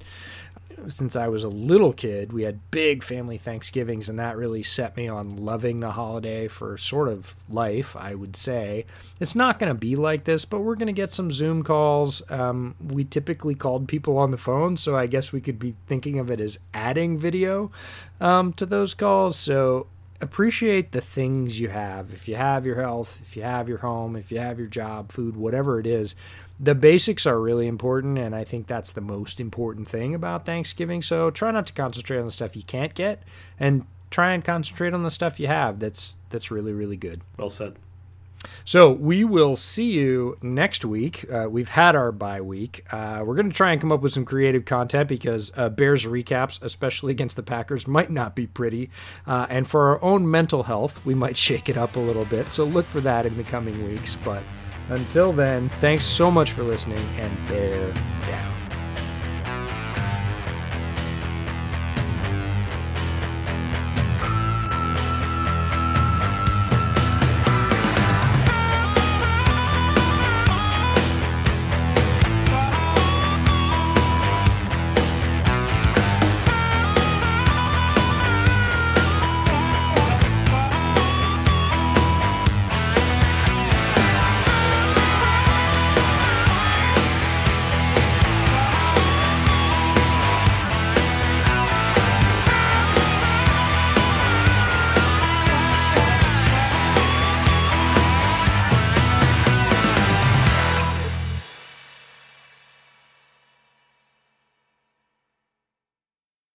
[0.88, 4.96] since i was a little kid we had big family thanksgivings and that really set
[4.96, 8.84] me on loving the holiday for sort of life i would say.
[9.18, 12.22] It's not going to be like this but we're going to get some zoom calls.
[12.30, 16.18] Um, we typically called people on the phone so i guess we could be thinking
[16.18, 17.70] of it as adding video
[18.20, 19.36] um, to those calls.
[19.36, 19.86] So
[20.20, 22.12] appreciate the things you have.
[22.12, 25.12] If you have your health, if you have your home, if you have your job,
[25.12, 26.14] food, whatever it is,
[26.58, 28.18] the basics are really important.
[28.18, 31.02] And I think that's the most important thing about Thanksgiving.
[31.02, 33.22] So try not to concentrate on the stuff you can't get
[33.60, 37.50] and try and concentrate on the stuff you have that's that's really really good Well
[37.50, 37.74] said.
[38.64, 41.26] so we will see you next week.
[41.30, 42.84] Uh, we've had our bye week.
[42.92, 46.04] Uh, we're going to try and come up with some creative content because uh, Bears
[46.04, 48.90] recaps, especially against the Packers, might not be pretty.
[49.26, 52.52] Uh, and for our own mental health, we might shake it up a little bit.
[52.52, 54.16] So look for that in the coming weeks.
[54.24, 54.44] But
[54.88, 57.92] until then, thanks so much for listening and bear
[58.26, 58.55] down.